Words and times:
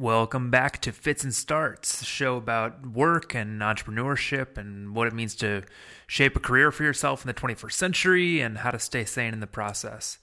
Welcome 0.00 0.48
back 0.52 0.80
to 0.82 0.92
Fits 0.92 1.24
and 1.24 1.34
Starts, 1.34 2.02
a 2.02 2.04
show 2.04 2.36
about 2.36 2.86
work 2.86 3.34
and 3.34 3.60
entrepreneurship 3.60 4.56
and 4.56 4.94
what 4.94 5.08
it 5.08 5.12
means 5.12 5.34
to 5.36 5.64
shape 6.06 6.36
a 6.36 6.38
career 6.38 6.70
for 6.70 6.84
yourself 6.84 7.24
in 7.24 7.26
the 7.26 7.34
21st 7.34 7.72
century 7.72 8.40
and 8.40 8.58
how 8.58 8.70
to 8.70 8.78
stay 8.78 9.04
sane 9.04 9.32
in 9.32 9.40
the 9.40 9.48
process. 9.48 10.18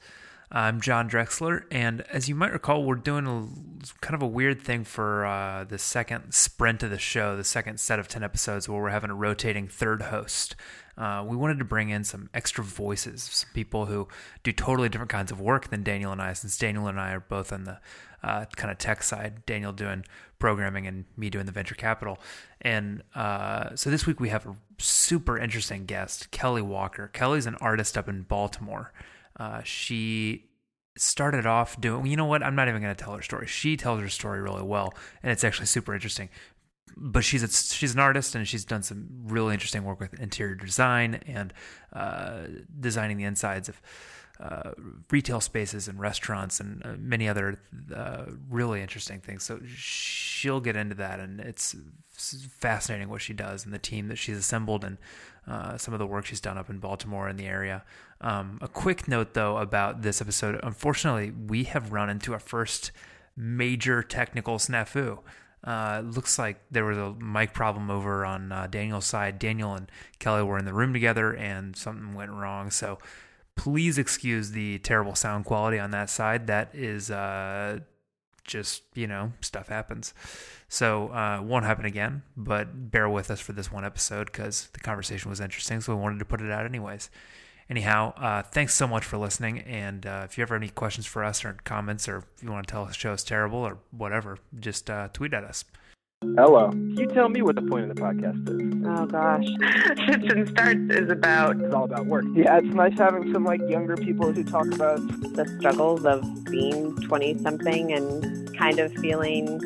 I'm 0.50 0.80
John 0.80 1.10
Drexler, 1.10 1.64
and 1.72 2.02
as 2.04 2.30
you 2.30 2.36
might 2.36 2.54
recall, 2.54 2.86
we're 2.86 2.96
doing 2.96 3.28
a 3.28 3.96
kind 4.00 4.16
of 4.16 4.22
a 4.22 4.28
weird 4.28 4.62
thing 4.62 4.86
for 4.86 5.26
uh, 5.26 5.66
the 5.66 5.78
second 5.78 6.34
sprint 6.34 6.82
of 6.82 6.90
the 6.90 6.98
show, 6.98 7.36
the 7.36 7.44
second 7.44 7.78
set 7.78 8.00
of 8.00 8.08
10 8.08 8.24
episodes, 8.24 8.70
where 8.70 8.82
we're 8.82 8.90
having 8.92 9.10
a 9.10 9.16
rotating 9.16 9.68
third 9.68 10.04
host. 10.04 10.56
Uh, 10.98 11.26
we 11.28 11.36
wanted 11.36 11.60
to 11.60 11.66
bring 11.66 11.90
in 11.90 12.06
some 12.06 12.30
extra 12.34 12.64
voices, 12.64 13.24
some 13.24 13.50
people 13.54 13.88
who 13.88 14.08
do 14.44 14.54
totally 14.54 14.88
different 14.88 15.12
kinds 15.12 15.32
of 15.32 15.42
work 15.42 15.70
than 15.70 15.84
Daniel 15.84 16.14
and 16.14 16.22
I, 16.22 16.32
since 16.32 16.58
Daniel 16.58 16.88
and 16.88 16.98
I 16.98 17.12
are 17.12 17.20
both 17.20 17.52
on 17.52 17.66
the 17.66 17.80
uh, 18.26 18.46
kind 18.56 18.72
of 18.72 18.78
tech 18.80 19.04
side, 19.04 19.46
Daniel 19.46 19.72
doing 19.72 20.04
programming 20.40 20.88
and 20.88 21.06
me 21.16 21.30
doing 21.30 21.46
the 21.46 21.52
venture 21.52 21.76
capital. 21.76 22.18
And 22.62 23.04
uh, 23.14 23.76
so 23.76 23.90
this 23.92 24.08
week 24.08 24.20
we 24.20 24.30
have 24.30 24.48
a 24.48 24.56
super 24.80 25.38
interesting 25.38 25.86
guest, 25.86 26.32
Kelly 26.32 26.64
Walker. 26.64 27.08
Kelly's 27.14 27.46
an 27.46 27.56
artist 27.62 27.98
up 27.98 28.10
in 28.10 28.24
Baltimore. 28.24 28.92
Uh, 29.40 29.62
she 29.64 30.46
started 30.98 31.46
off 31.46 31.80
doing, 31.80 32.08
you 32.08 32.18
know 32.18 32.26
what? 32.26 32.42
I'm 32.42 32.56
not 32.56 32.68
even 32.68 32.82
going 32.82 32.96
to 32.96 33.04
tell 33.04 33.14
her 33.14 33.22
story. 33.22 33.46
She 33.46 33.78
tells 33.78 34.00
her 34.00 34.10
story 34.10 34.42
really 34.42 34.64
well, 34.64 34.94
and 35.22 35.32
it's 35.32 35.44
actually 35.44 35.68
super 35.68 35.94
interesting. 35.94 36.30
But 36.98 37.26
she's 37.26 37.44
a, 37.44 37.50
she's 37.50 37.94
an 37.94 38.00
artist, 38.00 38.34
and 38.34 38.48
she's 38.48 38.66
done 38.66 38.82
some 38.82 39.08
really 39.26 39.54
interesting 39.54 39.84
work 39.84 40.00
with 40.00 40.20
interior 40.20 40.56
design 40.56 41.22
and 41.28 41.54
uh, 41.94 42.44
designing 42.80 43.18
the 43.18 43.26
insides 43.26 43.70
of 43.70 43.82
uh, 44.40 44.72
retail 45.10 45.40
spaces 45.40 45.88
and 45.88 46.00
restaurants 46.00 46.60
and 46.60 46.86
uh, 46.86 46.96
many 46.98 47.28
other 47.28 47.60
uh, 47.96 48.26
really 48.50 48.82
interesting 48.82 49.20
things. 49.20 49.44
So 49.44 49.60
she'll 49.76 50.60
get 50.60 50.76
into 50.76 50.96
that, 50.96 51.20
and 51.20 51.40
it's 51.40 51.76
fascinating 52.12 53.10
what 53.10 53.22
she 53.22 53.34
does 53.34 53.66
and 53.66 53.74
the 53.74 53.80
team 53.80 54.08
that 54.08 54.18
she's 54.18 54.38
assembled 54.38 54.84
and 54.84 54.98
uh, 55.48 55.78
some 55.78 55.94
of 55.94 56.00
the 56.00 56.08
work 56.08 56.26
she's 56.26 56.42
done 56.42 56.58
up 56.58 56.70
in 56.70 56.80
Baltimore 56.80 57.30
in 57.30 57.38
the 57.38 57.46
area. 57.46 57.84
Um, 58.22 58.58
a 58.62 58.68
quick 58.68 59.08
note 59.08 59.34
though 59.34 59.58
about 59.58 60.02
this 60.02 60.22
episode. 60.22 60.60
Unfortunately, 60.64 61.32
we 61.32 61.66
have 61.66 61.92
run 61.92 62.10
into 62.10 62.34
our 62.34 62.40
first 62.40 62.92
major 63.36 64.02
technical 64.02 64.58
snafu. 64.58 65.20
Uh, 65.64 66.02
looks 66.06 66.38
like 66.38 66.62
there 66.70 66.86
was 66.86 66.98
a 66.98 67.14
mic 67.14 67.54
problem 67.54 67.90
over 67.90 68.26
on 68.26 68.52
uh, 68.52 68.68
Daniel's 68.68 69.06
side. 69.06 69.40
Daniel 69.40 69.74
and 69.74 69.92
Kelly 70.20 70.44
were 70.44 70.60
in 70.60 70.66
the 70.66 70.74
room 70.74 70.94
together, 70.94 71.36
and 71.36 71.76
something 71.76 72.14
went 72.14 72.32
wrong. 72.32 72.70
So 72.70 73.00
please 73.56 73.98
excuse 73.98 74.52
the 74.52 74.80
terrible 74.80 75.16
sound 75.16 75.46
quality 75.46 75.80
on 75.80 75.92
that 75.92 76.10
side. 76.10 76.48
That 76.48 76.70
is 76.74 77.10
uh, 77.10 77.80
just, 78.44 78.84
you 78.94 79.08
know, 79.08 79.34
stuff 79.42 79.68
happens. 79.70 80.14
So 80.68 81.10
uh, 81.10 81.42
won't 81.44 81.66
happen 81.66 81.86
again, 81.86 82.24
but 82.36 82.92
bear 82.92 83.10
with 83.10 83.32
us 83.32 83.40
for 83.40 83.54
this 83.54 83.72
one 83.72 83.86
episode 83.86 84.26
because 84.26 84.70
the 84.74 84.80
conversation 84.80 85.30
was 85.30 85.40
interesting. 85.40 85.82
So 85.82 85.96
we 85.96 86.02
wanted 86.02 86.20
to 86.20 86.26
put 86.26 86.42
it 86.42 86.52
out 86.52 86.66
anyways. 86.66 87.10
Anyhow, 87.70 88.14
uh, 88.18 88.44
thanks 88.44 88.76
so 88.76 88.88
much 88.88 89.04
for 89.04 89.18
listening. 89.18 89.60
And 89.60 90.06
uh, 90.06 90.22
if 90.26 90.38
you 90.38 90.44
ever 90.44 90.56
have 90.56 90.62
any 90.62 90.70
questions 90.70 91.06
for 91.08 91.24
us 91.24 91.44
or 91.44 91.58
comments, 91.64 92.08
or 92.08 92.18
if 92.18 92.44
you 92.44 92.52
want 92.52 92.68
to 92.68 92.72
tell 92.72 92.84
us 92.84 92.90
the 92.90 92.94
show 92.94 93.14
is 93.14 93.24
terrible 93.24 93.60
or 93.60 93.80
whatever, 93.92 94.38
just 94.60 94.90
uh, 94.90 95.08
tweet 95.14 95.34
at 95.34 95.44
us. 95.44 95.66
Hello. 96.22 96.72
You 96.74 97.08
tell 97.08 97.30
me 97.30 97.42
what 97.42 97.56
the 97.56 97.62
point 97.62 97.90
of 97.90 97.96
the 97.96 98.02
podcast 98.02 98.50
is. 98.50 98.86
Oh 98.88 99.06
gosh, 99.06 99.46
Fits 100.08 100.34
and 100.34 100.48
Starts 100.50 100.80
is 100.90 101.10
about. 101.10 101.60
It's 101.62 101.74
all 101.74 101.86
about 101.86 102.06
work. 102.08 102.26
Yeah, 102.34 102.58
it's 102.58 102.68
nice 102.74 102.98
having 102.98 103.32
some 103.34 103.44
like 103.44 103.62
younger 103.68 103.96
people 103.98 104.32
who 104.32 104.44
talk 104.44 104.66
about 104.68 104.98
the 105.36 105.46
struggles 105.60 106.06
of 106.06 106.22
being 106.46 106.96
twenty 107.02 107.38
something 107.40 107.92
and 107.92 108.58
kind 108.58 108.80
of 108.80 108.92
feeling 108.94 109.60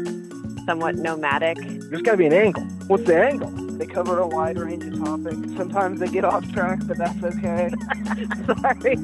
somewhat 0.65 0.95
nomadic. 0.95 1.57
There's 1.89 2.01
got 2.01 2.11
to 2.11 2.17
be 2.17 2.25
an 2.25 2.33
angle. 2.33 2.63
What's 2.87 3.03
the 3.05 3.19
angle? 3.23 3.49
They 3.77 3.85
cover 3.85 4.19
a 4.19 4.27
wide 4.27 4.57
range 4.57 4.83
of 4.85 5.03
topics. 5.03 5.37
Sometimes 5.55 5.99
they 5.99 6.07
get 6.07 6.25
off 6.25 6.51
track, 6.51 6.79
but 6.85 6.97
that's 6.97 7.23
okay. 7.23 7.69
Sorry. 8.61 8.95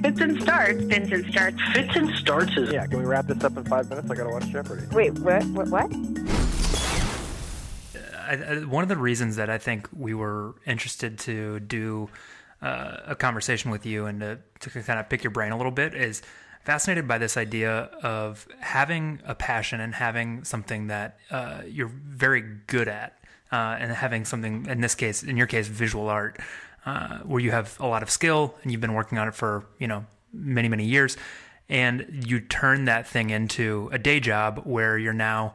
Fits 0.00 0.20
and 0.20 0.40
Starts. 0.42 0.84
Fits 0.84 1.10
and 1.12 1.26
Starts. 1.30 1.56
Fits 1.72 1.96
and 1.96 2.14
Starts 2.16 2.56
is. 2.56 2.72
Yeah, 2.72 2.86
can 2.86 2.98
we 2.98 3.04
wrap 3.04 3.26
this 3.26 3.42
up 3.42 3.56
in 3.56 3.64
five 3.64 3.88
minutes? 3.90 4.10
I 4.10 4.14
gotta 4.14 4.30
watch 4.30 4.46
Jeopardy. 4.48 4.86
Wait, 4.92 5.18
what? 5.18 5.44
What? 5.46 5.68
What? 5.68 6.43
I, 8.26 8.34
I, 8.34 8.64
one 8.64 8.82
of 8.82 8.88
the 8.88 8.96
reasons 8.96 9.36
that 9.36 9.50
I 9.50 9.58
think 9.58 9.88
we 9.92 10.14
were 10.14 10.54
interested 10.66 11.18
to 11.20 11.60
do 11.60 12.08
uh, 12.62 12.96
a 13.06 13.14
conversation 13.14 13.70
with 13.70 13.84
you 13.84 14.06
and 14.06 14.20
to, 14.20 14.38
to 14.60 14.82
kind 14.82 14.98
of 14.98 15.08
pick 15.08 15.22
your 15.22 15.30
brain 15.30 15.52
a 15.52 15.56
little 15.56 15.72
bit 15.72 15.94
is 15.94 16.22
fascinated 16.64 17.06
by 17.06 17.18
this 17.18 17.36
idea 17.36 17.90
of 18.02 18.48
having 18.60 19.20
a 19.26 19.34
passion 19.34 19.80
and 19.80 19.94
having 19.94 20.44
something 20.44 20.86
that 20.86 21.18
uh, 21.30 21.60
you're 21.66 21.92
very 21.92 22.42
good 22.66 22.88
at, 22.88 23.18
uh, 23.52 23.76
and 23.78 23.92
having 23.92 24.24
something 24.24 24.66
in 24.66 24.80
this 24.80 24.94
case, 24.94 25.22
in 25.22 25.36
your 25.36 25.46
case, 25.46 25.68
visual 25.68 26.08
art, 26.08 26.40
uh, 26.86 27.18
where 27.18 27.40
you 27.40 27.50
have 27.50 27.78
a 27.80 27.86
lot 27.86 28.02
of 28.02 28.10
skill 28.10 28.54
and 28.62 28.72
you've 28.72 28.80
been 28.80 28.94
working 28.94 29.18
on 29.18 29.28
it 29.28 29.34
for 29.34 29.64
you 29.78 29.86
know 29.86 30.04
many 30.32 30.68
many 30.68 30.84
years, 30.84 31.16
and 31.68 32.24
you 32.26 32.40
turn 32.40 32.86
that 32.86 33.06
thing 33.06 33.30
into 33.30 33.90
a 33.92 33.98
day 33.98 34.18
job 34.18 34.62
where 34.64 34.96
you're 34.96 35.12
now 35.12 35.54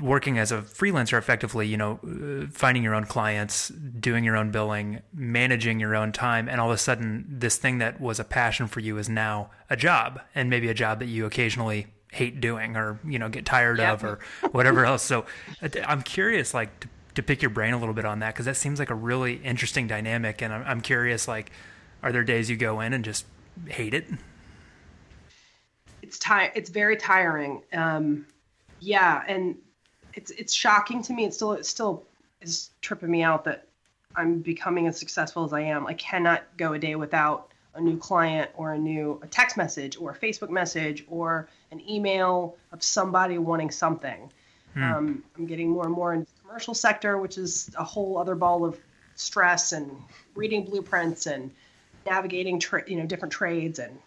working 0.00 0.38
as 0.38 0.50
a 0.50 0.62
freelancer 0.62 1.16
effectively, 1.16 1.66
you 1.66 1.76
know, 1.76 2.00
uh, 2.02 2.46
finding 2.52 2.82
your 2.82 2.94
own 2.94 3.04
clients, 3.04 3.68
doing 3.68 4.24
your 4.24 4.36
own 4.36 4.50
billing, 4.50 5.00
managing 5.14 5.78
your 5.78 5.94
own 5.94 6.10
time, 6.12 6.48
and 6.48 6.60
all 6.60 6.68
of 6.70 6.74
a 6.74 6.78
sudden, 6.78 7.24
this 7.28 7.56
thing 7.56 7.78
that 7.78 8.00
was 8.00 8.18
a 8.18 8.24
passion 8.24 8.66
for 8.66 8.80
you 8.80 8.98
is 8.98 9.08
now 9.08 9.50
a 9.68 9.76
job, 9.76 10.20
and 10.34 10.50
maybe 10.50 10.68
a 10.68 10.74
job 10.74 10.98
that 10.98 11.06
you 11.06 11.24
occasionally 11.24 11.86
hate 12.12 12.40
doing 12.40 12.76
or 12.76 12.98
you 13.04 13.20
know 13.20 13.28
get 13.28 13.46
tired 13.46 13.78
of 13.78 14.02
or 14.02 14.18
whatever 14.50 14.84
else. 14.84 15.02
So, 15.02 15.24
uh, 15.62 15.68
I'm 15.86 16.02
curious, 16.02 16.52
like 16.52 16.80
to, 16.80 16.88
to 17.14 17.22
pick 17.22 17.40
your 17.40 17.50
brain 17.50 17.72
a 17.72 17.78
little 17.78 17.94
bit 17.94 18.04
on 18.04 18.18
that 18.20 18.34
because 18.34 18.46
that 18.46 18.56
seems 18.56 18.80
like 18.80 18.90
a 18.90 18.94
really 18.96 19.36
interesting 19.36 19.86
dynamic, 19.86 20.42
and 20.42 20.52
I'm, 20.52 20.64
I'm 20.64 20.80
curious, 20.80 21.28
like, 21.28 21.52
are 22.02 22.10
there 22.10 22.24
days 22.24 22.50
you 22.50 22.56
go 22.56 22.80
in 22.80 22.92
and 22.92 23.04
just 23.04 23.24
hate 23.68 23.94
it? 23.94 24.08
It's 26.02 26.18
ti- 26.18 26.50
It's 26.56 26.70
very 26.70 26.96
tiring. 26.96 27.62
Um, 27.72 28.26
yeah, 28.80 29.22
and 29.26 29.56
it's 30.14 30.30
it's 30.32 30.52
shocking 30.52 31.02
to 31.02 31.12
me. 31.12 31.24
It's 31.24 31.36
still 31.36 31.52
it 31.52 31.66
still 31.66 32.04
is 32.40 32.70
tripping 32.80 33.10
me 33.10 33.22
out 33.22 33.44
that 33.44 33.66
I'm 34.16 34.40
becoming 34.40 34.86
as 34.86 34.98
successful 34.98 35.44
as 35.44 35.52
I 35.52 35.60
am. 35.60 35.86
I 35.86 35.94
cannot 35.94 36.42
go 36.56 36.72
a 36.72 36.78
day 36.78 36.96
without 36.96 37.48
a 37.74 37.80
new 37.80 37.96
client 37.96 38.50
or 38.54 38.72
a 38.72 38.78
new 38.78 39.20
a 39.22 39.26
text 39.26 39.56
message 39.56 39.96
or 39.98 40.10
a 40.10 40.18
Facebook 40.18 40.50
message 40.50 41.04
or 41.08 41.48
an 41.70 41.80
email 41.88 42.56
of 42.72 42.82
somebody 42.82 43.38
wanting 43.38 43.70
something. 43.70 44.32
Hmm. 44.74 44.82
Um, 44.82 45.24
I'm 45.36 45.46
getting 45.46 45.70
more 45.70 45.84
and 45.84 45.94
more 45.94 46.14
into 46.14 46.26
the 46.26 46.40
commercial 46.40 46.74
sector, 46.74 47.18
which 47.18 47.38
is 47.38 47.70
a 47.78 47.84
whole 47.84 48.18
other 48.18 48.34
ball 48.34 48.64
of 48.64 48.78
stress 49.14 49.72
and 49.72 49.90
reading 50.34 50.64
blueprints 50.64 51.26
and 51.26 51.50
navigating 52.06 52.58
tra- 52.58 52.88
you 52.88 52.96
know 52.96 53.06
different 53.06 53.32
trades 53.32 53.78
and 53.78 53.98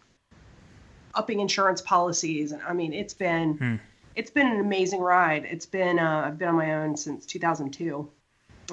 upping 1.14 1.40
insurance 1.40 1.82
policies. 1.82 2.52
And 2.52 2.62
I 2.64 2.74
mean, 2.74 2.92
it's 2.92 3.14
been 3.14 3.54
hmm 3.54 3.76
it's 4.16 4.32
been 4.32 4.48
an 4.48 4.60
amazing 4.60 5.02
ride. 5.02 5.46
It's 5.46 5.66
been 5.66 6.00
uh, 6.00 6.24
I've 6.26 6.38
been 6.38 6.50
on 6.50 6.56
my 6.56 6.76
own 6.76 6.96
since 6.96 7.26
2002. 7.26 8.10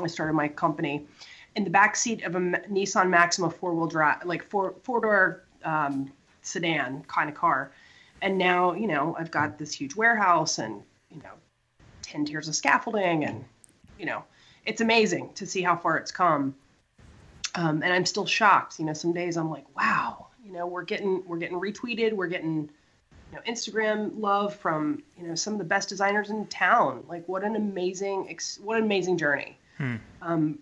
I 0.01 0.07
started 0.07 0.35
my 0.35 0.49
company 0.49 1.07
in 1.57 1.65
the 1.65 1.71
back 1.71 1.97
seat 1.97 2.23
of 2.25 2.35
a 2.35 2.39
Nissan 2.39 3.09
Maxima 3.09 3.51
four 3.51 3.75
wheel 3.75 3.87
drive, 3.87 4.25
like 4.25 4.43
four 4.43 4.75
four 4.83 5.01
door 5.01 5.45
um, 5.65 6.11
sedan 6.43 7.05
kind 7.09 7.29
of 7.29 7.35
car, 7.35 7.73
and 8.23 8.39
now 8.39 8.73
you 8.73 8.87
know 8.87 9.17
I've 9.19 9.31
got 9.31 9.59
this 9.59 9.73
huge 9.73 9.97
warehouse 9.97 10.59
and 10.59 10.83
you 11.11 11.23
know 11.23 11.33
ten 12.03 12.25
tiers 12.25 12.49
of 12.49 12.55
scaffolding 12.55 13.25
and 13.25 13.45
you 13.99 14.07
know 14.07 14.25
it's 14.67 14.81
amazing 14.81 15.33
to 15.35 15.47
see 15.47 15.63
how 15.63 15.77
far 15.77 15.97
it's 15.97 16.13
come. 16.13 16.55
Um, 17.57 17.83
and 17.83 17.93
I'm 17.93 18.07
still 18.07 18.27
shocked. 18.27 18.79
You 18.79 18.85
know, 18.85 18.93
some 18.93 19.13
days 19.13 19.37
I'm 19.37 19.51
like, 19.51 19.65
wow, 19.77 20.29
you 20.45 20.53
know, 20.53 20.67
we're 20.67 20.85
getting 20.85 21.23
we're 21.27 21.39
getting 21.39 21.61
retweeted, 21.61 22.13
we're 22.13 22.29
getting 22.29 22.71
you 23.31 23.37
know, 23.37 23.43
Instagram 23.43 24.13
love 24.19 24.55
from 24.55 25.03
you 25.19 25.27
know 25.27 25.35
some 25.35 25.53
of 25.53 25.59
the 25.59 25.65
best 25.65 25.89
designers 25.89 26.31
in 26.31 26.47
town. 26.47 27.05
Like 27.09 27.27
what 27.29 27.45
an 27.45 27.57
amazing 27.57 28.37
what 28.63 28.77
an 28.77 28.85
amazing 28.85 29.19
journey. 29.19 29.57
Hmm. 29.79 29.97
Um, 30.23 30.59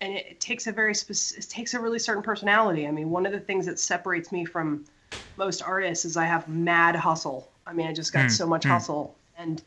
and 0.00 0.12
it, 0.14 0.26
it, 0.30 0.40
takes 0.40 0.66
a 0.66 0.72
very 0.72 0.94
specific, 0.94 1.44
it 1.44 1.50
takes 1.50 1.74
a 1.74 1.80
really 1.80 1.98
certain 1.98 2.22
personality. 2.22 2.86
I 2.86 2.90
mean, 2.90 3.10
one 3.10 3.24
of 3.24 3.32
the 3.32 3.40
things 3.40 3.66
that 3.66 3.78
separates 3.78 4.30
me 4.30 4.44
from 4.44 4.84
most 5.36 5.62
artists 5.62 6.04
is 6.04 6.16
I 6.16 6.24
have 6.24 6.48
mad 6.48 6.96
hustle. 6.96 7.50
I 7.66 7.72
mean, 7.72 7.86
I 7.86 7.92
just 7.92 8.12
got 8.12 8.24
hmm. 8.24 8.28
so 8.28 8.46
much 8.46 8.64
hmm. 8.64 8.70
hustle, 8.70 9.14
and 9.38 9.62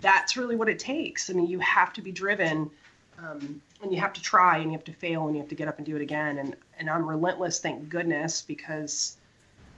that's 0.00 0.36
really 0.36 0.56
what 0.56 0.68
it 0.68 0.78
takes. 0.78 1.30
I 1.30 1.32
mean, 1.32 1.48
you 1.48 1.58
have 1.60 1.92
to 1.94 2.02
be 2.02 2.12
driven. 2.12 2.70
Um, 3.16 3.62
and 3.80 3.92
you 3.92 4.00
have 4.00 4.12
to 4.14 4.20
try 4.20 4.56
and 4.56 4.66
you 4.66 4.72
have 4.72 4.84
to 4.84 4.92
fail 4.92 5.26
and 5.26 5.36
you 5.36 5.40
have 5.40 5.48
to 5.50 5.54
get 5.54 5.68
up 5.68 5.76
and 5.76 5.86
do 5.86 5.94
it 5.94 6.02
again 6.02 6.38
and 6.38 6.56
and 6.80 6.90
I'm 6.90 7.08
relentless 7.08 7.60
thank 7.60 7.88
goodness 7.88 8.42
because 8.42 9.18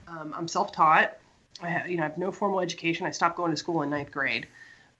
um, 0.07 0.33
I'm 0.35 0.47
self-taught. 0.47 1.17
I 1.61 1.69
have, 1.69 1.89
you 1.89 1.97
know, 1.97 2.03
I 2.03 2.07
have 2.07 2.17
no 2.17 2.31
formal 2.31 2.59
education. 2.59 3.05
I 3.05 3.11
stopped 3.11 3.37
going 3.37 3.51
to 3.51 3.57
school 3.57 3.81
in 3.81 3.89
ninth 3.89 4.11
grade. 4.11 4.47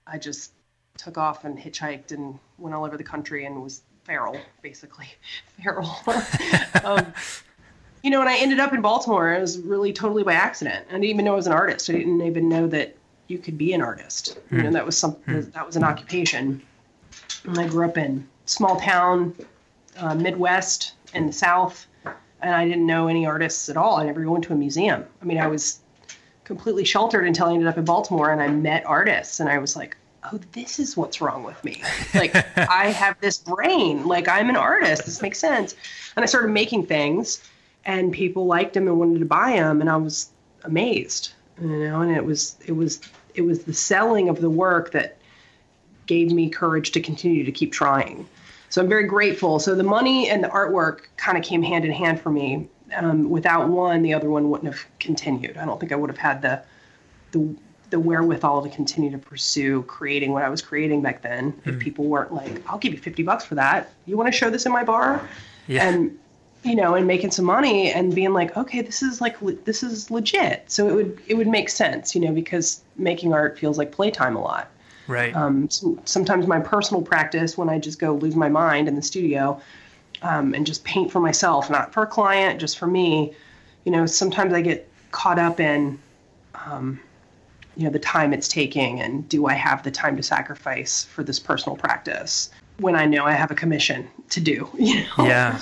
I 0.06 0.18
just 0.18 0.52
took 0.96 1.16
off 1.16 1.44
and 1.44 1.58
hitchhiked 1.58 2.12
and 2.12 2.38
went 2.58 2.74
all 2.74 2.84
over 2.84 2.96
the 2.96 3.04
country 3.04 3.44
and 3.46 3.62
was 3.62 3.82
feral, 4.04 4.36
basically 4.62 5.06
feral. 5.62 5.94
um, 6.84 7.12
you 8.02 8.10
know, 8.10 8.20
and 8.20 8.28
I 8.28 8.38
ended 8.38 8.60
up 8.60 8.72
in 8.72 8.80
Baltimore. 8.80 9.34
It 9.34 9.40
was 9.40 9.58
really 9.58 9.92
totally 9.92 10.22
by 10.22 10.34
accident. 10.34 10.86
I 10.88 10.92
didn't 10.92 11.04
even 11.04 11.24
know 11.24 11.32
I 11.32 11.36
was 11.36 11.46
an 11.46 11.52
artist. 11.52 11.90
I 11.90 11.94
didn't 11.94 12.20
even 12.22 12.48
know 12.48 12.66
that 12.68 12.96
you 13.28 13.38
could 13.38 13.58
be 13.58 13.72
an 13.74 13.82
artist. 13.82 14.38
You 14.50 14.62
know, 14.62 14.70
that 14.70 14.86
was 14.86 14.96
something 14.96 15.50
that 15.50 15.66
was 15.66 15.76
an 15.76 15.84
occupation. 15.84 16.62
And 17.44 17.58
I 17.58 17.68
grew 17.68 17.84
up 17.84 17.98
in 17.98 18.26
small 18.46 18.80
town, 18.80 19.34
uh, 19.98 20.14
Midwest 20.14 20.94
in 21.12 21.26
the 21.26 21.32
South, 21.32 21.86
and 22.42 22.54
I 22.54 22.66
didn't 22.66 22.86
know 22.86 23.08
any 23.08 23.26
artists 23.26 23.68
at 23.68 23.76
all. 23.76 23.96
I 23.96 24.04
never 24.04 24.28
went 24.30 24.44
to 24.44 24.52
a 24.52 24.56
museum. 24.56 25.04
I 25.20 25.24
mean, 25.24 25.38
I 25.38 25.46
was 25.46 25.80
completely 26.44 26.84
sheltered 26.84 27.26
until 27.26 27.46
I 27.46 27.52
ended 27.52 27.68
up 27.68 27.78
in 27.78 27.84
Baltimore 27.84 28.30
and 28.30 28.40
I 28.40 28.48
met 28.48 28.86
artists, 28.86 29.40
and 29.40 29.48
I 29.48 29.58
was 29.58 29.76
like, 29.76 29.96
oh, 30.24 30.40
this 30.52 30.78
is 30.78 30.96
what's 30.96 31.20
wrong 31.20 31.42
with 31.42 31.62
me. 31.64 31.82
Like, 32.14 32.34
I 32.56 32.86
have 32.86 33.20
this 33.20 33.38
brain. 33.38 34.06
Like, 34.06 34.28
I'm 34.28 34.48
an 34.48 34.56
artist. 34.56 35.04
This 35.04 35.22
makes 35.22 35.38
sense. 35.38 35.74
And 36.16 36.22
I 36.22 36.26
started 36.26 36.48
making 36.48 36.86
things, 36.86 37.42
and 37.84 38.12
people 38.12 38.46
liked 38.46 38.74
them 38.74 38.88
and 38.88 38.98
wanted 38.98 39.18
to 39.20 39.26
buy 39.26 39.52
them, 39.52 39.80
and 39.80 39.90
I 39.90 39.96
was 39.96 40.30
amazed. 40.64 41.32
You 41.60 41.66
know, 41.66 42.02
and 42.02 42.14
it 42.14 42.24
was 42.24 42.56
it 42.66 42.72
was 42.72 43.00
it 43.34 43.42
was 43.42 43.64
the 43.64 43.74
selling 43.74 44.28
of 44.28 44.40
the 44.40 44.50
work 44.50 44.92
that 44.92 45.18
gave 46.06 46.32
me 46.32 46.48
courage 46.48 46.92
to 46.92 47.00
continue 47.00 47.44
to 47.44 47.52
keep 47.52 47.72
trying. 47.72 48.26
So 48.70 48.82
I'm 48.82 48.88
very 48.88 49.06
grateful. 49.06 49.58
So 49.58 49.74
the 49.74 49.82
money 49.82 50.28
and 50.28 50.44
the 50.44 50.48
artwork 50.48 51.00
kind 51.16 51.38
of 51.38 51.44
came 51.44 51.62
hand 51.62 51.84
in 51.84 51.92
hand 51.92 52.20
for 52.20 52.30
me. 52.30 52.68
Um, 52.94 53.28
without 53.30 53.68
one, 53.68 54.02
the 54.02 54.14
other 54.14 54.30
one 54.30 54.50
wouldn't 54.50 54.72
have 54.72 54.84
continued. 54.98 55.56
I 55.56 55.64
don't 55.64 55.78
think 55.78 55.92
I 55.92 55.96
would 55.96 56.10
have 56.10 56.18
had 56.18 56.42
the 56.42 56.62
the 57.32 57.54
the 57.90 57.98
wherewithal 57.98 58.62
to 58.62 58.68
continue 58.68 59.10
to 59.10 59.18
pursue 59.18 59.82
creating 59.84 60.32
what 60.32 60.42
I 60.42 60.50
was 60.50 60.60
creating 60.60 61.00
back 61.02 61.22
then. 61.22 61.58
If 61.64 61.78
people 61.78 62.04
weren't 62.04 62.32
like, 62.32 62.62
"I'll 62.68 62.78
give 62.78 62.92
you 62.92 62.98
fifty 62.98 63.22
bucks 63.22 63.44
for 63.44 63.54
that. 63.56 63.92
You 64.06 64.16
want 64.16 64.32
to 64.32 64.36
show 64.36 64.50
this 64.50 64.66
in 64.66 64.72
my 64.72 64.84
bar?" 64.84 65.26
Yeah. 65.66 65.88
And 65.88 66.18
you 66.64 66.74
know, 66.74 66.94
and 66.94 67.06
making 67.06 67.30
some 67.30 67.44
money 67.44 67.92
and 67.92 68.14
being 68.14 68.32
like, 68.32 68.56
"Okay, 68.56 68.82
this 68.82 69.02
is 69.02 69.20
like 69.20 69.40
le- 69.40 69.52
this 69.52 69.82
is 69.82 70.10
legit." 70.10 70.64
So 70.66 70.88
it 70.88 70.94
would 70.94 71.18
it 71.26 71.34
would 71.34 71.48
make 71.48 71.68
sense, 71.68 72.14
you 72.14 72.20
know, 72.20 72.32
because 72.32 72.82
making 72.96 73.32
art 73.32 73.58
feels 73.58 73.78
like 73.78 73.92
playtime 73.92 74.36
a 74.36 74.40
lot. 74.40 74.70
Right. 75.08 75.34
Um, 75.34 75.68
so 75.70 75.98
sometimes 76.04 76.46
my 76.46 76.60
personal 76.60 77.02
practice, 77.02 77.58
when 77.58 77.68
I 77.68 77.78
just 77.78 77.98
go 77.98 78.14
lose 78.14 78.36
my 78.36 78.48
mind 78.48 78.88
in 78.88 78.94
the 78.94 79.02
studio 79.02 79.60
um, 80.22 80.54
and 80.54 80.66
just 80.66 80.84
paint 80.84 81.10
for 81.10 81.20
myself, 81.20 81.70
not 81.70 81.92
for 81.92 82.02
a 82.02 82.06
client, 82.06 82.60
just 82.60 82.78
for 82.78 82.86
me, 82.86 83.34
you 83.84 83.92
know, 83.92 84.06
sometimes 84.06 84.52
I 84.52 84.60
get 84.60 84.88
caught 85.10 85.38
up 85.38 85.60
in, 85.60 85.98
um, 86.66 87.00
you 87.76 87.84
know, 87.84 87.90
the 87.90 87.98
time 87.98 88.32
it's 88.32 88.48
taking 88.48 89.00
and 89.00 89.28
do 89.28 89.46
I 89.46 89.54
have 89.54 89.82
the 89.82 89.90
time 89.90 90.16
to 90.16 90.22
sacrifice 90.22 91.04
for 91.04 91.22
this 91.22 91.38
personal 91.38 91.76
practice 91.76 92.50
when 92.78 92.94
I 92.94 93.06
know 93.06 93.24
I 93.24 93.32
have 93.32 93.50
a 93.50 93.54
commission 93.54 94.08
to 94.30 94.40
do, 94.40 94.68
you 94.78 95.02
know? 95.02 95.24
Yeah. 95.24 95.58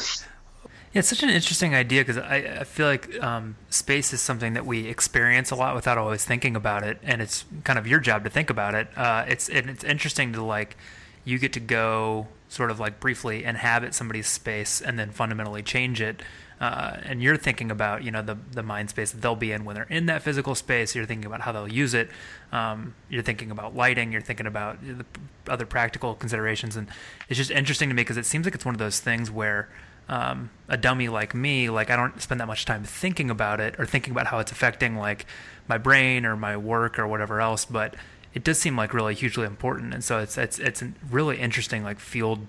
Yeah, 0.96 1.00
it's 1.00 1.08
such 1.08 1.22
an 1.22 1.28
interesting 1.28 1.75
idea 1.75 2.00
because 2.00 2.16
I, 2.16 2.37
I 2.60 2.64
feel 2.64 2.87
like 2.87 3.22
um, 3.22 3.56
space 3.69 4.14
is 4.14 4.22
something 4.22 4.54
that 4.54 4.64
we 4.64 4.87
experience 4.87 5.50
a 5.50 5.54
lot 5.54 5.75
without 5.75 5.98
always 5.98 6.25
thinking 6.25 6.56
about 6.56 6.84
it, 6.84 6.96
and 7.02 7.20
it's 7.20 7.44
kind 7.64 7.78
of 7.78 7.87
your 7.87 8.00
job 8.00 8.25
to 8.25 8.31
think 8.31 8.48
about 8.48 8.75
it. 8.75 8.88
Uh, 8.96 9.26
it's 9.28 9.50
and 9.50 9.69
it's 9.69 9.84
interesting 9.84 10.32
to 10.32 10.43
like 10.43 10.75
you 11.22 11.38
get 11.38 11.52
to 11.52 11.60
go 11.60 12.28
sort 12.48 12.70
of 12.70 12.81
like 12.81 12.98
briefly 12.98 13.44
inhabit 13.44 13.93
somebody's 13.93 14.26
space 14.26 14.81
and 14.81 14.98
then 14.98 15.10
fundamentally 15.10 15.62
change 15.62 16.00
it. 16.00 16.22
Uh, 16.62 16.96
and 17.02 17.22
you're 17.22 17.37
thinking 17.37 17.70
about 17.70 18.02
you 18.02 18.10
know 18.10 18.22
the 18.22 18.38
the 18.52 18.62
mind 18.62 18.88
space 18.88 19.10
that 19.10 19.20
they'll 19.20 19.37
be 19.37 19.52
in 19.52 19.66
when 19.66 19.75
they're 19.75 19.84
in 19.90 20.06
that 20.06 20.22
physical 20.22 20.54
space. 20.54 20.94
You're 20.94 21.04
thinking 21.04 21.26
about 21.26 21.43
how 21.43 21.52
they'll 21.52 21.69
use 21.69 21.93
it. 21.93 22.08
Um, 22.52 22.94
you're 23.10 23.22
thinking 23.22 23.50
about 23.50 23.76
lighting. 23.76 24.12
You're 24.12 24.22
thinking 24.22 24.46
about 24.46 24.78
the 24.81 25.04
other 25.46 25.66
practical 25.66 26.14
considerations, 26.14 26.75
and 26.75 26.88
it's 27.28 27.37
just 27.37 27.50
interesting 27.50 27.90
to 27.90 27.94
me 27.94 28.00
because 28.00 28.16
it 28.16 28.25
seems 28.25 28.46
like 28.46 28.54
it's 28.54 28.64
one 28.64 28.75
of 28.75 28.78
those 28.78 28.98
things 28.98 29.31
where 29.31 29.69
um, 30.08 30.50
a 30.69 30.76
dummy 30.76 31.08
like 31.08 31.35
me, 31.35 31.69
like 31.69 31.91
I 31.91 31.97
don't 31.97 32.20
spend 32.20 32.41
that 32.41 32.47
much 32.47 32.64
time 32.64 32.85
thinking 32.85 33.31
about 33.31 33.61
it 33.61 33.75
or 33.79 33.87
thinking 33.87 34.12
about 34.12 34.29
how 34.29 34.38
it's 34.38 34.53
affecting 34.53 34.97
like 34.97 35.26
my 35.69 35.79
brain 35.79 36.25
or 36.25 36.37
my 36.37 36.56
work 36.56 36.99
or 36.99 37.06
whatever 37.06 37.41
else. 37.41 37.64
But 37.64 37.94
it 38.35 38.44
does 38.44 38.58
seem 38.58 38.76
like 38.76 38.94
really 38.94 39.14
hugely 39.14 39.47
important, 39.47 39.94
and 39.94 40.05
so 40.05 40.19
it's 40.19 40.38
it's 40.38 40.58
it's 40.58 40.82
a 40.82 40.93
really 41.11 41.38
interesting 41.38 41.82
like 41.82 41.99
field 41.99 42.47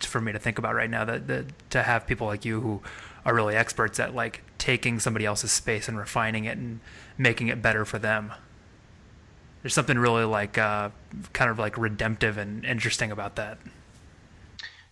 for 0.00 0.20
me 0.20 0.32
to 0.32 0.38
think 0.38 0.58
about 0.58 0.74
right 0.74 0.90
now. 0.90 1.04
That, 1.04 1.26
that 1.28 1.70
to 1.70 1.82
have 1.82 2.06
people 2.06 2.26
like 2.26 2.44
you 2.44 2.60
who 2.60 2.82
are 3.24 3.34
really 3.34 3.54
experts 3.54 4.00
at 4.00 4.14
like 4.14 4.42
taking 4.58 4.98
somebody 4.98 5.24
else's 5.24 5.52
space 5.52 5.88
and 5.88 5.98
refining 5.98 6.44
it 6.44 6.56
and 6.56 6.80
making 7.18 7.48
it 7.48 7.60
better 7.60 7.84
for 7.84 7.98
them. 7.98 8.32
There's 9.62 9.74
something 9.74 9.98
really 9.98 10.24
like 10.24 10.58
uh, 10.58 10.90
kind 11.32 11.50
of 11.50 11.58
like 11.58 11.76
redemptive 11.76 12.38
and 12.38 12.64
interesting 12.64 13.10
about 13.10 13.36
that. 13.36 13.58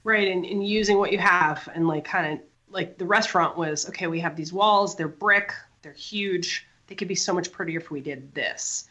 Right, 0.04 0.28
and, 0.28 0.44
and 0.44 0.66
using 0.66 0.98
what 0.98 1.12
you 1.12 1.18
have 1.18 1.66
and 1.74 1.88
like 1.88 2.04
kind 2.04 2.34
of 2.34 2.40
like 2.70 2.98
the 2.98 3.06
restaurant 3.06 3.56
was 3.56 3.88
okay, 3.88 4.06
we 4.06 4.20
have 4.20 4.36
these 4.36 4.52
walls, 4.52 4.96
they're 4.96 5.08
brick, 5.08 5.52
they're 5.82 5.92
huge. 5.92 6.66
They 6.86 6.94
could 6.94 7.08
be 7.08 7.14
so 7.14 7.32
much 7.32 7.50
prettier 7.50 7.80
if 7.80 7.90
we 7.90 8.00
did 8.00 8.34
this. 8.34 8.88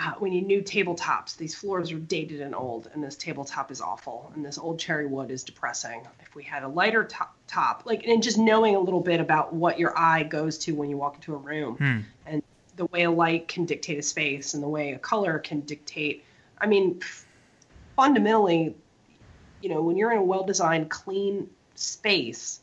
Uh, 0.00 0.12
we 0.20 0.30
need 0.30 0.46
new 0.46 0.62
tabletops. 0.62 1.36
These 1.36 1.54
floors 1.54 1.90
are 1.90 1.98
dated 1.98 2.40
and 2.40 2.54
old, 2.54 2.88
and 2.92 3.02
this 3.02 3.16
tabletop 3.16 3.72
is 3.72 3.80
awful, 3.80 4.30
and 4.34 4.44
this 4.44 4.56
old 4.58 4.78
cherry 4.78 5.06
wood 5.06 5.30
is 5.30 5.42
depressing. 5.42 6.06
If 6.20 6.34
we 6.36 6.44
had 6.44 6.62
a 6.62 6.68
lighter 6.68 7.02
top, 7.02 7.34
top 7.48 7.82
like, 7.84 8.06
and 8.06 8.22
just 8.22 8.38
knowing 8.38 8.76
a 8.76 8.78
little 8.78 9.00
bit 9.00 9.18
about 9.18 9.54
what 9.54 9.78
your 9.78 9.98
eye 9.98 10.22
goes 10.22 10.58
to 10.58 10.72
when 10.72 10.88
you 10.90 10.96
walk 10.96 11.16
into 11.16 11.34
a 11.34 11.38
room, 11.38 11.76
and 12.26 12.42
the 12.76 12.86
way 12.86 13.04
a 13.04 13.10
light 13.10 13.48
can 13.48 13.64
dictate 13.64 13.98
a 13.98 14.02
space, 14.02 14.54
and 14.54 14.62
the 14.62 14.68
way 14.68 14.92
a 14.92 14.98
color 14.98 15.38
can 15.38 15.62
dictate. 15.62 16.24
I 16.60 16.66
mean, 16.66 17.00
fundamentally, 17.96 18.76
you 19.60 19.68
know, 19.68 19.82
when 19.82 19.96
you're 19.96 20.12
in 20.12 20.18
a 20.18 20.22
well-designed, 20.22 20.90
clean 20.90 21.48
space, 21.74 22.60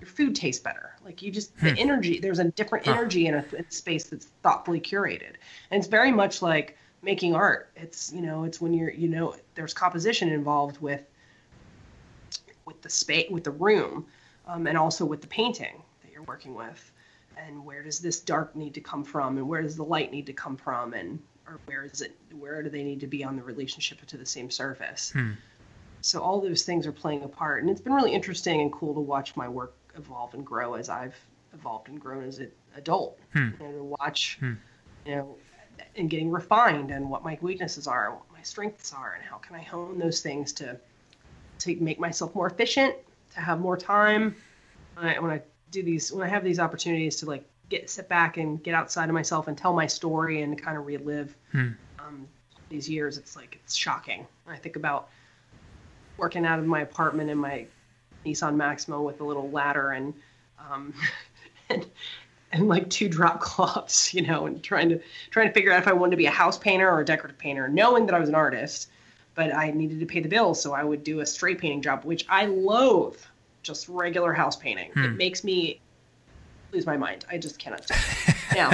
your 0.00 0.08
food 0.08 0.34
tastes 0.34 0.62
better. 0.62 0.94
Like 1.04 1.22
you 1.22 1.30
just 1.30 1.56
the 1.58 1.74
energy. 1.78 2.18
There's 2.18 2.38
a 2.38 2.44
different 2.44 2.86
energy 2.86 3.26
in 3.26 3.34
a, 3.34 3.44
in 3.56 3.64
a 3.68 3.72
space 3.72 4.04
that's 4.04 4.26
thoughtfully 4.42 4.80
curated, 4.80 5.34
and 5.70 5.78
it's 5.78 5.86
very 5.86 6.12
much 6.12 6.42
like 6.42 6.76
making 7.02 7.34
art. 7.34 7.70
It's 7.76 8.12
you 8.12 8.20
know, 8.20 8.44
it's 8.44 8.60
when 8.60 8.72
you're 8.72 8.90
you 8.90 9.08
know, 9.08 9.36
there's 9.54 9.74
composition 9.74 10.28
involved 10.28 10.80
with 10.80 11.04
with 12.64 12.80
the 12.82 12.90
space, 12.90 13.30
with 13.30 13.44
the 13.44 13.50
room, 13.50 14.06
um, 14.46 14.66
and 14.66 14.78
also 14.78 15.04
with 15.04 15.20
the 15.20 15.26
painting 15.26 15.82
that 16.02 16.12
you're 16.12 16.22
working 16.22 16.54
with. 16.54 16.92
And 17.36 17.64
where 17.64 17.82
does 17.82 17.98
this 17.98 18.20
dark 18.20 18.54
need 18.54 18.74
to 18.74 18.80
come 18.80 19.04
from, 19.04 19.38
and 19.38 19.48
where 19.48 19.62
does 19.62 19.76
the 19.76 19.84
light 19.84 20.12
need 20.12 20.26
to 20.26 20.32
come 20.32 20.56
from, 20.56 20.94
and 20.94 21.20
or 21.46 21.58
where 21.66 21.84
is 21.84 22.00
it? 22.00 22.16
Where 22.38 22.62
do 22.62 22.70
they 22.70 22.82
need 22.84 23.00
to 23.00 23.06
be 23.06 23.24
on 23.24 23.36
the 23.36 23.42
relationship 23.42 24.04
to 24.06 24.16
the 24.16 24.26
same 24.26 24.50
surface? 24.50 25.12
So 26.02 26.20
all 26.20 26.40
those 26.40 26.62
things 26.62 26.86
are 26.86 26.92
playing 26.92 27.22
a 27.22 27.28
part, 27.28 27.62
and 27.62 27.70
it's 27.70 27.80
been 27.80 27.92
really 27.92 28.12
interesting 28.12 28.60
and 28.60 28.72
cool 28.72 28.92
to 28.94 29.00
watch 29.00 29.36
my 29.36 29.48
work 29.48 29.74
evolve 29.96 30.34
and 30.34 30.44
grow 30.44 30.74
as 30.74 30.88
I've 30.88 31.16
evolved 31.54 31.88
and 31.88 32.00
grown 32.00 32.24
as 32.24 32.38
an 32.38 32.50
adult, 32.76 33.18
hmm. 33.32 33.50
and 33.60 33.74
to 33.74 33.84
watch, 33.84 34.36
hmm. 34.40 34.54
you 35.06 35.16
know, 35.16 35.36
and 35.96 36.10
getting 36.10 36.30
refined 36.30 36.90
and 36.90 37.08
what 37.08 37.22
my 37.22 37.38
weaknesses 37.40 37.86
are, 37.86 38.06
and 38.06 38.14
what 38.16 38.32
my 38.32 38.42
strengths 38.42 38.92
are, 38.92 39.14
and 39.14 39.24
how 39.24 39.36
can 39.38 39.54
I 39.56 39.62
hone 39.62 39.98
those 39.98 40.20
things 40.20 40.52
to 40.54 40.78
to 41.60 41.76
make 41.80 42.00
myself 42.00 42.34
more 42.34 42.48
efficient, 42.48 42.96
to 43.34 43.40
have 43.40 43.60
more 43.60 43.76
time. 43.76 44.34
When 44.96 45.06
I, 45.06 45.18
when 45.20 45.30
I 45.30 45.42
do 45.70 45.82
these, 45.82 46.12
when 46.12 46.26
I 46.26 46.28
have 46.28 46.42
these 46.42 46.58
opportunities 46.58 47.16
to 47.16 47.26
like 47.26 47.44
get 47.68 47.88
sit 47.88 48.08
back 48.08 48.36
and 48.36 48.62
get 48.62 48.74
outside 48.74 49.08
of 49.08 49.14
myself 49.14 49.46
and 49.48 49.56
tell 49.56 49.72
my 49.72 49.86
story 49.86 50.42
and 50.42 50.60
kind 50.60 50.76
of 50.76 50.86
relive 50.86 51.34
hmm. 51.52 51.70
um, 51.98 52.26
these 52.68 52.88
years, 52.88 53.16
it's 53.18 53.36
like 53.36 53.60
it's 53.62 53.74
shocking. 53.74 54.26
I 54.48 54.56
think 54.56 54.76
about 54.76 55.08
working 56.16 56.46
out 56.46 56.58
of 56.58 56.66
my 56.66 56.80
apartment 56.80 57.30
in 57.30 57.38
my 57.38 57.66
Nissan 58.24 58.56
Maxima 58.56 59.00
with 59.00 59.20
a 59.20 59.24
little 59.24 59.50
ladder 59.50 59.90
and 59.90 60.14
um, 60.58 60.94
and 61.68 61.86
and 62.52 62.68
like 62.68 62.88
two 62.90 63.08
drop 63.08 63.40
cloths, 63.40 64.12
you 64.14 64.22
know, 64.22 64.46
and 64.46 64.62
trying 64.62 64.88
to 64.90 65.00
trying 65.30 65.48
to 65.48 65.52
figure 65.52 65.72
out 65.72 65.80
if 65.80 65.88
I 65.88 65.92
wanted 65.92 66.12
to 66.12 66.16
be 66.16 66.26
a 66.26 66.30
house 66.30 66.58
painter 66.58 66.88
or 66.88 67.00
a 67.00 67.04
decorative 67.04 67.38
painter, 67.38 67.68
knowing 67.68 68.06
that 68.06 68.14
I 68.14 68.20
was 68.20 68.28
an 68.28 68.34
artist, 68.34 68.90
but 69.34 69.54
I 69.54 69.70
needed 69.70 70.00
to 70.00 70.06
pay 70.06 70.20
the 70.20 70.28
bills, 70.28 70.60
so 70.60 70.72
I 70.72 70.84
would 70.84 71.04
do 71.04 71.20
a 71.20 71.26
straight 71.26 71.58
painting 71.58 71.82
job, 71.82 72.04
which 72.04 72.26
I 72.28 72.46
loathe. 72.46 73.18
Just 73.62 73.88
regular 73.88 74.32
house 74.32 74.56
painting. 74.56 74.90
It 74.96 75.16
makes 75.16 75.44
me 75.44 75.80
lose 76.72 76.84
my 76.84 76.96
mind. 76.96 77.24
I 77.30 77.38
just 77.38 77.60
cannot 77.60 77.84
stand 77.84 78.00
it. 78.26 78.34
now, 78.56 78.72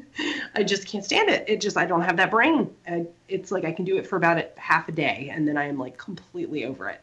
I 0.54 0.62
just 0.62 0.86
can't 0.86 1.04
stand 1.04 1.28
it. 1.28 1.44
It 1.48 1.60
just 1.60 1.76
I 1.76 1.86
don't 1.86 2.02
have 2.02 2.16
that 2.16 2.30
brain. 2.30 2.70
I, 2.86 3.06
it's 3.28 3.50
like 3.50 3.64
I 3.64 3.72
can 3.72 3.84
do 3.84 3.96
it 3.96 4.06
for 4.06 4.16
about 4.16 4.38
a, 4.38 4.48
half 4.56 4.88
a 4.88 4.92
day, 4.92 5.30
and 5.32 5.46
then 5.46 5.56
I 5.56 5.64
am 5.64 5.78
like 5.78 5.98
completely 5.98 6.64
over 6.64 6.88
it. 6.88 7.00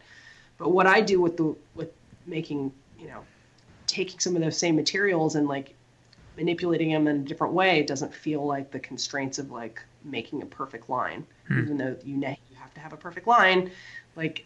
But 0.58 0.72
what 0.72 0.88
I 0.88 1.01
do 1.01 1.22
with 1.22 1.38
the 1.38 1.55
with 1.75 1.91
making 2.25 2.72
you 3.00 3.08
know 3.08 3.24
taking 3.88 4.19
some 4.19 4.36
of 4.36 4.41
those 4.41 4.58
same 4.58 4.75
materials 4.75 5.36
and 5.36 5.48
like 5.48 5.75
manipulating 6.38 6.91
them 6.91 7.08
in 7.08 7.17
a 7.17 7.19
different 7.19 7.53
way 7.53 7.84
doesn't 7.84 8.13
feel 8.13 8.46
like 8.46 8.72
the 8.72 8.79
constraints 8.79 9.39
of 9.39 9.51
like 9.51 9.81
making 10.03 10.41
a 10.41 10.46
perfect 10.46 10.89
line. 10.89 11.25
Hmm. 11.48 11.60
Even 11.60 11.77
though 11.77 11.96
you 12.03 12.17
know 12.17 12.29
you 12.29 12.55
have 12.58 12.74
to 12.74 12.79
have 12.79 12.93
a 12.93 12.98
perfect 12.98 13.27
line, 13.27 13.72
like 14.15 14.46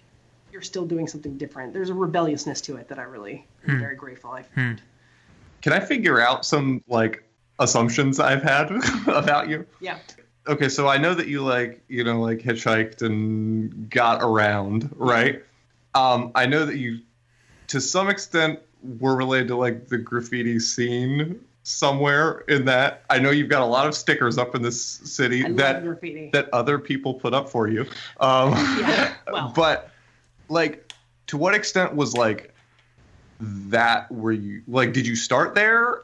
you're 0.52 0.62
still 0.62 0.86
doing 0.86 1.08
something 1.08 1.38
different. 1.38 1.74
There's 1.74 1.90
a 1.90 1.94
rebelliousness 1.94 2.62
to 2.62 2.78
it 2.78 2.88
that 2.88 3.00
I 3.00 3.04
really 3.04 3.46
am 3.68 3.76
hmm. 3.76 3.80
very 3.80 3.96
grateful 3.96 4.32
I 4.32 4.42
hmm. 4.44 4.56
found. 4.56 4.82
Can 5.62 5.72
I 5.72 5.80
figure 5.80 6.20
out 6.20 6.46
some 6.46 6.84
like 6.88 7.24
assumptions 7.64 8.20
I've 8.20 8.44
had 8.44 8.72
about 9.08 9.50
you? 9.50 9.66
Yeah. 9.80 9.98
Okay, 10.48 10.70
so 10.70 10.88
I 10.88 10.98
know 10.98 11.14
that 11.14 11.28
you 11.28 11.42
like, 11.42 11.82
you 11.88 12.04
know, 12.04 12.20
like 12.20 12.40
hitchhiked 12.40 13.02
and 13.02 13.90
got 13.90 14.22
around, 14.22 14.90
right? 14.96 15.42
Um, 15.96 16.32
I 16.36 16.46
know 16.46 16.66
that 16.66 16.78
you, 16.78 17.00
to 17.68 17.80
some 17.80 18.10
extent, 18.10 18.60
were 19.00 19.16
related 19.16 19.48
to 19.50 19.56
like 19.56 19.88
the 19.88 19.98
graffiti 19.98 20.60
scene 20.60 21.40
somewhere 21.64 22.40
in 22.50 22.66
that. 22.66 23.04
I 23.10 23.20
know 23.20 23.32
you've 23.32 23.50
got 23.50 23.62
a 23.62 23.66
lot 23.66 23.88
of 23.88 23.96
stickers 23.96 24.38
up 24.38 24.54
in 24.54 24.62
this 24.62 24.84
city 24.84 25.46
I 25.46 25.52
that 25.54 26.32
that 26.34 26.50
other 26.54 26.78
people 26.78 27.14
put 27.14 27.34
up 27.34 27.50
for 27.50 27.68
you. 27.68 27.86
Um, 28.20 28.52
Yeah, 28.80 29.14
well. 29.32 29.54
but 29.56 29.90
like, 30.50 30.94
to 31.28 31.38
what 31.38 31.56
extent 31.56 31.96
was 31.96 32.16
like 32.16 32.54
that? 33.40 34.12
Were 34.12 34.32
you 34.32 34.62
like? 34.68 34.94
Did 34.94 35.08
you 35.08 35.16
start 35.16 35.56
there? 35.56 36.04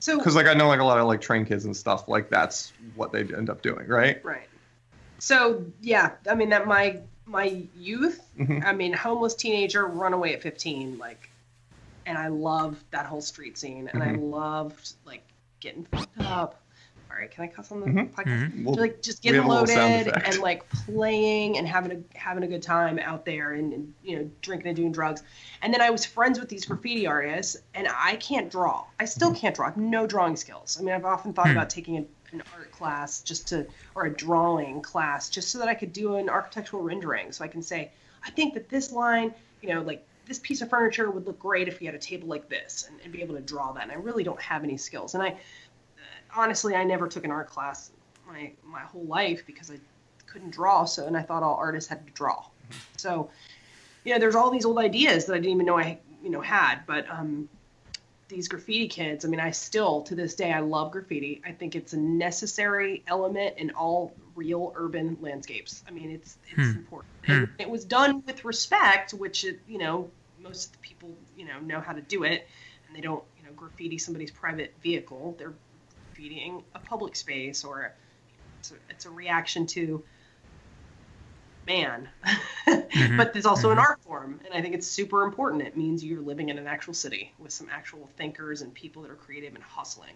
So 0.00 0.18
Because 0.18 0.36
like 0.36 0.46
I 0.46 0.54
know 0.54 0.68
like 0.68 0.80
a 0.80 0.84
lot 0.84 0.98
of 0.98 1.06
like 1.06 1.20
train 1.20 1.44
kids 1.44 1.64
and 1.64 1.76
stuff 1.76 2.08
like 2.08 2.28
that's 2.30 2.72
what 2.94 3.12
they 3.12 3.20
end 3.20 3.50
up 3.50 3.62
doing, 3.62 3.86
right? 3.88 4.24
right. 4.24 4.48
So 5.18 5.64
yeah, 5.80 6.12
I 6.30 6.34
mean 6.34 6.50
that 6.50 6.66
my 6.66 7.00
my 7.26 7.64
youth. 7.76 8.20
Mhm. 8.38 8.64
I 8.64 8.72
mean, 8.72 8.92
homeless 8.92 9.34
teenager, 9.34 9.86
runaway 9.86 10.32
at 10.32 10.42
15, 10.42 10.96
like, 10.98 11.28
and 12.06 12.16
I 12.16 12.28
loved 12.28 12.82
that 12.92 13.04
whole 13.06 13.20
street 13.20 13.58
scene, 13.58 13.90
and 13.92 14.02
I 14.02 14.08
Mhm. 14.12 14.30
loved 14.30 14.92
like 15.04 15.24
getting 15.60 15.84
fucked 15.84 16.20
up. 16.20 16.62
All 17.10 17.16
right, 17.16 17.30
can 17.30 17.44
I 17.44 17.46
cuss 17.48 17.72
on 17.72 17.80
the 17.80 17.86
Mhm. 17.86 18.10
podcast? 18.10 18.52
Mhm. 18.52 18.64
We'll- 18.64 18.74
like 18.76 19.00
just 19.02 19.22
getting 19.22 19.40
have 19.40 19.46
a 19.50 19.52
little 19.52 19.66
sound 19.66 20.06
loaded 20.06 20.22
and 20.24 20.38
like 20.38 20.68
playing 20.68 21.56
and 21.58 21.66
having 21.66 21.92
a 21.92 22.18
having 22.18 22.42
a 22.42 22.46
good 22.46 22.62
time 22.62 22.98
out 22.98 23.24
there 23.24 23.52
and, 23.52 23.72
and 23.72 23.94
you 24.04 24.16
know 24.18 24.30
drinking 24.42 24.68
and 24.68 24.76
doing 24.76 24.92
drugs 24.92 25.22
and 25.62 25.72
then 25.72 25.80
i 25.80 25.88
was 25.90 26.04
friends 26.04 26.38
with 26.38 26.48
these 26.48 26.64
graffiti 26.66 27.06
artists 27.06 27.56
and 27.74 27.88
i 27.96 28.16
can't 28.16 28.50
draw 28.50 28.84
i 29.00 29.04
still 29.04 29.30
Mm-hmm. 29.30 29.38
can't 29.38 29.56
draw 29.56 29.66
i 29.66 29.68
have 29.70 29.76
no 29.78 30.06
drawing 30.06 30.36
skills 30.36 30.76
i 30.78 30.82
mean 30.84 30.94
i've 30.94 31.04
often 31.04 31.32
thought 31.32 31.46
Hmm. 31.46 31.52
about 31.52 31.70
taking 31.70 31.96
a, 31.96 32.04
an 32.32 32.42
art 32.54 32.70
class 32.72 33.20
just 33.22 33.48
to 33.48 33.66
or 33.94 34.04
a 34.04 34.10
drawing 34.14 34.82
class 34.82 35.28
just 35.30 35.50
so 35.50 35.58
that 35.58 35.68
i 35.68 35.74
could 35.74 35.92
do 35.92 36.16
an 36.16 36.28
architectural 36.28 36.82
rendering 36.82 37.32
so 37.32 37.42
i 37.44 37.48
can 37.48 37.62
say 37.62 37.90
i 38.24 38.30
think 38.30 38.54
that 38.54 38.68
this 38.68 38.92
line 38.92 39.32
you 39.62 39.70
know 39.70 39.80
like 39.82 40.04
this 40.26 40.38
piece 40.40 40.60
of 40.60 40.68
furniture 40.68 41.10
would 41.10 41.26
look 41.26 41.38
great 41.38 41.68
if 41.68 41.80
we 41.80 41.86
had 41.86 41.94
a 41.94 41.98
table 41.98 42.28
like 42.28 42.50
this 42.50 42.86
and, 42.86 43.00
and 43.02 43.10
be 43.14 43.22
able 43.22 43.34
to 43.34 43.40
draw 43.40 43.72
that 43.72 43.84
and 43.84 43.92
i 43.92 43.94
really 43.94 44.22
don't 44.22 44.42
have 44.42 44.62
any 44.62 44.76
skills 44.76 45.14
and 45.14 45.22
i 45.22 45.34
honestly, 46.38 46.74
I 46.74 46.84
never 46.84 47.08
took 47.08 47.24
an 47.24 47.30
art 47.30 47.50
class 47.50 47.90
my 48.26 48.52
my 48.64 48.80
whole 48.80 49.04
life 49.04 49.42
because 49.46 49.70
I 49.70 49.78
couldn't 50.26 50.50
draw. 50.50 50.84
So, 50.84 51.06
and 51.06 51.16
I 51.16 51.22
thought 51.22 51.42
all 51.42 51.56
artists 51.56 51.88
had 51.88 52.06
to 52.06 52.12
draw. 52.12 52.44
So, 52.96 53.30
you 54.04 54.12
know, 54.12 54.20
there's 54.20 54.34
all 54.34 54.50
these 54.50 54.64
old 54.64 54.78
ideas 54.78 55.26
that 55.26 55.34
I 55.34 55.38
didn't 55.38 55.52
even 55.52 55.66
know 55.66 55.78
I 55.78 55.98
you 56.22 56.30
know 56.30 56.40
had. 56.40 56.80
But 56.86 57.08
um, 57.10 57.48
these 58.28 58.46
graffiti 58.46 58.88
kids, 58.88 59.24
I 59.24 59.28
mean, 59.28 59.40
I 59.40 59.50
still 59.50 60.02
to 60.02 60.14
this 60.14 60.34
day 60.34 60.52
I 60.52 60.60
love 60.60 60.92
graffiti. 60.92 61.42
I 61.44 61.52
think 61.52 61.74
it's 61.74 61.92
a 61.92 61.98
necessary 61.98 63.02
element 63.06 63.58
in 63.58 63.70
all 63.70 64.14
real 64.36 64.72
urban 64.76 65.16
landscapes. 65.20 65.82
I 65.88 65.90
mean, 65.90 66.10
it's 66.10 66.36
it's 66.46 66.72
Hmm. 66.72 66.78
important. 66.78 67.12
Hmm. 67.26 67.44
It 67.58 67.68
was 67.68 67.84
done 67.84 68.22
with 68.26 68.44
respect, 68.44 69.12
which 69.12 69.44
it, 69.44 69.60
you 69.66 69.78
know 69.78 70.10
most 70.40 70.66
of 70.66 70.72
the 70.72 70.78
people 70.78 71.10
you 71.36 71.46
know 71.46 71.58
know 71.60 71.80
how 71.80 71.92
to 71.92 72.02
do 72.02 72.22
it, 72.24 72.46
and 72.86 72.96
they 72.96 73.00
don't 73.00 73.24
you 73.38 73.44
know 73.44 73.52
graffiti 73.56 73.98
somebody's 73.98 74.30
private 74.30 74.74
vehicle. 74.82 75.34
They're 75.38 75.54
graffitiing 76.18 76.62
a 76.74 76.78
public 76.78 77.16
space 77.16 77.64
or 77.64 77.92
it's 78.60 78.72
a, 78.72 78.74
it's 78.90 79.06
a 79.06 79.10
reaction 79.10 79.66
to 79.66 80.02
man. 81.66 82.08
Mm-hmm. 82.66 83.16
But 83.16 83.32
there's 83.32 83.46
also 83.46 83.70
an 83.70 83.76
mm-hmm. 83.76 83.86
art 83.86 84.02
form 84.02 84.40
and 84.44 84.54
i 84.54 84.60
think 84.60 84.74
it's 84.74 84.86
super 84.86 85.22
important. 85.22 85.62
It 85.62 85.76
means 85.76 86.04
you're 86.04 86.20
living 86.20 86.48
in 86.48 86.58
an 86.58 86.66
actual 86.66 86.94
city 86.94 87.32
with 87.38 87.52
some 87.52 87.68
actual 87.70 88.08
thinkers 88.16 88.62
and 88.62 88.72
people 88.72 89.02
that 89.02 89.10
are 89.10 89.16
creative 89.16 89.54
and 89.54 89.62
hustling. 89.62 90.14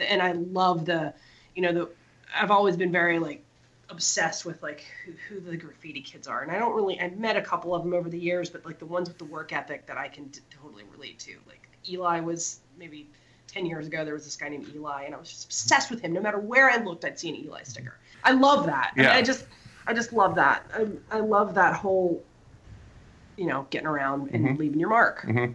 And 0.00 0.22
i 0.22 0.32
love 0.32 0.84
the 0.84 1.14
you 1.54 1.62
know 1.62 1.72
the 1.72 1.88
i've 2.34 2.50
always 2.50 2.76
been 2.76 2.92
very 2.92 3.18
like 3.18 3.44
obsessed 3.88 4.46
with 4.46 4.62
like 4.62 4.84
who, 5.04 5.12
who 5.28 5.40
the 5.40 5.56
graffiti 5.56 6.00
kids 6.00 6.26
are. 6.26 6.42
And 6.42 6.50
i 6.50 6.58
don't 6.58 6.74
really 6.74 7.00
i've 7.00 7.18
met 7.18 7.36
a 7.36 7.42
couple 7.42 7.74
of 7.74 7.82
them 7.82 7.94
over 7.94 8.08
the 8.08 8.18
years 8.18 8.50
but 8.50 8.64
like 8.64 8.78
the 8.78 8.86
ones 8.86 9.08
with 9.08 9.18
the 9.18 9.24
work 9.24 9.52
ethic 9.52 9.86
that 9.86 9.98
i 9.98 10.08
can 10.08 10.28
t- 10.30 10.40
totally 10.50 10.84
relate 10.92 11.18
to. 11.20 11.32
Like 11.46 11.68
eli 11.88 12.20
was 12.20 12.60
maybe 12.78 13.08
10 13.52 13.66
years 13.66 13.86
ago 13.86 14.04
there 14.04 14.14
was 14.14 14.24
this 14.24 14.36
guy 14.36 14.48
named 14.48 14.66
eli 14.74 15.04
and 15.04 15.14
i 15.14 15.18
was 15.18 15.28
just 15.28 15.44
obsessed 15.44 15.90
with 15.90 16.00
him 16.00 16.12
no 16.12 16.20
matter 16.20 16.38
where 16.38 16.70
i 16.70 16.76
looked 16.82 17.04
i'd 17.04 17.18
see 17.18 17.28
an 17.28 17.36
eli 17.36 17.62
sticker 17.62 17.96
i 18.24 18.32
love 18.32 18.66
that 18.66 18.92
I, 18.96 18.98
mean, 19.00 19.06
I 19.08 19.22
just 19.22 19.46
i 19.86 19.92
just 19.94 20.12
love 20.12 20.34
that 20.36 20.64
I, 20.74 20.86
I 21.16 21.20
love 21.20 21.54
that 21.54 21.74
whole 21.74 22.22
you 23.36 23.46
know 23.46 23.66
getting 23.70 23.86
around 23.88 24.30
and 24.32 24.46
Mhm. 24.46 24.58
leaving 24.58 24.80
your 24.80 24.88
mark 24.88 25.22
Mhm. 25.22 25.44
and 25.44 25.54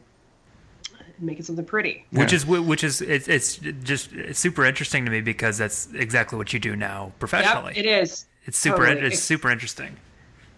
making 1.19 1.43
something 1.43 1.65
pretty 1.65 2.05
which 2.11 2.33
is 2.33 2.45
which 2.45 2.83
is 2.83 3.01
it's, 3.01 3.27
it's 3.27 3.57
just 3.83 4.11
it's 4.13 4.39
super 4.39 4.63
interesting 4.65 5.05
to 5.05 5.11
me 5.11 5.21
because 5.21 5.57
that's 5.57 5.87
exactly 5.93 6.37
what 6.37 6.53
you 6.53 6.59
do 6.59 6.75
now 6.75 7.11
professionally. 7.19 7.73
yep, 7.75 7.85
it 7.85 7.89
is 7.89 8.25
it's 8.45 8.57
super 8.57 8.85
totally. 8.85 9.07
it's 9.07 9.21
super 9.21 9.49
interesting. 9.49 9.95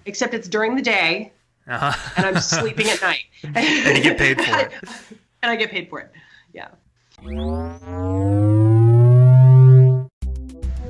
except 0.06 0.34
it's 0.34 0.48
during 0.50 0.76
the 0.76 0.82
day 0.82 1.32
Uh-huh. 1.68 1.94
and 2.18 2.26
i'm 2.26 2.42
sleeping 2.42 2.90
at 2.90 3.02
night 3.02 3.24
and 3.44 3.98
you 3.98 4.04
get 4.04 4.18
paid 4.18 4.42
for 4.42 4.60
it. 4.60 4.74
and 5.42 5.52
i 5.52 5.56
get 5.56 5.70
paid 5.72 5.90
for 5.90 6.00
it 6.02 6.12
yeah 6.54 6.68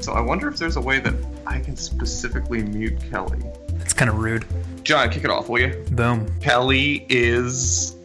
So 0.01 0.13
I 0.13 0.21
wonder 0.21 0.47
if 0.47 0.57
there's 0.57 0.75
a 0.75 0.81
way 0.81 0.99
that 0.99 1.13
I 1.45 1.59
can 1.59 1.75
specifically 1.75 2.61
mute 2.63 2.99
Kelly. 3.09 3.39
It's 3.81 3.93
kind 3.93 4.09
of 4.09 4.17
rude. 4.17 4.45
John, 4.83 5.09
kick 5.09 5.23
it 5.23 5.29
off, 5.29 5.49
will 5.49 5.59
you? 5.59 5.85
Boom. 5.91 6.31
Kelly 6.39 7.05
is 7.09 7.95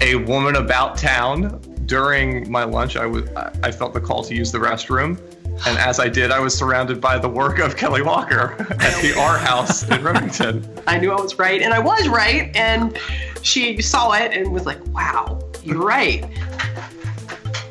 a 0.00 0.16
woman 0.16 0.56
about 0.56 0.96
town. 0.96 1.60
During 1.86 2.50
my 2.50 2.64
lunch, 2.64 2.96
I 2.96 3.06
was 3.06 3.28
I 3.30 3.50
I 3.64 3.72
felt 3.72 3.92
the 3.92 4.00
call 4.00 4.22
to 4.24 4.34
use 4.34 4.52
the 4.52 4.58
restroom, 4.58 5.18
and 5.66 5.78
as 5.78 6.00
I 6.00 6.08
did, 6.08 6.30
I 6.30 6.38
was 6.38 6.56
surrounded 6.56 7.00
by 7.00 7.18
the 7.18 7.28
work 7.28 7.58
of 7.58 7.76
Kelly 7.76 8.02
Walker 8.02 8.52
at 8.70 9.02
the 9.02 9.14
R 9.18 9.36
House 9.36 9.88
in 9.88 10.02
Remington. 10.02 10.66
I 10.86 10.98
knew 10.98 11.12
I 11.12 11.20
was 11.20 11.38
right, 11.38 11.60
and 11.60 11.74
I 11.74 11.78
was 11.78 12.08
right. 12.08 12.54
And 12.56 12.98
she 13.42 13.82
saw 13.82 14.12
it 14.12 14.32
and 14.32 14.52
was 14.52 14.64
like, 14.64 14.78
"Wow, 14.86 15.40
you're 15.62 15.84
right." 15.84 16.24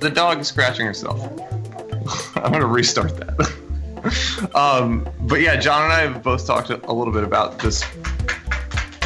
The 0.01 0.09
dog 0.09 0.39
is 0.39 0.47
scratching 0.47 0.87
herself. 0.87 1.21
I'm 2.35 2.51
gonna 2.51 2.65
restart 2.65 3.17
that. 3.17 4.51
um, 4.55 5.07
but 5.21 5.41
yeah, 5.41 5.57
John 5.57 5.83
and 5.83 5.93
I 5.93 5.99
have 5.99 6.23
both 6.23 6.47
talked 6.47 6.71
a 6.71 6.91
little 6.91 7.13
bit 7.13 7.23
about 7.23 7.59
this. 7.59 7.85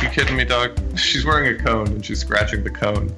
You 0.02 0.08
kidding 0.08 0.38
me, 0.38 0.46
dog? 0.46 0.80
She's 0.98 1.26
wearing 1.26 1.54
a 1.54 1.62
cone 1.62 1.88
and 1.88 2.06
she's 2.06 2.22
scratching 2.22 2.64
the 2.64 2.70
cone. 2.70 3.14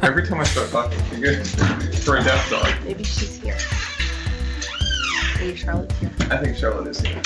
Every 0.02 0.26
time 0.26 0.40
I 0.40 0.44
start 0.44 0.70
talking, 0.70 0.98
she 1.10 1.20
gets 1.20 2.04
for 2.04 2.16
a 2.16 2.24
deaf 2.24 2.50
dog. 2.50 2.74
Maybe 2.84 3.04
she's 3.04 3.36
here. 3.36 3.56
Maybe 5.38 5.56
Charlotte's 5.56 5.96
here. 6.00 6.10
I 6.22 6.38
think 6.38 6.56
Charlotte 6.56 6.88
is 6.88 7.00
here. 7.00 7.22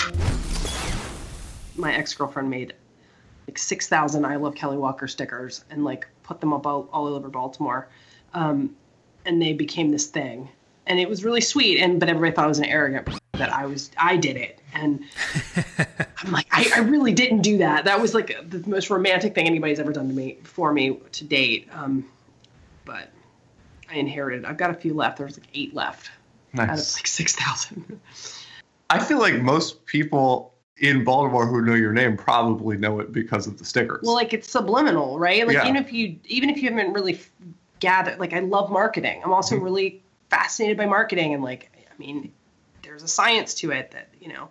My 1.74 1.94
ex-girlfriend 1.94 2.50
made 2.50 2.74
like 3.48 3.56
six 3.56 3.88
thousand 3.88 4.26
"I 4.26 4.36
love 4.36 4.54
Kelly 4.54 4.76
Walker" 4.76 5.08
stickers 5.08 5.64
and 5.70 5.84
like 5.84 6.06
put 6.22 6.42
them 6.42 6.52
up 6.52 6.66
all, 6.66 6.86
all 6.92 7.06
over 7.06 7.30
Baltimore, 7.30 7.88
um, 8.34 8.76
and 9.24 9.40
they 9.40 9.52
became 9.52 9.90
this 9.90 10.06
thing. 10.06 10.48
And 10.86 10.98
it 10.98 11.08
was 11.08 11.24
really 11.24 11.40
sweet. 11.40 11.80
And 11.80 12.00
but 12.00 12.08
everybody 12.08 12.34
thought 12.34 12.44
I 12.44 12.48
was 12.48 12.58
an 12.58 12.64
arrogant 12.66 13.08
that 13.34 13.52
I 13.52 13.66
was 13.66 13.90
I 13.96 14.16
did 14.16 14.36
it. 14.36 14.60
And 14.74 15.04
I'm 16.18 16.32
like, 16.32 16.46
I, 16.50 16.70
I 16.76 16.78
really 16.80 17.12
didn't 17.12 17.42
do 17.42 17.58
that. 17.58 17.84
That 17.84 18.00
was 18.00 18.14
like 18.14 18.36
the 18.48 18.62
most 18.68 18.90
romantic 18.90 19.34
thing 19.34 19.46
anybody's 19.46 19.78
ever 19.80 19.92
done 19.92 20.08
to 20.08 20.14
me 20.14 20.38
for 20.42 20.72
me 20.72 20.98
to 21.12 21.24
date. 21.24 21.68
Um, 21.72 22.06
but 22.84 23.10
I 23.90 23.94
inherited. 23.96 24.44
I've 24.44 24.56
got 24.56 24.70
a 24.70 24.74
few 24.74 24.94
left. 24.94 25.18
There's 25.18 25.38
like 25.38 25.48
eight 25.54 25.74
left 25.74 26.10
out 26.56 26.62
of 26.64 26.68
Nice. 26.70 26.96
like 26.96 27.06
six 27.06 27.34
thousand. 27.36 28.00
I 28.88 28.98
feel 28.98 29.18
like 29.18 29.40
most 29.40 29.86
people 29.86 30.54
in 30.78 31.04
Baltimore 31.04 31.46
who 31.46 31.60
know 31.62 31.74
your 31.74 31.92
name 31.92 32.16
probably 32.16 32.76
know 32.76 33.00
it 33.00 33.12
because 33.12 33.46
of 33.46 33.58
the 33.58 33.64
stickers. 33.64 34.00
well, 34.02 34.14
like 34.14 34.32
it's 34.32 34.50
subliminal, 34.50 35.18
right? 35.18 35.46
Like 35.46 35.54
Yeah. 35.54 35.64
even 35.68 35.76
if 35.76 35.92
you 35.92 36.16
even 36.24 36.50
if 36.50 36.60
you 36.62 36.70
haven't 36.70 36.92
really 36.94 37.20
gathered, 37.80 38.18
like 38.20 38.32
I 38.32 38.40
love 38.40 38.70
marketing. 38.70 39.22
I'm 39.24 39.32
also 39.32 39.56
Mm-hmm. 39.56 39.64
really 39.64 40.02
fascinated 40.28 40.76
by 40.76 40.86
marketing, 40.86 41.34
and 41.34 41.42
like 41.42 41.70
I 41.90 41.98
mean, 41.98 42.32
there's 42.82 43.02
a 43.02 43.08
science 43.08 43.54
to 43.54 43.72
it 43.72 43.90
that 43.90 44.08
you 44.20 44.28
know. 44.28 44.48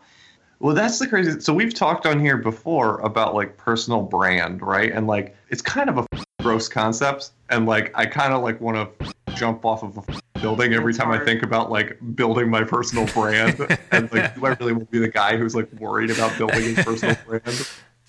Well, 0.59 0.75
that's 0.75 0.99
the 0.99 1.07
crazy. 1.07 1.39
So 1.39 1.53
we've 1.53 1.73
talked 1.73 2.05
on 2.05 2.19
here 2.19 2.35
before 2.35 2.99
about 2.99 3.33
like 3.33 3.55
personal 3.55 4.01
brand, 4.01 4.61
right? 4.61 4.91
And 4.91 5.07
like 5.07 5.35
it's 5.49 5.61
kind 5.61 5.89
of 5.89 5.99
a 5.99 6.05
gross 6.41 6.67
concept, 6.67 7.31
and 7.49 7.65
like 7.65 7.91
I 7.95 8.05
kind 8.05 8.33
of 8.33 8.43
like 8.43 8.59
want 8.59 8.75
to 8.75 8.89
jump 9.37 9.63
off 9.63 9.83
of 9.83 9.97
a 9.97 10.03
building 10.41 10.73
every 10.73 10.93
time 10.93 11.11
I 11.11 11.19
think 11.19 11.43
about 11.43 11.69
like 11.71 11.97
building 12.15 12.49
my 12.49 12.63
personal 12.63 13.05
brand, 13.05 13.57
and 13.91 14.11
like 14.11 14.35
do 14.35 14.45
I 14.45 14.49
really 14.59 14.73
want 14.73 14.87
to 14.87 14.91
be 14.91 14.99
the 14.99 15.07
guy 15.07 15.37
who's 15.37 15.55
like 15.55 15.71
worried 15.79 16.11
about 16.11 16.37
building 16.37 16.65
his 16.65 16.79
personal 16.83 17.17
brand? 17.25 17.65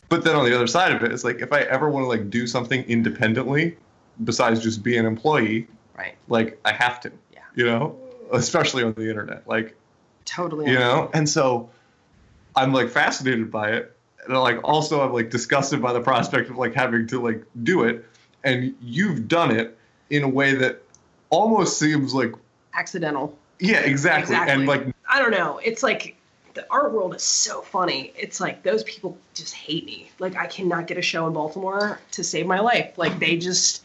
But 0.08 0.24
then 0.24 0.34
on 0.34 0.44
the 0.44 0.54
other 0.54 0.66
side 0.66 0.90
of 0.92 1.04
it, 1.04 1.12
it's 1.12 1.22
like 1.22 1.40
if 1.40 1.52
I 1.52 1.60
ever 1.60 1.88
want 1.88 2.02
to 2.04 2.08
like 2.08 2.30
do 2.30 2.46
something 2.48 2.82
independently, 2.84 3.76
besides 4.24 4.60
just 4.60 4.82
be 4.82 4.96
an 4.96 5.06
employee, 5.06 5.66
Right. 5.96 6.14
like 6.28 6.58
I 6.64 6.72
have 6.72 7.00
to, 7.02 7.12
Yeah. 7.32 7.40
you 7.54 7.64
know, 7.66 7.96
especially 8.32 8.82
on 8.84 8.92
the 8.94 9.08
internet, 9.08 9.46
like 9.48 9.76
Totally. 10.24 10.70
you 10.70 10.78
know 10.78 11.10
and 11.12 11.28
so 11.28 11.68
i'm 12.54 12.72
like 12.72 12.88
fascinated 12.88 13.50
by 13.50 13.70
it 13.70 13.96
and 14.26 14.38
like 14.38 14.60
also 14.62 15.00
i'm 15.04 15.12
like 15.12 15.30
disgusted 15.30 15.82
by 15.82 15.92
the 15.92 16.00
prospect 16.00 16.48
of 16.50 16.56
like 16.56 16.72
having 16.74 17.06
to 17.08 17.20
like 17.20 17.42
do 17.64 17.82
it 17.84 18.04
and 18.44 18.74
you've 18.80 19.26
done 19.26 19.50
it 19.50 19.76
in 20.10 20.22
a 20.22 20.28
way 20.28 20.54
that 20.54 20.80
almost 21.30 21.78
seems 21.78 22.14
like 22.14 22.32
Accidental. 22.74 23.36
yeah 23.58 23.80
exactly, 23.80 24.34
Exactly. 24.36 24.52
and 24.54 24.66
like 24.66 24.86
I 25.08 25.18
don't 25.20 25.32
know. 25.32 25.58
It's 25.64 25.82
like 25.82 26.16
the 26.54 26.64
art 26.70 26.92
world 26.92 27.14
is 27.16 27.22
so 27.24 27.62
funny. 27.62 28.12
It's 28.16 28.40
like 28.40 28.62
those 28.62 28.84
people 28.84 29.18
just 29.34 29.54
hate 29.54 29.84
me. 29.86 30.10
Like 30.20 30.36
I 30.36 30.46
cannot 30.46 30.86
get 30.86 30.98
a 30.98 31.02
show 31.02 31.26
in 31.26 31.32
Baltimore 31.32 31.98
to 32.12 32.22
save 32.24 32.46
my 32.46 32.60
life. 32.60 32.96
Like 32.96 33.18
they 33.18 33.36
just 33.36 33.84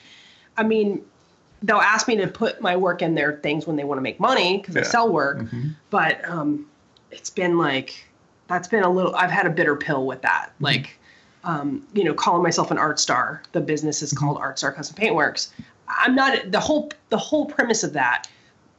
I 0.57 0.63
mean, 0.63 1.03
they'll 1.63 1.77
ask 1.77 2.07
me 2.07 2.15
to 2.17 2.27
put 2.27 2.61
my 2.61 2.75
work 2.75 3.01
in 3.01 3.15
their 3.15 3.33
things 3.37 3.65
when 3.65 3.75
they 3.75 3.83
want 3.83 3.97
to 3.97 4.01
make 4.01 4.19
money 4.19 4.57
because 4.57 4.75
I 4.77 4.83
sell 4.83 5.11
work. 5.11 5.39
Mhm. 5.39 5.75
But 5.89 6.27
um, 6.29 6.65
it's 7.11 7.29
been 7.29 7.57
like 7.57 8.05
that's 8.47 8.67
been 8.67 8.83
a 8.83 8.89
little. 8.89 9.15
I've 9.15 9.31
had 9.31 9.45
a 9.45 9.49
bitter 9.49 9.75
pill 9.75 10.05
with 10.05 10.21
that. 10.21 10.51
Like, 10.59 10.99
um, 11.43 11.85
you 11.93 12.03
know, 12.03 12.13
calling 12.13 12.43
myself 12.43 12.71
an 12.71 12.77
art 12.77 12.99
star. 12.99 13.41
The 13.53 13.61
business 13.61 14.01
is 14.01 14.13
called 14.13 14.37
Art 14.37 14.59
Star 14.59 14.71
Custom 14.71 14.95
Paintworks. 14.95 15.49
I'm 15.87 16.15
not 16.15 16.51
the 16.51 16.59
whole 16.59 16.91
the 17.09 17.17
whole 17.17 17.45
premise 17.45 17.83
of 17.83 17.93
that 17.93 18.27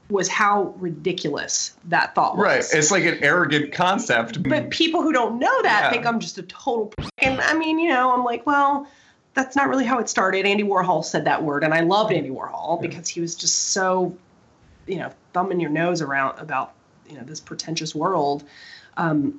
was 0.09 0.29
how 0.29 0.73
ridiculous 0.79 1.77
that 1.85 2.15
thought 2.15 2.37
was. 2.37 2.45
Right. 2.45 2.65
It's 2.73 2.93
like 2.93 3.05
an 3.05 3.19
arrogant 3.23 3.73
concept. 3.73 4.41
But 4.49 4.71
people 4.71 5.03
who 5.03 5.13
don't 5.13 5.41
know 5.41 5.63
that 5.63 5.81
Yeah. 5.85 5.91
think 5.91 6.07
I'm 6.07 6.21
just 6.21 6.39
a 6.39 6.43
total. 6.45 6.93
And 7.19 7.41
I 7.41 7.55
mean, 7.55 7.81
you 7.81 7.89
know, 7.89 8.13
I'm 8.15 8.23
like, 8.23 8.47
well, 8.47 8.87
that's 9.37 9.55
not 9.55 9.69
really 9.69 9.85
how 9.85 9.99
it 9.99 10.09
started. 10.09 10.47
Andy 10.47 10.65
Warhol 10.65 11.05
said 11.05 11.27
that 11.27 11.45
word, 11.45 11.63
and 11.63 11.75
I 11.75 11.81
loved 11.81 12.11
Andy 12.11 12.31
Warhol 12.31 12.81
because 12.81 13.07
he 13.07 13.21
was 13.21 13.35
just 13.35 13.69
so, 13.69 14.17
you 14.87 14.97
know, 14.97 15.13
thumbing 15.35 15.61
your 15.61 15.71
nose 15.71 16.01
around 16.01 16.39
about 16.39 16.73
you 17.07 17.17
know 17.17 17.23
this 17.23 17.39
pretentious 17.39 17.95
world. 17.95 18.45
Um, 18.97 19.39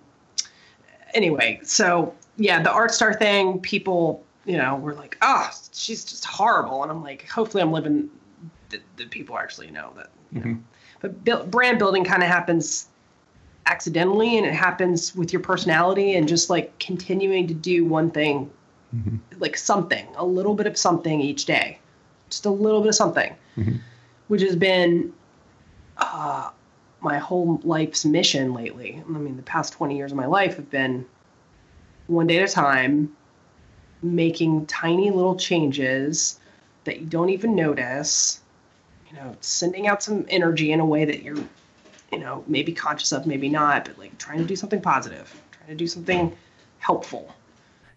anyway, 1.16 1.60
so 1.63 2.13
yeah, 2.38 2.62
the 2.62 2.72
art 2.72 2.94
star 2.94 3.12
thing, 3.16 3.60
people, 3.60 4.24
you 4.46 4.56
know, 4.56 4.75
were 4.75 4.94
like, 4.94 5.18
oh, 5.24 5.50
she's 5.74 6.06
just 6.06 6.25
horrible, 6.25 6.84
and 6.84 6.92
I'm 6.92 7.01
like, 7.01 7.27
hopefully, 7.27 7.63
I'm 7.63 7.72
living 7.72 8.08
that, 8.70 8.82
that 8.98 9.10
people 9.10 9.36
actually 9.36 9.72
know 9.72 9.94
that. 9.96 10.10
You 10.32 10.42
know. 10.42 10.58
But 11.00 11.24
build, 11.24 11.50
brand 11.50 11.80
building 11.80 12.04
kind 12.04 12.22
of 12.22 12.30
happens 12.30 12.88
accidentally 13.66 14.38
and 14.38 14.46
it 14.46 14.54
happens 14.54 15.13
with 15.13 15.34
your 15.34 15.42
personality 15.42 16.16
and 16.16 16.27
just 16.27 16.50
like 16.50 16.77
continuing 16.80 17.48
to 17.48 17.54
do 17.54 17.84
one 17.84 18.10
thing 18.10 18.50
like 19.39 19.58
something 19.58 20.08
a 20.15 20.25
little 20.25 20.53
bit 20.53 20.67
of 20.67 20.77
something 20.77 21.22
each 21.22 21.46
day. 21.46 21.79
Just 22.29 22.46
a 22.46 22.50
little 22.50 22.82
bit 22.82 22.89
of 22.89 22.96
something. 22.96 23.36
Which 24.27 24.41
has 24.41 24.56
been 24.56 25.13
uh, 25.98 26.50
my 27.01 27.17
whole 27.17 27.60
life's 27.63 28.06
mission 28.06 28.53
lately. 28.53 29.01
I 29.06 29.12
mean 29.12 29.38
the 29.38 29.44
past 29.44 29.74
20 29.74 29.96
years 29.98 30.12
of 30.12 30.17
my 30.17 30.25
life 30.25 30.56
have 30.56 30.70
been 30.70 31.06
one 32.08 32.27
day 32.27 32.38
at 32.39 32.50
a 32.50 32.51
time 32.51 33.15
making 34.01 34.65
tiny 34.67 35.10
little 35.10 35.36
changes 35.36 36.39
that 36.84 37.00
you 37.00 37.06
don't 37.06 37.29
even 37.29 37.56
notice. 37.56 38.41
You 39.10 39.15
know 39.15 39.36
sending 39.41 39.88
out 39.88 40.03
some 40.03 40.25
energy 40.29 40.72
in 40.72 40.79
a 40.79 40.86
way 40.86 41.06
that 41.06 41.24
you're 41.24 41.44
you 42.12 42.20
know, 42.20 42.44
maybe 42.48 42.72
conscious 42.72 43.12
of, 43.12 43.27
maybe 43.27 43.50
not, 43.50 43.86
but 43.86 43.98
like 43.98 44.17
trying 44.17 44.39
to 44.39 44.46
do 44.46 44.56
something 44.56 44.82
positive, 44.82 45.34
trying 45.51 45.70
to 45.70 45.75
do 45.75 45.88
something 45.88 46.36
helpful. 46.79 47.34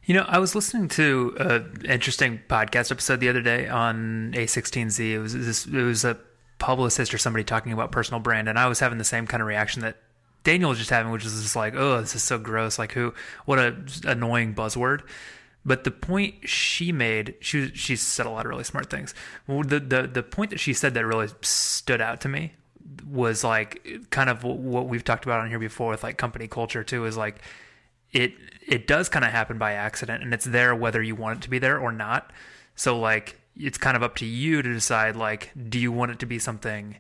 You 0.05 0.15
know, 0.15 0.25
I 0.27 0.39
was 0.39 0.55
listening 0.55 0.89
to 0.89 1.37
an 1.39 1.83
interesting 1.85 2.41
podcast 2.49 2.91
episode 2.91 3.21
the 3.21 3.29
other 3.29 3.43
day 3.43 3.69
on 3.69 4.33
A16Z. 4.35 4.99
It 4.99 5.19
was 5.19 5.35
this, 5.35 5.67
it 5.67 5.83
was 5.83 6.05
a 6.05 6.19
publicist 6.59 7.13
or 7.13 7.19
somebody 7.19 7.45
talking 7.45 7.73
about 7.73 7.93
personal 7.93 8.21
brand, 8.21 8.49
and 8.49 8.59
I 8.59 8.67
was 8.67 8.81
having 8.81 8.99
the 8.99 9.05
same 9.05 9.27
kind 9.27 9.41
of 9.41 9.47
reaction 9.47 9.83
that 9.83 9.97
Daniel 10.43 10.71
was 10.71 10.79
just 10.79 10.91
having, 10.91 11.13
which 11.13 11.25
is 11.25 11.43
just 11.43 11.57
like, 11.57 11.75
oh, 11.77 12.01
this 12.01 12.15
is 12.15 12.23
so 12.23 12.39
gross. 12.39 12.79
Like, 12.79 12.93
who? 12.93 13.13
What 13.45 13.59
a 13.59 13.77
annoying 14.05 14.55
buzzword. 14.55 15.03
But 15.65 15.85
the 15.85 15.91
point 15.91 16.49
she 16.49 16.93
made, 16.93 17.35
she 17.41 17.71
she 17.75 17.95
said 17.97 18.25
a 18.25 18.31
lot 18.31 18.47
of 18.47 18.51
really 18.51 18.65
smart 18.65 18.89
things. 18.89 19.15
The 19.47 19.79
the 19.79 20.09
the 20.11 20.23
point 20.23 20.51
that 20.51 20.61
she 20.61 20.73
said 20.73 20.95
that 20.95 21.05
really 21.05 21.29
stood 21.43 22.01
out 22.01 22.23
to 22.23 22.29
me 22.29 22.55
was 23.07 23.45
like 23.45 23.87
kind 24.11 24.31
of 24.31 24.43
what 24.43 24.89
we've 24.89 25.05
talked 25.05 25.25
about 25.25 25.41
on 25.41 25.51
here 25.51 25.59
before 25.59 25.91
with 25.91 26.03
like 26.03 26.17
company 26.17 26.49
culture 26.49 26.83
too. 26.83 27.05
Is 27.05 27.19
like 27.19 27.43
it 28.13 28.33
it 28.71 28.87
does 28.87 29.09
kind 29.09 29.25
of 29.25 29.33
happen 29.33 29.59
by 29.59 29.73
accident 29.73 30.23
and 30.23 30.33
it's 30.33 30.47
there 30.47 30.75
whether 30.75 31.03
you 31.03 31.17
want 31.17 31.39
it 31.39 31.43
to 31.43 31.51
be 31.51 31.59
there 31.59 31.79
or 31.79 31.93
not. 31.93 32.33
So 32.77 32.99
like 32.99 33.39
it's 33.57 33.77
kind 33.77 33.97
of 33.97 34.03
up 34.03 34.15
to 34.17 34.25
you 34.25 34.63
to 34.63 34.73
decide 34.73 35.17
like 35.17 35.51
do 35.69 35.79
you 35.79 35.93
want 35.93 36.13
it 36.13 36.21
to 36.21 36.27
be 36.27 36.39
something 36.39 36.97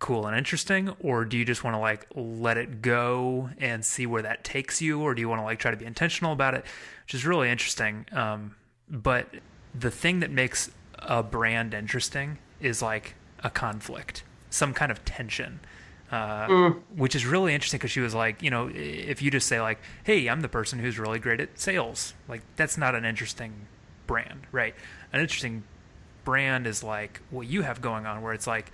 cool 0.00 0.26
and 0.26 0.36
interesting 0.36 0.90
or 1.00 1.24
do 1.24 1.38
you 1.38 1.44
just 1.44 1.64
want 1.64 1.74
to 1.74 1.78
like 1.78 2.06
let 2.14 2.56
it 2.56 2.82
go 2.82 3.48
and 3.58 3.84
see 3.84 4.06
where 4.06 4.22
that 4.22 4.44
takes 4.44 4.82
you 4.82 5.00
or 5.00 5.14
do 5.14 5.20
you 5.20 5.28
want 5.28 5.40
to 5.40 5.44
like 5.44 5.58
try 5.58 5.70
to 5.70 5.76
be 5.76 5.84
intentional 5.84 6.32
about 6.32 6.54
it 6.54 6.64
which 7.04 7.14
is 7.14 7.24
really 7.24 7.48
interesting 7.48 8.04
um, 8.12 8.54
but 8.88 9.28
the 9.74 9.90
thing 9.90 10.20
that 10.20 10.30
makes 10.30 10.70
a 11.00 11.22
brand 11.22 11.74
interesting 11.74 12.38
is 12.60 12.80
like 12.80 13.14
a 13.42 13.50
conflict 13.50 14.22
some 14.50 14.72
kind 14.72 14.92
of 14.92 15.04
tension 15.04 15.58
uh, 16.10 16.70
which 16.96 17.14
is 17.14 17.26
really 17.26 17.54
interesting 17.54 17.78
because 17.78 17.90
she 17.90 18.00
was 18.00 18.14
like, 18.14 18.42
you 18.42 18.50
know, 18.50 18.70
if 18.72 19.20
you 19.20 19.30
just 19.30 19.46
say 19.46 19.60
like, 19.60 19.78
"Hey, 20.04 20.28
I'm 20.28 20.40
the 20.40 20.48
person 20.48 20.78
who's 20.78 20.98
really 20.98 21.18
great 21.18 21.40
at 21.40 21.58
sales," 21.58 22.14
like 22.28 22.42
that's 22.56 22.78
not 22.78 22.94
an 22.94 23.04
interesting 23.04 23.66
brand, 24.06 24.46
right? 24.50 24.74
An 25.12 25.20
interesting 25.20 25.64
brand 26.24 26.66
is 26.66 26.82
like 26.82 27.20
what 27.30 27.46
you 27.46 27.62
have 27.62 27.80
going 27.80 28.06
on, 28.06 28.22
where 28.22 28.32
it's 28.32 28.46
like 28.46 28.72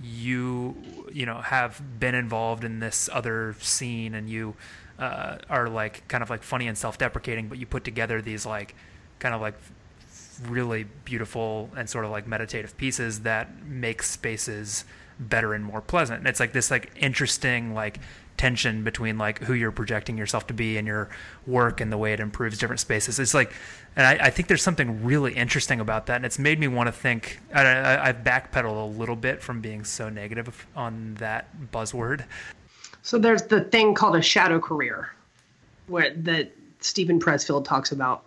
you, 0.00 0.76
you 1.12 1.26
know, 1.26 1.40
have 1.40 1.82
been 1.98 2.14
involved 2.14 2.62
in 2.62 2.78
this 2.78 3.08
other 3.12 3.56
scene 3.60 4.14
and 4.14 4.30
you 4.30 4.54
uh, 4.98 5.38
are 5.50 5.68
like 5.68 6.06
kind 6.08 6.22
of 6.22 6.30
like 6.30 6.42
funny 6.42 6.68
and 6.68 6.78
self-deprecating, 6.78 7.48
but 7.48 7.58
you 7.58 7.66
put 7.66 7.84
together 7.84 8.22
these 8.22 8.46
like 8.46 8.74
kind 9.18 9.34
of 9.34 9.40
like 9.40 9.54
really 10.46 10.86
beautiful 11.04 11.70
and 11.76 11.90
sort 11.90 12.04
of 12.04 12.10
like 12.10 12.26
meditative 12.26 12.76
pieces 12.76 13.20
that 13.20 13.64
make 13.64 14.02
spaces 14.02 14.84
better 15.18 15.54
and 15.54 15.64
more 15.64 15.80
pleasant. 15.80 16.20
And 16.20 16.28
it's 16.28 16.40
like 16.40 16.52
this 16.52 16.70
like 16.70 16.92
interesting 16.96 17.74
like 17.74 17.98
tension 18.36 18.84
between 18.84 19.18
like 19.18 19.40
who 19.40 19.52
you're 19.52 19.72
projecting 19.72 20.16
yourself 20.16 20.46
to 20.46 20.54
be 20.54 20.78
and 20.78 20.86
your 20.86 21.08
work 21.46 21.80
and 21.80 21.92
the 21.92 21.98
way 21.98 22.12
it 22.12 22.20
improves 22.20 22.56
different 22.56 22.80
spaces. 22.80 23.18
It's 23.18 23.34
like, 23.34 23.52
and 23.96 24.06
I, 24.06 24.26
I 24.26 24.30
think 24.30 24.46
there's 24.48 24.62
something 24.62 25.04
really 25.04 25.34
interesting 25.34 25.80
about 25.80 26.06
that. 26.06 26.16
And 26.16 26.24
it's 26.24 26.38
made 26.38 26.60
me 26.60 26.68
want 26.68 26.86
to 26.86 26.92
think, 26.92 27.40
I, 27.52 28.08
I've 28.08 28.18
backpedaled 28.18 28.94
a 28.94 28.98
little 28.98 29.16
bit 29.16 29.42
from 29.42 29.60
being 29.60 29.84
so 29.84 30.08
negative 30.08 30.66
on 30.76 31.14
that 31.14 31.48
buzzword. 31.72 32.24
So 33.02 33.18
there's 33.18 33.42
the 33.42 33.62
thing 33.62 33.94
called 33.94 34.14
a 34.14 34.22
shadow 34.22 34.60
career, 34.60 35.12
where 35.88 36.14
that 36.14 36.52
Steven 36.80 37.18
Pressfield 37.18 37.64
talks 37.64 37.90
about 37.90 38.24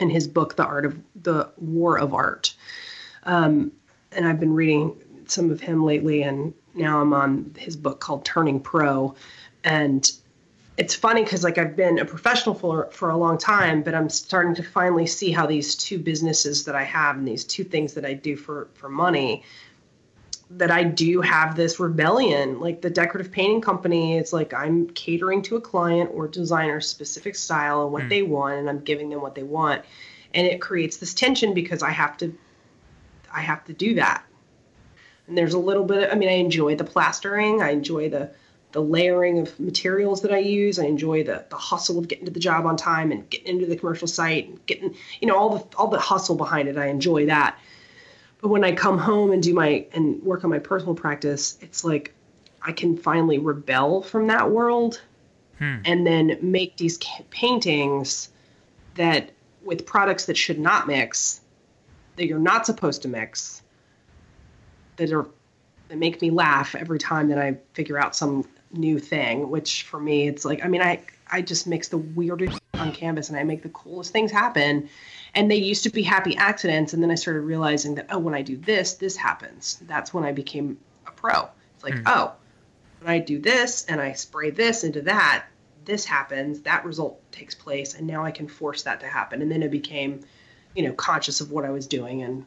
in 0.00 0.10
his 0.10 0.26
book, 0.26 0.56
The 0.56 0.64
Art 0.64 0.84
of 0.84 0.98
the 1.22 1.48
War 1.58 1.98
of 1.98 2.12
Art. 2.12 2.54
Um, 3.24 3.70
and 4.10 4.26
I've 4.26 4.40
been 4.40 4.54
reading 4.54 4.96
some 5.30 5.50
of 5.50 5.60
him 5.60 5.84
lately, 5.84 6.22
and 6.22 6.54
now 6.74 7.00
I'm 7.00 7.12
on 7.12 7.54
his 7.58 7.76
book 7.76 8.00
called 8.00 8.24
Turning 8.24 8.60
Pro. 8.60 9.14
And 9.64 10.10
it's 10.76 10.94
funny 10.94 11.24
because 11.24 11.42
like 11.42 11.58
I've 11.58 11.76
been 11.76 11.98
a 11.98 12.04
professional 12.04 12.54
for 12.54 12.88
for 12.92 13.10
a 13.10 13.16
long 13.16 13.36
time, 13.36 13.82
but 13.82 13.94
I'm 13.94 14.08
starting 14.08 14.54
to 14.54 14.62
finally 14.62 15.06
see 15.06 15.32
how 15.32 15.46
these 15.46 15.74
two 15.74 15.98
businesses 15.98 16.64
that 16.64 16.76
I 16.76 16.84
have 16.84 17.16
and 17.16 17.26
these 17.26 17.44
two 17.44 17.64
things 17.64 17.94
that 17.94 18.04
I 18.04 18.14
do 18.14 18.36
for 18.36 18.68
for 18.74 18.88
money 18.88 19.42
that 20.50 20.70
I 20.70 20.82
do 20.82 21.20
have 21.20 21.56
this 21.56 21.78
rebellion. 21.78 22.60
Like 22.60 22.80
the 22.80 22.90
decorative 22.90 23.30
painting 23.30 23.60
company, 23.60 24.16
it's 24.16 24.32
like 24.32 24.54
I'm 24.54 24.88
catering 24.90 25.42
to 25.42 25.56
a 25.56 25.60
client 25.60 26.10
or 26.14 26.26
designer 26.26 26.80
specific 26.80 27.34
style 27.34 27.82
and 27.82 27.92
what 27.92 28.04
hmm. 28.04 28.08
they 28.08 28.22
want, 28.22 28.54
and 28.54 28.68
I'm 28.70 28.80
giving 28.80 29.10
them 29.10 29.20
what 29.20 29.34
they 29.34 29.42
want. 29.42 29.84
And 30.32 30.46
it 30.46 30.60
creates 30.60 30.98
this 30.98 31.12
tension 31.14 31.54
because 31.54 31.82
I 31.82 31.90
have 31.90 32.16
to 32.18 32.32
I 33.32 33.40
have 33.40 33.64
to 33.64 33.72
do 33.72 33.94
that. 33.94 34.22
And 35.28 35.36
there's 35.36 35.54
a 35.54 35.58
little 35.58 35.84
bit 35.84 36.10
I 36.10 36.14
mean, 36.14 36.28
I 36.28 36.32
enjoy 36.32 36.74
the 36.76 36.84
plastering, 36.84 37.62
I 37.62 37.70
enjoy 37.70 38.08
the 38.08 38.30
the 38.72 38.82
layering 38.82 39.38
of 39.38 39.58
materials 39.58 40.20
that 40.22 40.32
I 40.32 40.38
use. 40.38 40.78
I 40.78 40.84
enjoy 40.84 41.24
the 41.24 41.44
the 41.48 41.56
hustle 41.56 41.98
of 41.98 42.08
getting 42.08 42.26
to 42.26 42.30
the 42.30 42.40
job 42.40 42.66
on 42.66 42.76
time 42.76 43.12
and 43.12 43.28
getting 43.30 43.48
into 43.48 43.66
the 43.66 43.76
commercial 43.76 44.08
site 44.08 44.48
and 44.48 44.66
getting, 44.66 44.94
you 45.20 45.28
know, 45.28 45.36
all 45.36 45.58
the 45.58 45.76
all 45.76 45.88
the 45.88 45.98
hustle 45.98 46.36
behind 46.36 46.68
it. 46.68 46.76
I 46.76 46.86
enjoy 46.86 47.26
that. 47.26 47.58
But 48.40 48.48
when 48.48 48.64
I 48.64 48.72
come 48.72 48.98
home 48.98 49.32
and 49.32 49.42
do 49.42 49.54
my 49.54 49.86
and 49.92 50.22
work 50.22 50.44
on 50.44 50.50
my 50.50 50.58
personal 50.58 50.94
practice, 50.94 51.58
it's 51.60 51.84
like 51.84 52.14
I 52.62 52.72
can 52.72 52.96
finally 52.96 53.38
rebel 53.38 54.02
from 54.02 54.26
that 54.26 54.50
world 54.50 55.00
hmm. 55.58 55.76
and 55.84 56.06
then 56.06 56.38
make 56.42 56.76
these 56.76 56.98
paintings 57.30 58.28
that 58.94 59.30
with 59.62 59.86
products 59.86 60.26
that 60.26 60.36
should 60.36 60.58
not 60.58 60.86
mix, 60.86 61.40
that 62.16 62.26
you're 62.26 62.38
not 62.38 62.66
supposed 62.66 63.02
to 63.02 63.08
mix, 63.08 63.62
that 64.98 65.12
are 65.12 65.26
that 65.88 65.96
make 65.96 66.20
me 66.20 66.30
laugh 66.30 66.74
every 66.74 66.98
time 66.98 67.28
that 67.28 67.38
I 67.38 67.56
figure 67.72 67.98
out 67.98 68.14
some 68.14 68.46
new 68.72 68.98
thing. 68.98 69.50
Which 69.50 69.84
for 69.84 69.98
me, 69.98 70.28
it's 70.28 70.44
like 70.44 70.64
I 70.64 70.68
mean, 70.68 70.82
I 70.82 71.02
I 71.30 71.42
just 71.42 71.66
mix 71.66 71.88
the 71.88 71.98
weirdest 71.98 72.60
on 72.74 72.92
canvas 72.92 73.28
and 73.28 73.38
I 73.38 73.42
make 73.44 73.62
the 73.62 73.70
coolest 73.70 74.12
things 74.12 74.30
happen. 74.30 74.88
And 75.34 75.50
they 75.50 75.56
used 75.56 75.82
to 75.84 75.90
be 75.90 76.02
happy 76.02 76.36
accidents, 76.36 76.92
and 76.92 77.02
then 77.02 77.10
I 77.10 77.14
started 77.14 77.40
realizing 77.40 77.94
that 77.96 78.06
oh, 78.10 78.18
when 78.18 78.34
I 78.34 78.42
do 78.42 78.56
this, 78.56 78.94
this 78.94 79.16
happens. 79.16 79.80
That's 79.86 80.12
when 80.12 80.24
I 80.24 80.32
became 80.32 80.78
a 81.06 81.10
pro. 81.10 81.48
It's 81.74 81.84
like 81.84 81.94
hmm. 81.94 82.02
oh, 82.06 82.32
when 83.00 83.10
I 83.10 83.18
do 83.18 83.38
this 83.38 83.86
and 83.86 84.00
I 84.00 84.12
spray 84.12 84.50
this 84.50 84.84
into 84.84 85.02
that, 85.02 85.46
this 85.84 86.04
happens. 86.04 86.60
That 86.60 86.84
result 86.84 87.20
takes 87.32 87.54
place, 87.54 87.94
and 87.94 88.06
now 88.06 88.24
I 88.24 88.30
can 88.30 88.48
force 88.48 88.82
that 88.82 89.00
to 89.00 89.06
happen. 89.06 89.42
And 89.42 89.50
then 89.50 89.62
it 89.62 89.70
became, 89.70 90.20
you 90.74 90.82
know, 90.82 90.92
conscious 90.92 91.40
of 91.40 91.50
what 91.50 91.64
I 91.64 91.70
was 91.70 91.86
doing 91.86 92.22
and 92.22 92.44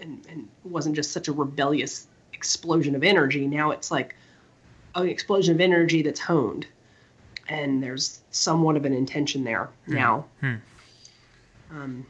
and, 0.00 0.24
and 0.28 0.48
it 0.64 0.70
wasn't 0.70 0.96
just 0.96 1.12
such 1.12 1.28
a 1.28 1.32
rebellious 1.32 2.06
explosion 2.32 2.94
of 2.94 3.04
energy. 3.04 3.46
Now 3.46 3.70
it's 3.70 3.90
like 3.90 4.16
an 4.94 5.08
explosion 5.08 5.54
of 5.54 5.60
energy 5.60 6.02
that's 6.02 6.20
honed, 6.20 6.66
and 7.48 7.82
there's 7.82 8.20
somewhat 8.30 8.76
of 8.76 8.84
an 8.84 8.92
intention 8.92 9.44
there 9.44 9.68
now. 9.86 10.26
Um, 11.70 12.06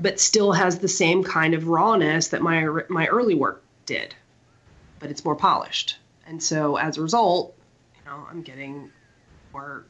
but 0.00 0.18
still 0.18 0.52
has 0.52 0.78
the 0.80 0.88
same 0.88 1.22
kind 1.22 1.54
of 1.54 1.68
rawness 1.68 2.28
that 2.28 2.42
my 2.42 2.66
my 2.88 3.06
early 3.06 3.34
work 3.34 3.62
did, 3.86 4.14
but 4.98 5.10
it's 5.10 5.24
more 5.24 5.36
polished. 5.36 5.98
And 6.26 6.42
so 6.42 6.76
as 6.76 6.96
a 6.98 7.02
result, 7.02 7.54
you 7.96 8.10
know, 8.10 8.26
I'm 8.28 8.42
getting 8.42 8.90
more 9.52 9.84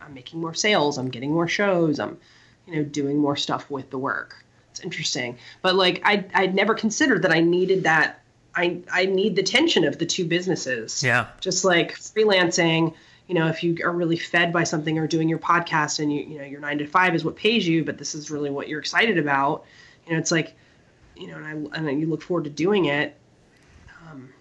I'm 0.00 0.14
making 0.14 0.40
more 0.40 0.54
sales, 0.54 0.98
I'm 0.98 1.08
getting 1.08 1.32
more 1.32 1.48
shows, 1.48 1.98
I'm 1.98 2.18
you 2.66 2.76
know, 2.76 2.84
doing 2.84 3.18
more 3.18 3.36
stuff 3.36 3.70
with 3.70 3.90
the 3.90 3.98
work. 3.98 4.44
Interesting. 4.82 5.38
But 5.62 5.76
like 5.76 6.02
I 6.04 6.24
I'd 6.34 6.54
never 6.54 6.74
considered 6.74 7.22
that 7.22 7.32
I 7.32 7.40
needed 7.40 7.84
that 7.84 8.20
I 8.54 8.80
I 8.90 9.06
need 9.06 9.36
the 9.36 9.42
tension 9.42 9.84
of 9.84 9.98
the 9.98 10.06
two 10.06 10.24
businesses. 10.24 11.02
Yeah. 11.02 11.26
Just 11.40 11.64
like 11.64 11.94
freelancing, 11.94 12.94
you 13.28 13.34
know, 13.34 13.48
if 13.48 13.62
you 13.62 13.76
are 13.84 13.92
really 13.92 14.16
fed 14.16 14.52
by 14.52 14.64
something 14.64 14.98
or 14.98 15.06
doing 15.06 15.28
your 15.28 15.38
podcast 15.38 16.00
and 16.00 16.12
you 16.12 16.22
you 16.22 16.38
know 16.38 16.44
your 16.44 16.60
9 16.60 16.78
to 16.78 16.86
5 16.86 17.14
is 17.14 17.24
what 17.24 17.36
pays 17.36 17.66
you, 17.66 17.84
but 17.84 17.98
this 17.98 18.14
is 18.14 18.30
really 18.30 18.50
what 18.50 18.68
you're 18.68 18.80
excited 18.80 19.18
about, 19.18 19.64
you 20.06 20.12
know, 20.12 20.18
it's 20.18 20.30
like 20.30 20.54
you 21.16 21.28
know, 21.28 21.36
and 21.36 21.68
I 21.74 21.78
and 21.78 22.00
you 22.00 22.06
look 22.06 22.22
forward 22.22 22.44
to 22.44 22.50
doing 22.50 22.86
it. 22.86 23.16
Um, 24.10 24.32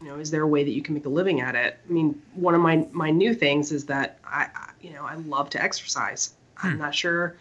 you 0.00 0.08
know, 0.08 0.16
is 0.16 0.30
there 0.30 0.42
a 0.42 0.46
way 0.46 0.64
that 0.64 0.70
you 0.70 0.82
can 0.82 0.94
make 0.94 1.06
a 1.06 1.10
living 1.10 1.40
at 1.40 1.54
it? 1.54 1.78
I 1.88 1.92
mean, 1.92 2.20
one 2.34 2.54
of 2.54 2.60
my 2.60 2.86
my 2.92 3.10
new 3.10 3.34
things 3.34 3.72
is 3.72 3.86
that 3.86 4.18
I, 4.24 4.48
I 4.54 4.70
you 4.80 4.92
know, 4.92 5.04
I 5.04 5.14
love 5.14 5.50
to 5.50 5.62
exercise. 5.62 6.34
I'm 6.62 6.78
not 6.78 6.94
sure 6.94 7.36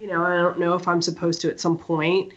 you 0.00 0.06
know, 0.06 0.24
I 0.24 0.36
don't 0.36 0.58
know 0.58 0.74
if 0.74 0.88
I'm 0.88 1.02
supposed 1.02 1.42
to 1.42 1.50
at 1.50 1.60
some 1.60 1.78
point 1.78 2.32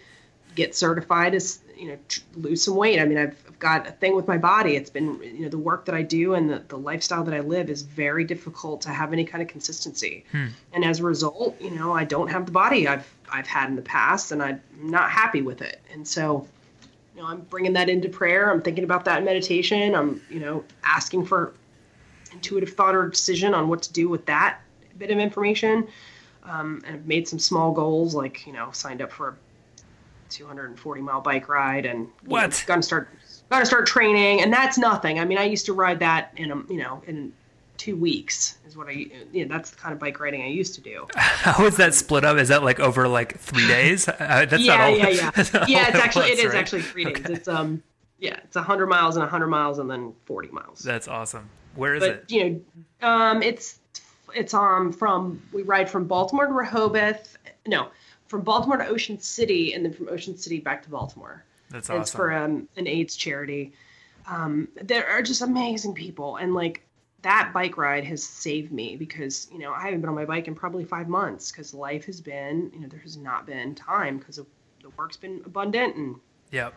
get 0.56 0.76
certified 0.76 1.34
as, 1.34 1.62
you 1.78 1.88
know, 1.88 1.98
tr- 2.08 2.20
lose 2.36 2.64
some 2.64 2.76
weight. 2.76 3.00
I 3.00 3.06
mean, 3.06 3.18
I've, 3.18 3.42
I've 3.48 3.58
got 3.60 3.88
a 3.88 3.92
thing 3.92 4.16
with 4.16 4.28
my 4.28 4.38
body. 4.38 4.76
It's 4.76 4.90
been, 4.90 5.20
you 5.24 5.44
know, 5.44 5.50
the 5.50 5.58
work 5.58 5.86
that 5.86 5.96
I 5.96 6.04
do 6.04 6.36
and 6.36 6.50
the, 6.50 6.62
the 6.68 6.78
lifestyle 6.78 7.24
that 7.24 7.34
I 7.34 7.40
live 7.40 7.70
is 7.70 7.82
very 7.82 8.24
difficult 8.24 8.82
to 8.82 8.90
have 8.90 9.14
any 9.14 9.26
kind 9.26 9.42
of 9.42 9.48
consistency. 9.48 10.26
Hmm. 10.32 10.48
And 10.74 10.86
as 10.86 11.00
a 11.00 11.04
result, 11.04 11.60
you 11.60 11.72
know, 11.72 11.94
I 11.94 12.04
don't 12.04 12.28
have 12.28 12.46
the 12.46 12.52
body 12.52 12.88
I've, 12.88 13.12
I've 13.32 13.48
had 13.48 13.70
in 13.70 13.76
the 13.76 13.82
past 13.82 14.32
and 14.32 14.44
I'm 14.44 14.62
not 14.78 15.10
happy 15.10 15.42
with 15.42 15.62
it. 15.62 15.82
And 15.92 16.08
so, 16.08 16.48
you 17.16 17.22
know, 17.22 17.28
I'm 17.28 17.42
bringing 17.42 17.74
that 17.74 17.90
into 17.90 18.10
prayer. 18.10 18.52
I'm 18.52 18.62
thinking 18.62 18.84
about 18.84 19.06
that 19.06 19.20
in 19.20 19.26
meditation. 19.26 19.96
I'm, 19.96 20.22
you 20.30 20.40
know, 20.40 20.64
asking 20.84 21.26
for 21.26 21.54
intuitive 22.32 22.74
thought 22.74 22.96
or 22.96 23.08
decision 23.08 23.54
on 23.54 23.70
what 23.70 23.84
to 23.84 23.94
do 23.94 24.10
with 24.10 24.26
that 24.26 24.60
bit 24.98 25.10
of 25.10 25.18
information 25.18 25.88
um, 26.44 26.82
and 26.86 26.96
I've 26.96 27.06
made 27.08 27.28
some 27.28 27.40
small 27.40 27.72
goals, 27.72 28.16
like 28.16 28.46
you 28.46 28.54
know, 28.54 28.70
signed 28.72 29.02
up 29.02 29.12
for 29.12 29.30
a 29.30 29.36
240 30.30 31.02
mile 31.02 31.22
bike 31.22 31.48
ride, 31.48 31.86
and 31.86 32.08
What? 32.26 32.50
know, 32.52 32.58
gonna 32.68 32.84
start 32.84 33.10
gonna 33.50 33.66
start 33.66 33.88
training, 33.88 34.42
and 34.42 34.52
that's 34.52 34.78
nothing. 34.78 35.20
I 35.20 35.26
mean, 35.26 35.38
I 35.38 35.44
used 35.44 35.66
to 35.68 35.74
ride 35.74 36.00
that 36.00 36.32
in 36.38 36.52
a 36.52 36.56
you 36.72 36.78
know 36.78 37.02
in 37.08 37.34
two 37.78 37.96
weeks 37.96 38.58
is 38.68 38.78
what 38.78 38.88
I 38.88 38.92
you 39.32 39.46
know 39.46 39.54
that's 39.54 39.72
the 39.72 39.76
kind 39.78 39.94
of 39.94 40.00
bike 40.00 40.20
riding 40.20 40.42
I 40.42 40.48
used 40.48 40.76
to 40.76 40.82
do. 40.82 41.08
How 41.16 41.66
is 41.66 41.78
that 41.78 41.94
split 41.94 42.24
up? 42.24 42.38
Is 42.38 42.50
that 42.50 42.64
like 42.64 42.80
over 42.80 43.08
like 43.08 43.38
three 43.40 43.68
days? 43.68 44.08
Uh, 44.20 44.46
that's 44.46 44.64
yeah, 44.64 44.78
not 44.78 44.90
all. 44.90 44.98
yeah, 44.98 45.10
yeah, 45.10 45.32
not 45.54 45.70
yeah. 45.70 45.88
It's 45.88 45.96
actually 45.96 46.30
once, 46.30 46.40
it 46.40 46.46
is 46.46 46.54
right? 46.54 46.56
actually 46.56 46.82
three 46.84 47.06
days. 47.06 47.26
It's 47.30 47.48
um 47.48 47.82
yeah, 48.20 48.38
it's 48.44 48.56
100 48.56 48.88
miles 48.88 49.16
and 49.18 49.24
100 49.24 49.48
miles 49.48 49.80
and 49.80 49.90
then 49.90 50.14
40 50.26 50.48
miles. 50.50 50.80
That's 50.80 51.08
awesome. 51.10 51.50
Where 51.76 51.96
is 51.96 52.00
but 52.00 52.10
it? 52.10 52.32
you 52.32 52.64
know, 53.02 53.08
um, 53.08 53.42
it's 53.44 53.80
it's 54.36 54.54
um 54.54 54.92
from 54.92 55.42
we 55.52 55.64
ride 55.64 55.90
from 55.90 56.06
Baltimore 56.06 56.48
to 56.48 56.54
Rehoboth. 56.54 57.38
No, 57.66 57.90
from 58.28 58.42
Baltimore 58.42 58.78
to 58.78 58.88
Ocean 58.88 59.20
City, 59.20 59.74
and 59.74 59.86
then 59.86 59.94
from 59.94 60.10
Ocean 60.10 60.38
City 60.38 60.60
back 60.60 60.84
to 60.84 60.90
Baltimore. 60.90 61.44
That's 61.70 61.90
awesome. 61.90 62.02
It's 62.02 62.12
for 62.12 62.34
um, 62.34 62.68
an 62.78 62.88
AIDS 62.88 63.16
charity. 63.16 63.74
Um, 64.28 64.70
there 64.76 65.10
are 65.10 65.22
just 65.22 65.42
amazing 65.42 65.94
people, 65.94 66.38
and 66.38 66.54
like 66.54 66.84
that 67.24 67.52
bike 67.54 67.78
ride 67.78 68.04
has 68.04 68.24
saved 68.24 68.72
me 68.72 68.96
because 68.96 69.48
you 69.52 69.60
know 69.60 69.74
I 69.74 69.82
haven't 69.86 70.02
been 70.02 70.10
on 70.10 70.16
my 70.16 70.26
bike 70.26 70.48
in 70.48 70.56
probably 70.56 70.86
five 70.86 71.08
months 71.08 71.52
because 71.52 71.74
life 71.74 72.06
has 72.06 72.22
been 72.22 72.70
you 72.74 72.82
know 72.82 72.88
there 72.88 73.00
has 73.00 73.18
not 73.18 73.46
been 73.46 73.74
time 73.74 74.18
because 74.18 74.36
the 74.36 74.46
work's 74.98 75.18
been 75.18 75.42
abundant 75.46 75.96
and 75.96 76.16
yeah 76.52 76.70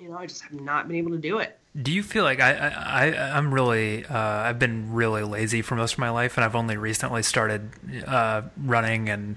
you 0.00 0.08
know 0.08 0.16
I 0.16 0.26
just 0.26 0.42
have 0.42 0.52
not 0.52 0.88
been 0.88 0.96
able 0.96 1.10
to 1.10 1.18
do 1.18 1.38
it. 1.38 1.58
Do 1.80 1.90
you 1.90 2.02
feel 2.02 2.24
like 2.24 2.40
I, 2.40 2.52
I, 2.52 3.36
I'm 3.36 3.52
really 3.52 4.04
uh, 4.04 4.18
I've 4.18 4.58
been 4.58 4.92
really 4.92 5.22
lazy 5.22 5.62
for 5.62 5.74
most 5.74 5.94
of 5.94 5.98
my 5.98 6.10
life, 6.10 6.36
and 6.36 6.44
I've 6.44 6.56
only 6.56 6.76
recently 6.76 7.22
started 7.22 7.70
uh, 8.06 8.42
running 8.62 9.08
and 9.08 9.36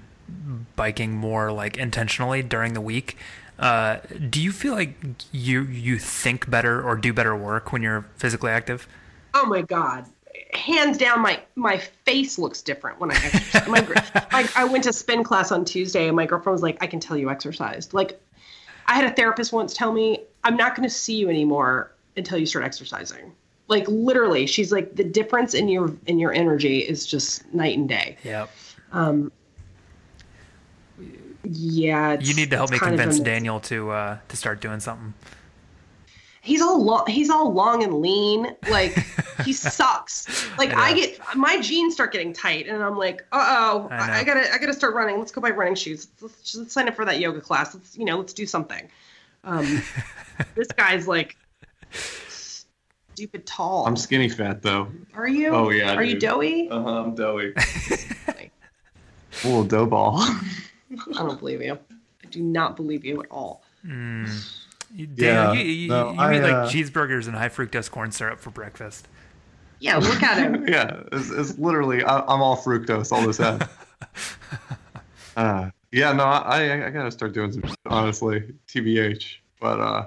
biking 0.76 1.12
more 1.12 1.50
like 1.50 1.78
intentionally 1.78 2.42
during 2.42 2.74
the 2.74 2.80
week. 2.80 3.16
Uh, 3.58 3.98
do 4.28 4.42
you 4.42 4.52
feel 4.52 4.74
like 4.74 4.94
you 5.32 5.62
you 5.62 5.98
think 5.98 6.50
better 6.50 6.82
or 6.82 6.94
do 6.94 7.12
better 7.14 7.34
work 7.34 7.72
when 7.72 7.82
you're 7.82 8.06
physically 8.16 8.50
active? 8.50 8.86
oh 9.36 9.44
my 9.46 9.62
god 9.62 10.04
hands 10.52 10.96
down 10.96 11.20
my 11.20 11.38
my 11.54 11.76
face 11.76 12.38
looks 12.38 12.62
different 12.62 12.98
when 12.98 13.10
i 13.10 13.14
exercise 13.14 13.68
my, 13.68 13.80
gr- 13.80 13.94
i 14.32 14.64
went 14.64 14.82
to 14.82 14.92
spin 14.92 15.22
class 15.22 15.52
on 15.52 15.64
tuesday 15.64 16.06
and 16.06 16.16
my 16.16 16.24
girlfriend 16.24 16.54
was 16.54 16.62
like 16.62 16.78
i 16.80 16.86
can 16.86 16.98
tell 16.98 17.16
you 17.16 17.30
exercised 17.30 17.92
like 17.92 18.20
i 18.86 18.94
had 18.94 19.04
a 19.04 19.14
therapist 19.14 19.52
once 19.52 19.74
tell 19.74 19.92
me 19.92 20.20
i'm 20.44 20.56
not 20.56 20.74
going 20.74 20.88
to 20.88 20.94
see 20.94 21.16
you 21.16 21.28
anymore 21.28 21.90
until 22.16 22.38
you 22.38 22.46
start 22.46 22.64
exercising. 22.64 23.32
Like 23.68 23.86
literally 23.88 24.46
she's 24.46 24.72
like 24.72 24.94
the 24.94 25.04
difference 25.04 25.54
in 25.54 25.68
your 25.68 25.94
in 26.06 26.18
your 26.18 26.32
energy 26.32 26.78
is 26.78 27.06
just 27.06 27.52
night 27.52 27.76
and 27.76 27.88
day. 27.88 28.16
Yep. 28.22 28.50
yeah 31.42 32.12
it's, 32.12 32.28
You 32.28 32.34
need 32.34 32.50
to 32.50 32.56
help 32.56 32.70
me 32.70 32.78
convince. 32.78 33.18
Daniel 33.18 33.60
to 33.60 33.90
uh, 33.90 34.18
to 34.28 34.36
start 34.36 34.60
doing 34.60 34.80
something. 34.80 35.14
he's 36.42 36.62
all 36.62 36.82
long 36.82 37.06
he's 37.08 37.28
all 37.28 37.52
long 37.52 37.82
and 37.82 37.94
lean. 37.94 38.54
Like 38.70 38.92
he 39.44 39.52
sucks. 39.52 40.48
Like 40.58 40.72
I 40.72 40.90
I, 40.90 40.94
get 40.94 41.20
my 41.34 41.60
jeans 41.60 41.94
start 41.94 42.12
getting 42.12 42.32
tight 42.32 42.68
and 42.68 42.82
i'm 42.82 42.96
like 42.96 43.24
uh-oh 43.32 43.88
I. 43.90 43.96
I, 43.96 44.18
I 44.18 44.24
gotta 44.24 44.54
i 44.54 44.58
gotta 44.58 44.74
start 44.74 44.94
running. 44.94 45.18
Let's 45.18 45.32
go 45.32 45.40
buy 45.40 45.50
running 45.50 45.74
shoes. 45.74 46.06
Let's, 46.20 46.54
let's 46.54 46.72
sign 46.72 46.86
up 46.86 46.94
for 46.94 47.04
that 47.04 47.18
yoga 47.18 47.40
class. 47.40 47.74
Let's 47.74 47.96
you 47.98 48.04
know 48.04 48.16
let's 48.18 48.32
do 48.32 48.46
something. 48.46 48.88
Um 49.42 49.82
this 50.54 50.68
guy's 50.68 51.08
like 51.08 51.36
stupid 52.28 53.46
tall 53.46 53.86
I'm 53.86 53.96
skinny 53.96 54.28
fat 54.28 54.62
though. 54.62 54.88
are 55.14 55.28
you 55.28 55.48
Oh, 55.50 55.70
yeah, 55.70 55.94
are 55.94 56.04
you 56.04 56.18
doughy 56.18 56.68
Uh 56.70 56.82
huh. 56.82 57.02
I'm 57.02 57.14
doughy. 57.14 57.54
Little 59.44 59.64
dough 59.64 59.86
ball. 59.86 60.18
i 60.20 61.18
don't 61.18 61.38
believe 61.38 61.60
you 61.60 61.72
i 62.24 62.26
do 62.30 62.40
not 62.42 62.76
believe 62.76 63.04
you 63.04 63.20
at 63.20 63.26
all 63.30 63.62
You- 63.84 65.08
Yeah, 65.16 65.52
you, 65.52 65.60
you, 65.64 65.88
no, 65.88 66.12
you 66.12 66.20
I, 66.20 66.34
eat 66.36 66.42
like 66.42 66.52
uh, 66.54 66.66
cheeseburgers 66.70 67.26
and 67.26 67.36
high 67.36 67.48
fructose 67.48 67.90
corn 67.90 68.12
syrup 68.12 68.38
for 68.40 68.50
breakfast. 68.50 69.08
yeah 69.80 69.96
look 69.98 70.22
at 70.22 70.38
him 70.38 70.66
yeah, 70.68 71.02
it's, 71.12 71.30
it's 71.30 71.58
literally 71.58 72.02
I, 72.04 72.20
I'm 72.20 72.40
all 72.40 72.56
fructose 72.56 73.10
all 73.12 73.26
this 73.26 73.36
time. 73.38 73.60
uh, 75.36 75.70
yeah, 75.92 76.12
no, 76.12 76.24
I, 76.24 76.64
I 76.68 76.86
I 76.86 76.90
gotta 76.90 77.10
start 77.10 77.32
doing 77.34 77.52
some 77.52 77.62
honestly, 77.86 78.54
tbh. 78.68 79.36
But 79.60 79.80
uh, 79.80 80.06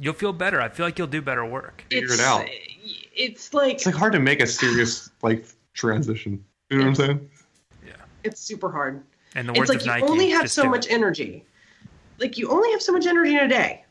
You'll 0.00 0.14
feel 0.14 0.32
better. 0.32 0.60
I 0.60 0.68
feel 0.68 0.86
like 0.86 0.98
you'll 0.98 1.06
do 1.06 1.22
better 1.22 1.44
work. 1.44 1.84
Figure 1.90 2.08
it 2.08 2.12
it's 2.14 2.20
out. 2.22 2.48
it's 3.14 3.54
like 3.54 3.74
it's 3.74 3.86
like 3.86 3.94
hard 3.94 4.12
to 4.14 4.18
make 4.18 4.40
a 4.40 4.46
serious 4.46 5.10
like 5.22 5.44
transition. 5.74 6.42
You 6.70 6.78
know 6.78 6.84
what 6.84 6.88
I'm 6.88 6.94
saying? 6.94 7.30
Yeah. 7.86 7.92
It's 8.24 8.40
super 8.40 8.70
hard 8.70 9.02
And 9.34 9.48
the 9.48 9.52
words 9.52 9.70
it's 9.70 9.84
words 9.84 9.86
like 9.86 10.02
of 10.02 10.02
you 10.02 10.06
Nike, 10.06 10.12
only 10.12 10.30
have 10.30 10.50
so 10.50 10.64
much 10.64 10.86
it. 10.86 10.92
energy 10.92 11.44
like 12.18 12.38
you 12.38 12.48
only 12.50 12.70
have 12.70 12.82
so 12.82 12.92
much 12.92 13.06
energy 13.06 13.32
in 13.36 13.44
a 13.44 13.48
day 13.48 13.84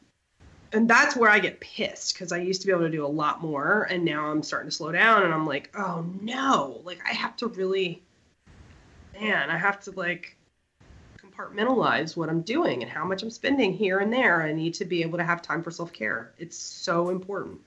and 0.71 0.87
that's 0.89 1.15
where 1.15 1.29
i 1.29 1.39
get 1.39 1.59
pissed 1.59 2.13
because 2.13 2.31
i 2.31 2.37
used 2.37 2.61
to 2.61 2.67
be 2.67 2.71
able 2.71 2.83
to 2.83 2.89
do 2.89 3.05
a 3.05 3.07
lot 3.07 3.41
more 3.41 3.83
and 3.89 4.05
now 4.05 4.27
i'm 4.27 4.43
starting 4.43 4.69
to 4.69 4.75
slow 4.75 4.91
down 4.91 5.23
and 5.23 5.33
i'm 5.33 5.45
like 5.45 5.69
oh 5.75 6.05
no 6.21 6.79
like 6.83 6.99
i 7.09 7.11
have 7.13 7.35
to 7.35 7.47
really 7.47 8.01
man 9.19 9.49
i 9.49 9.57
have 9.57 9.79
to 9.81 9.91
like 9.91 10.37
compartmentalize 11.39 12.17
what 12.17 12.29
i'm 12.29 12.41
doing 12.41 12.81
and 12.81 12.91
how 12.91 13.05
much 13.05 13.23
i'm 13.23 13.29
spending 13.29 13.73
here 13.73 13.99
and 13.99 14.11
there 14.11 14.41
i 14.41 14.51
need 14.51 14.73
to 14.73 14.85
be 14.85 15.01
able 15.01 15.17
to 15.17 15.23
have 15.23 15.41
time 15.41 15.63
for 15.63 15.71
self-care. 15.71 16.31
It's 16.37 16.57
so 16.57 17.09
important. 17.09 17.59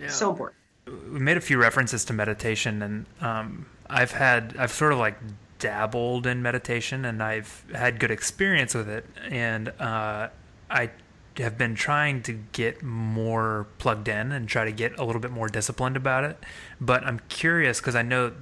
Yeah. 0.00 0.08
so 0.08 0.30
important. 0.30 0.56
We 0.86 1.18
made 1.18 1.36
a 1.36 1.40
few 1.40 1.58
references 1.58 2.04
to 2.06 2.12
meditation 2.12 2.82
and 2.82 3.06
um, 3.20 3.66
i've 3.90 4.12
had 4.12 4.56
i've 4.58 4.72
sort 4.72 4.92
of 4.92 4.98
like 4.98 5.18
dabbled 5.58 6.26
in 6.26 6.40
meditation 6.40 7.04
and 7.04 7.22
i've 7.22 7.64
had 7.74 7.98
good 7.98 8.10
experience 8.10 8.74
with 8.74 8.88
it. 8.88 9.04
And 9.30 9.68
uh, 9.80 10.28
i 10.70 10.90
have 11.38 11.56
been 11.56 11.76
trying 11.76 12.20
to 12.22 12.32
get 12.32 12.82
more 12.82 13.66
plugged 13.78 14.08
in 14.08 14.32
and 14.32 14.48
try 14.48 14.64
to 14.64 14.72
get 14.72 14.98
a 14.98 15.04
little 15.04 15.20
bit 15.20 15.30
more 15.30 15.48
disciplined 15.48 15.96
about 15.96 16.24
it. 16.24 16.42
But 16.80 17.04
i'm 17.04 17.20
curious 17.28 17.80
because 17.80 17.94
i 17.94 18.02
know 18.02 18.32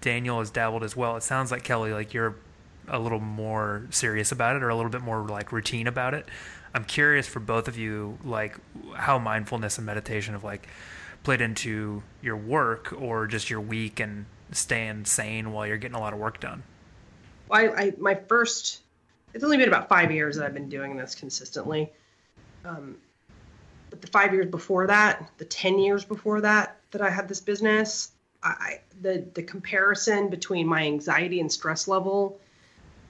daniel 0.00 0.40
has 0.40 0.50
dabbled 0.50 0.82
as 0.82 0.96
well. 0.96 1.16
It 1.16 1.22
sounds 1.22 1.50
like 1.50 1.62
kelly 1.62 1.92
like 1.92 2.12
you're 2.12 2.34
a 2.88 2.98
little 2.98 3.20
more 3.20 3.86
serious 3.90 4.32
about 4.32 4.56
it 4.56 4.62
or 4.62 4.68
a 4.68 4.74
little 4.74 4.90
bit 4.90 5.02
more 5.02 5.20
like 5.28 5.52
routine 5.52 5.86
about 5.86 6.14
it 6.14 6.28
i'm 6.74 6.84
curious 6.84 7.26
for 7.26 7.40
both 7.40 7.68
of 7.68 7.76
you 7.76 8.18
like 8.24 8.56
how 8.94 9.18
mindfulness 9.18 9.78
and 9.78 9.86
meditation 9.86 10.34
have 10.34 10.44
like 10.44 10.68
played 11.22 11.40
into 11.40 12.02
your 12.20 12.36
work 12.36 12.92
or 12.98 13.26
just 13.26 13.50
your 13.50 13.60
week 13.60 14.00
and 14.00 14.26
staying 14.50 15.04
sane 15.04 15.52
while 15.52 15.66
you're 15.66 15.76
getting 15.76 15.96
a 15.96 16.00
lot 16.00 16.12
of 16.12 16.18
work 16.18 16.40
done. 16.40 16.62
I, 17.50 17.68
I 17.68 17.92
my 17.98 18.14
first 18.14 18.80
it's 19.34 19.44
only 19.44 19.56
been 19.56 19.68
about 19.68 19.88
five 19.88 20.10
years 20.10 20.36
that 20.36 20.44
I've 20.46 20.54
been 20.54 20.68
doing 20.68 20.96
this 20.96 21.14
consistently. 21.14 21.90
Um, 22.64 22.96
but 23.90 24.00
the 24.00 24.06
five 24.06 24.32
years 24.32 24.46
before 24.46 24.86
that, 24.86 25.30
the 25.38 25.44
ten 25.44 25.78
years 25.78 26.04
before 26.04 26.40
that 26.40 26.76
that 26.90 27.02
I 27.02 27.10
had 27.10 27.28
this 27.28 27.40
business, 27.40 28.12
I, 28.42 28.48
I 28.48 28.80
the 29.00 29.24
the 29.34 29.42
comparison 29.42 30.28
between 30.28 30.66
my 30.66 30.82
anxiety 30.82 31.40
and 31.40 31.50
stress 31.50 31.88
level 31.88 32.40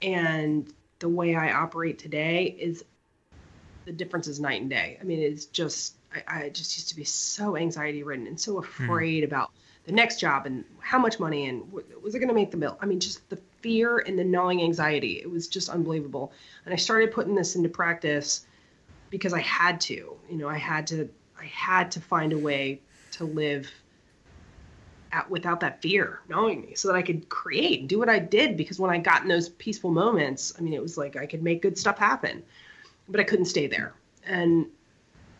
and 0.03 0.71
the 0.99 1.09
way 1.09 1.35
I 1.35 1.51
operate 1.51 1.97
today 1.99 2.55
is 2.59 2.83
the 3.85 3.91
difference 3.91 4.27
is 4.27 4.39
night 4.39 4.61
and 4.61 4.69
day. 4.69 4.97
I 4.99 5.03
mean, 5.03 5.19
it's 5.19 5.45
just 5.45 5.95
I, 6.13 6.45
I 6.45 6.49
just 6.49 6.77
used 6.77 6.89
to 6.89 6.95
be 6.95 7.03
so 7.03 7.57
anxiety 7.57 8.03
ridden 8.03 8.27
and 8.27 8.39
so 8.39 8.61
hmm. 8.61 8.83
afraid 8.83 9.23
about 9.23 9.51
the 9.85 9.91
next 9.91 10.19
job 10.19 10.45
and 10.45 10.63
how 10.79 10.97
much 10.97 11.19
money 11.19 11.47
and 11.47 11.69
was 11.71 12.15
it 12.15 12.19
going 12.19 12.29
to 12.29 12.35
make 12.35 12.51
the 12.51 12.57
bill. 12.57 12.77
I 12.81 12.85
mean, 12.85 12.99
just 12.99 13.27
the 13.29 13.37
fear 13.59 13.99
and 13.99 14.17
the 14.17 14.23
gnawing 14.23 14.61
anxiety. 14.61 15.19
It 15.21 15.29
was 15.29 15.47
just 15.47 15.69
unbelievable. 15.69 16.31
And 16.65 16.73
I 16.73 16.77
started 16.77 17.11
putting 17.11 17.35
this 17.35 17.55
into 17.55 17.69
practice 17.69 18.45
because 19.09 19.33
I 19.33 19.41
had 19.41 19.81
to. 19.81 20.15
You 20.29 20.37
know, 20.37 20.47
I 20.47 20.57
had 20.57 20.87
to. 20.87 21.09
I 21.39 21.45
had 21.45 21.91
to 21.91 21.99
find 21.99 22.31
a 22.31 22.37
way 22.37 22.79
to 23.11 23.25
live 23.25 23.69
at, 25.13 25.29
without 25.29 25.59
that 25.61 25.81
fear 25.81 26.19
knowing 26.27 26.61
me 26.61 26.73
so 26.73 26.87
that 26.89 26.95
I 26.95 27.01
could 27.01 27.29
create 27.29 27.79
and 27.79 27.87
do 27.87 27.99
what 27.99 28.09
I 28.09 28.19
did 28.19 28.57
because 28.57 28.79
when 28.79 28.89
I 28.89 28.97
got 28.97 29.21
in 29.21 29.27
those 29.29 29.47
peaceful 29.47 29.91
moments, 29.91 30.53
I 30.57 30.61
mean, 30.61 30.73
it 30.73 30.81
was 30.81 30.97
like 30.97 31.15
I 31.15 31.25
could 31.25 31.43
make 31.43 31.61
good 31.61 31.77
stuff 31.77 31.97
happen, 31.97 32.43
but 33.07 33.21
I 33.21 33.23
couldn't 33.23 33.45
stay 33.45 33.67
there. 33.67 33.93
And, 34.25 34.65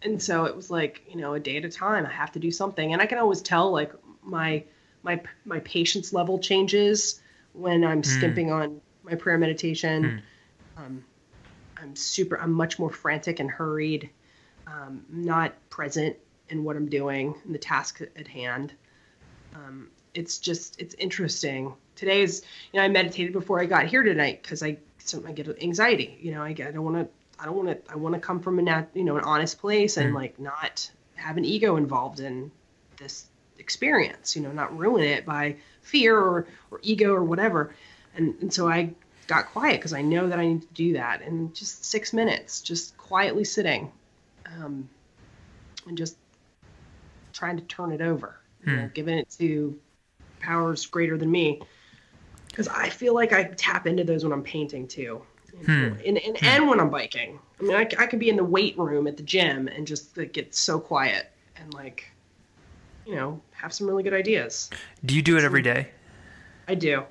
and 0.03 0.21
so 0.21 0.45
it 0.45 0.55
was 0.55 0.69
like, 0.69 1.01
you 1.09 1.17
know, 1.17 1.33
a 1.33 1.39
day 1.39 1.57
at 1.57 1.65
a 1.65 1.69
time, 1.69 2.05
I 2.05 2.11
have 2.11 2.31
to 2.33 2.39
do 2.39 2.51
something. 2.51 2.93
And 2.93 3.01
I 3.01 3.05
can 3.05 3.17
always 3.17 3.41
tell 3.41 3.71
like 3.71 3.91
my, 4.21 4.63
my, 5.01 5.21
my 5.45 5.59
patience 5.59 6.13
level 6.13 6.37
changes 6.37 7.21
when 7.53 7.83
I'm 7.83 8.03
skimping 8.03 8.51
on 8.51 8.79
my 9.03 9.15
prayer 9.15 9.37
meditation. 9.37 10.21
Um, 10.77 11.03
I'm 11.81 11.95
super, 11.95 12.39
I'm 12.39 12.53
much 12.53 12.79
more 12.79 12.89
frantic 12.89 13.39
and 13.39 13.49
hurried, 13.49 14.09
um, 14.67 15.03
not 15.09 15.53
present 15.69 16.15
in 16.49 16.63
what 16.63 16.75
I'm 16.75 16.89
doing 16.89 17.35
and 17.43 17.53
the 17.53 17.59
task 17.59 18.01
at 18.01 18.27
hand 18.27 18.73
um, 19.55 19.89
it's 20.13 20.37
just 20.37 20.79
it's 20.79 20.95
interesting. 20.95 21.73
Today 21.95 22.21
is 22.21 22.43
you 22.71 22.79
know 22.79 22.85
I 22.85 22.87
meditated 22.87 23.33
before 23.33 23.59
I 23.59 23.65
got 23.65 23.85
here 23.85 24.03
tonight 24.03 24.41
because 24.41 24.63
I 24.63 24.77
I 25.27 25.31
get 25.31 25.61
anxiety. 25.61 26.17
You 26.21 26.31
know 26.33 26.41
I 26.41 26.53
get 26.53 26.67
I 26.67 26.71
don't 26.71 26.83
want 26.83 26.97
to 26.97 27.07
I 27.41 27.45
don't 27.45 27.55
want 27.55 27.69
to 27.69 27.91
I 27.91 27.95
want 27.95 28.15
to 28.15 28.21
come 28.21 28.39
from 28.39 28.59
a 28.59 28.61
nat, 28.61 28.89
you 28.93 29.03
know 29.03 29.17
an 29.17 29.23
honest 29.23 29.59
place 29.59 29.97
and 29.97 30.13
like 30.13 30.39
not 30.39 30.89
have 31.15 31.37
an 31.37 31.45
ego 31.45 31.77
involved 31.77 32.19
in 32.19 32.51
this 32.97 33.25
experience. 33.59 34.35
You 34.35 34.43
know 34.43 34.51
not 34.51 34.77
ruin 34.77 35.03
it 35.03 35.25
by 35.25 35.55
fear 35.81 36.17
or 36.17 36.47
or 36.71 36.79
ego 36.81 37.13
or 37.13 37.23
whatever. 37.23 37.73
And 38.15 38.35
and 38.41 38.53
so 38.53 38.67
I 38.69 38.93
got 39.27 39.47
quiet 39.47 39.79
because 39.79 39.93
I 39.93 40.01
know 40.01 40.27
that 40.27 40.39
I 40.39 40.45
need 40.45 40.61
to 40.61 40.73
do 40.73 40.93
that 40.93 41.21
in 41.21 41.53
just 41.53 41.85
six 41.85 42.13
minutes, 42.13 42.61
just 42.61 42.97
quietly 42.97 43.45
sitting, 43.45 43.91
um, 44.45 44.89
and 45.87 45.97
just 45.97 46.17
trying 47.31 47.57
to 47.57 47.63
turn 47.63 47.91
it 47.91 48.01
over 48.01 48.37
you 48.65 48.75
know, 48.75 48.81
hmm. 48.83 48.93
giving 48.93 49.17
it 49.17 49.29
to 49.39 49.79
powers 50.39 50.85
greater 50.85 51.17
than 51.17 51.31
me. 51.31 51.61
Because 52.47 52.67
I 52.67 52.89
feel 52.89 53.15
like 53.15 53.33
I 53.33 53.45
tap 53.45 53.87
into 53.87 54.03
those 54.03 54.23
when 54.23 54.31
I'm 54.31 54.43
painting 54.43 54.87
too, 54.87 55.21
hmm. 55.65 55.71
and, 55.71 56.01
and, 56.05 56.17
and, 56.17 56.43
and 56.43 56.69
when 56.69 56.79
I'm 56.79 56.89
biking. 56.89 57.39
I 57.59 57.63
mean, 57.63 57.75
I, 57.75 57.87
I 57.97 58.05
could 58.05 58.19
be 58.19 58.29
in 58.29 58.35
the 58.35 58.43
weight 58.43 58.77
room 58.77 59.07
at 59.07 59.17
the 59.17 59.23
gym 59.23 59.67
and 59.67 59.87
just 59.87 60.17
like, 60.17 60.33
get 60.33 60.53
so 60.53 60.79
quiet 60.79 61.31
and 61.55 61.73
like, 61.73 62.11
you 63.05 63.15
know, 63.15 63.41
have 63.51 63.73
some 63.73 63.87
really 63.87 64.03
good 64.03 64.13
ideas. 64.13 64.69
Do 65.05 65.15
you 65.15 65.21
do 65.21 65.37
it 65.37 65.43
every 65.43 65.61
day? 65.61 65.89
I 66.67 66.75
do. 66.75 67.03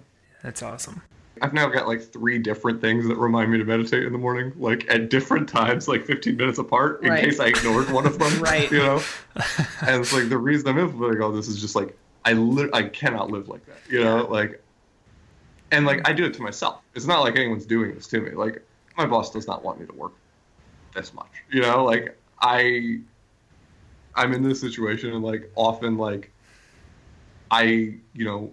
That's 0.43 0.63
awesome. 0.63 1.03
I've 1.41 1.55
now 1.55 1.69
got 1.69 1.89
like 1.89 2.03
three 2.03 2.39
different 2.39 2.81
things 2.81 3.07
that 3.09 3.17
remind 3.17 3.51
me 3.51 3.59
to 3.59 3.65
meditate 3.65 4.05
in 4.05 4.13
the 4.13 4.19
morning, 4.19 4.53
like 4.57 4.89
at 4.91 5.09
different 5.09 5.49
times, 5.49 5.89
like 5.89 6.05
15 6.05 6.37
minutes 6.37 6.59
apart, 6.59 7.03
in 7.03 7.11
Right. 7.11 7.25
case 7.25 7.41
I 7.41 7.47
ignored 7.47 7.91
one 7.91 8.07
of 8.07 8.19
them. 8.19 8.33
Right. 8.43 8.71
You 8.71 8.79
know? 8.79 9.03
and 9.87 10.03
it's 10.03 10.13
like 10.13 10.29
the 10.29 10.39
reason 10.39 10.69
I'm 10.69 10.79
implementing 10.79 11.23
all 11.23 11.31
oh, 11.31 11.37
this 11.37 11.49
is 11.49 11.61
just 11.61 11.75
like, 11.75 11.97
I 12.25 12.35
li- 12.35 12.69
I 12.73 12.83
cannot 12.85 13.31
live 13.31 13.49
like 13.49 13.65
that. 13.67 13.79
You 13.89 14.05
know? 14.05 14.27
Like, 14.27 14.63
and 15.71 15.87
like 15.87 16.07
I 16.07 16.13
do 16.13 16.25
it 16.27 16.35
to 16.35 16.43
myself. 16.43 16.83
It's 16.95 17.07
not 17.07 17.21
like 17.21 17.37
anyone's 17.37 17.67
doing 17.67 17.95
this 17.95 18.07
to 18.09 18.21
me. 18.21 18.33
Like, 18.33 18.63
my 18.99 19.07
boss 19.07 19.31
does 19.31 19.47
not 19.47 19.65
want 19.65 19.81
me 19.81 19.87
to 19.87 19.93
work 19.95 20.13
this 20.95 21.15
much. 21.15 21.31
You 21.51 21.63
know? 21.63 21.85
Like, 21.85 22.19
I, 22.41 23.01
I'm 24.15 24.35
in 24.35 24.43
this 24.43 24.61
situation 24.61 25.13
and 25.15 25.25
like 25.25 25.51
often 25.57 25.97
like, 25.97 26.31
I, 27.51 27.63
you 28.13 28.25
know, 28.25 28.53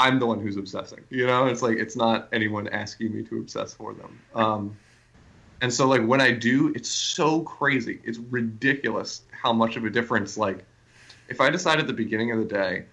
I'm 0.00 0.18
the 0.18 0.24
one 0.24 0.40
who's 0.40 0.56
obsessing. 0.56 1.00
You 1.10 1.26
know, 1.26 1.44
it's 1.46 1.60
like 1.60 1.76
it's 1.76 1.94
not 1.94 2.30
anyone 2.32 2.68
asking 2.68 3.14
me 3.14 3.22
to 3.24 3.38
obsess 3.38 3.74
for 3.74 3.92
them. 3.92 4.18
Um, 4.34 4.76
and 5.60 5.70
so 5.70 5.86
like 5.86 6.02
when 6.06 6.22
I 6.22 6.30
do, 6.30 6.72
it's 6.74 6.88
so 6.88 7.42
crazy. 7.42 8.00
It's 8.02 8.16
ridiculous 8.18 9.22
how 9.30 9.52
much 9.52 9.76
of 9.76 9.84
a 9.84 9.90
difference. 9.90 10.38
Like, 10.38 10.64
if 11.28 11.38
I 11.38 11.50
decide 11.50 11.80
at 11.80 11.86
the 11.86 11.92
beginning 11.92 12.32
of 12.32 12.38
the 12.38 12.46
day 12.46 12.86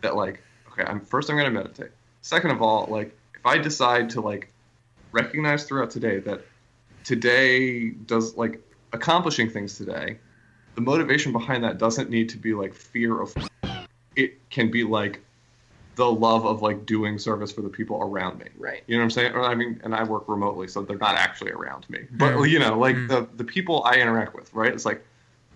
that 0.00 0.16
like, 0.16 0.42
okay, 0.72 0.82
I'm 0.84 0.98
first 0.98 1.28
I'm 1.28 1.36
gonna 1.36 1.50
meditate. 1.50 1.90
Second 2.22 2.52
of 2.52 2.62
all, 2.62 2.86
like 2.86 3.14
if 3.34 3.44
I 3.44 3.58
decide 3.58 4.08
to 4.10 4.22
like 4.22 4.50
recognize 5.12 5.64
throughout 5.64 5.90
today 5.90 6.20
that 6.20 6.40
today 7.04 7.90
does 7.90 8.34
like 8.38 8.62
accomplishing 8.94 9.50
things 9.50 9.76
today, 9.76 10.16
the 10.74 10.80
motivation 10.80 11.32
behind 11.32 11.62
that 11.64 11.76
doesn't 11.76 12.08
need 12.08 12.30
to 12.30 12.38
be 12.38 12.54
like 12.54 12.72
fear 12.72 13.20
of. 13.20 13.36
It 14.16 14.48
can 14.48 14.70
be 14.70 14.82
like 14.82 15.20
the 15.96 16.10
love 16.10 16.44
of 16.46 16.62
like 16.62 16.86
doing 16.86 17.18
service 17.18 17.50
for 17.50 17.62
the 17.62 17.68
people 17.68 18.00
around 18.00 18.38
me. 18.38 18.46
Right. 18.58 18.84
You 18.86 18.96
know 18.96 19.00
what 19.00 19.04
I'm 19.04 19.10
saying? 19.10 19.32
Or, 19.32 19.42
I 19.42 19.54
mean, 19.54 19.80
and 19.82 19.94
I 19.94 20.04
work 20.04 20.28
remotely, 20.28 20.68
so 20.68 20.82
they're 20.82 20.98
not 20.98 21.16
actually 21.16 21.52
around 21.52 21.88
me. 21.90 22.00
But 22.10 22.32
mm-hmm. 22.32 22.44
you 22.44 22.58
know, 22.58 22.78
like 22.78 22.96
mm-hmm. 22.96 23.08
the 23.08 23.28
the 23.36 23.44
people 23.44 23.82
I 23.84 23.96
interact 23.96 24.34
with, 24.34 24.52
right? 24.54 24.72
It's 24.72 24.84
like 24.84 25.04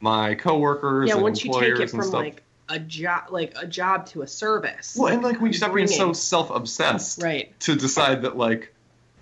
my 0.01 0.35
coworkers 0.35 1.09
Yeah. 1.09 1.15
and 1.15 1.23
Once 1.23 1.45
you 1.45 1.53
take 1.53 1.63
employers 1.63 1.79
it 1.79 1.83
and 1.83 1.91
from 1.91 2.03
stuff. 2.03 2.21
like 2.21 2.43
a 2.71 2.79
job, 2.79 3.25
like 3.31 3.53
a 3.61 3.67
job 3.67 4.07
to 4.07 4.23
a 4.23 4.27
service. 4.27 4.97
well, 4.99 5.13
and 5.13 5.23
like 5.23 5.41
we 5.41 5.53
stop 5.53 5.75
being 5.75 5.87
so 5.87 6.13
self-obsessed 6.13 7.23
Right. 7.23 7.59
to 7.61 7.77
decide 7.77 8.23
that 8.23 8.37
like 8.37 8.73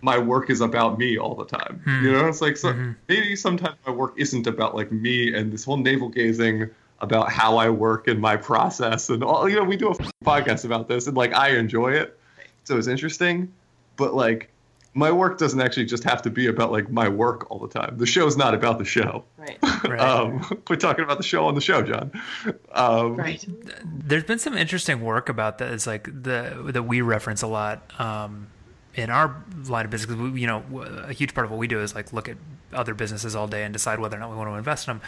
my 0.01 0.19
work 0.19 0.51
is 0.51 0.61
about 0.61 0.99
me 0.99 1.19
all 1.19 1.35
the 1.35 1.47
time. 1.47 1.83
You 1.85 1.93
hmm. 1.93 2.13
know, 2.13 2.29
it's 2.29 2.41
like 2.41 2.57
so 2.57 2.73
mm-hmm. 2.73 2.93
maybe 3.09 3.35
sometimes 3.35 3.77
my 3.85 3.93
work 3.93 4.15
isn't 4.17 4.47
about 4.47 4.77
like 4.77 4.93
me 4.93 5.35
and 5.35 5.53
this 5.53 5.65
whole 5.65 5.79
navel 5.79 6.11
gazing 6.11 6.71
about 7.01 7.31
how 7.31 7.57
I 7.57 7.71
work 7.71 8.09
and 8.09 8.21
my 8.21 8.37
process 8.37 9.09
and 9.11 9.23
all. 9.23 9.49
You 9.49 9.57
know, 9.57 9.65
we 9.65 9.77
do 9.77 9.91
a 9.91 9.95
podcast 10.25 10.65
about 10.65 10.89
this 10.89 11.07
and 11.07 11.17
like 11.17 11.35
I 11.35 11.51
enjoy 11.51 11.93
it, 11.93 12.19
so 12.65 12.77
it's 12.77 12.89
interesting. 12.89 13.53
But 13.97 14.15
like, 14.15 14.51
my 14.95 15.13
work 15.13 15.39
doesn't 15.39 15.61
actually 15.61 15.87
just 15.87 16.03
have 16.05 16.23
to 16.23 16.31
be 16.31 16.47
about 16.47 16.73
like 16.73 16.91
my 16.91 17.09
work 17.09 17.51
all 17.51 17.59
the 17.59 17.69
time. 17.69 17.99
The 17.99 18.07
show's 18.07 18.37
not 18.37 18.55
about 18.55 18.79
the 18.79 18.85
show. 18.85 19.25
Right. 19.37 19.59
Right. 19.85 20.01
Um, 20.01 20.41
quit 20.65 20.81
talking 20.81 21.05
about 21.05 21.19
the 21.19 21.25
show 21.25 21.47
on 21.47 21.55
the 21.55 21.61
show, 21.61 21.83
John. 21.83 22.11
Um, 22.73 23.15
Right. 23.15 23.45
There's 23.85 24.25
been 24.25 24.41
some 24.41 24.59
interesting 24.59 25.01
work 25.01 25.29
about 25.29 25.59
that. 25.59 25.73
It's 25.73 25.87
like 25.87 26.05
the 26.07 26.65
that 26.73 26.83
we 26.83 27.01
reference 27.01 27.43
a 27.43 27.47
lot 27.47 27.89
um, 28.01 28.49
in 28.99 29.09
our 29.09 29.37
line 29.69 29.85
of 29.85 29.93
business, 29.93 30.17
we, 30.17 30.41
you 30.41 30.49
know, 30.49 30.65
a 31.07 31.13
huge 31.13 31.33
part 31.33 31.45
of 31.45 31.53
what 31.53 31.59
we 31.59 31.69
do 31.69 31.81
is 31.81 31.95
like 31.95 32.13
look 32.13 32.29
at 32.29 32.37
other 32.73 32.93
businesses 32.93 33.37
all 33.37 33.47
day 33.47 33.63
and 33.63 33.73
decide 33.73 34.01
whether 34.01 34.17
or 34.17 34.21
not 34.21 34.31
we 34.31 34.37
want 34.37 34.51
to 34.51 34.55
invest 34.55 34.89
in 34.89 34.95
them. 34.95 35.03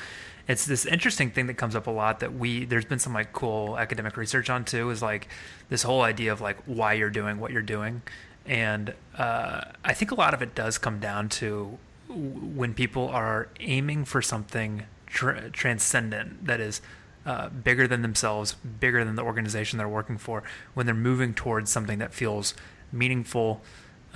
It's 0.50 0.66
this 0.66 0.84
interesting 0.84 1.30
thing 1.30 1.46
that 1.46 1.54
comes 1.54 1.76
up 1.76 1.86
a 1.86 1.92
lot 1.92 2.18
that 2.18 2.34
we 2.34 2.64
there's 2.64 2.84
been 2.84 2.98
some 2.98 3.14
like 3.14 3.32
cool 3.32 3.78
academic 3.78 4.16
research 4.16 4.50
on 4.50 4.64
too. 4.64 4.90
Is 4.90 5.00
like 5.00 5.28
this 5.68 5.84
whole 5.84 6.02
idea 6.02 6.32
of 6.32 6.40
like 6.40 6.58
why 6.66 6.94
you're 6.94 7.08
doing 7.08 7.38
what 7.38 7.52
you're 7.52 7.62
doing, 7.62 8.02
and 8.46 8.94
uh, 9.16 9.60
I 9.84 9.94
think 9.94 10.10
a 10.10 10.16
lot 10.16 10.34
of 10.34 10.42
it 10.42 10.56
does 10.56 10.76
come 10.76 10.98
down 10.98 11.28
to 11.40 11.78
when 12.08 12.74
people 12.74 13.08
are 13.10 13.46
aiming 13.60 14.04
for 14.04 14.20
something 14.20 14.82
tr- 15.06 15.50
transcendent 15.52 16.44
that 16.46 16.58
is 16.58 16.80
uh, 17.24 17.48
bigger 17.50 17.86
than 17.86 18.02
themselves, 18.02 18.54
bigger 18.54 19.04
than 19.04 19.14
the 19.14 19.22
organization 19.22 19.78
they're 19.78 19.88
working 19.88 20.18
for, 20.18 20.42
when 20.74 20.84
they're 20.84 20.94
moving 20.96 21.32
towards 21.32 21.70
something 21.70 21.98
that 21.98 22.12
feels 22.12 22.54
meaningful 22.90 23.60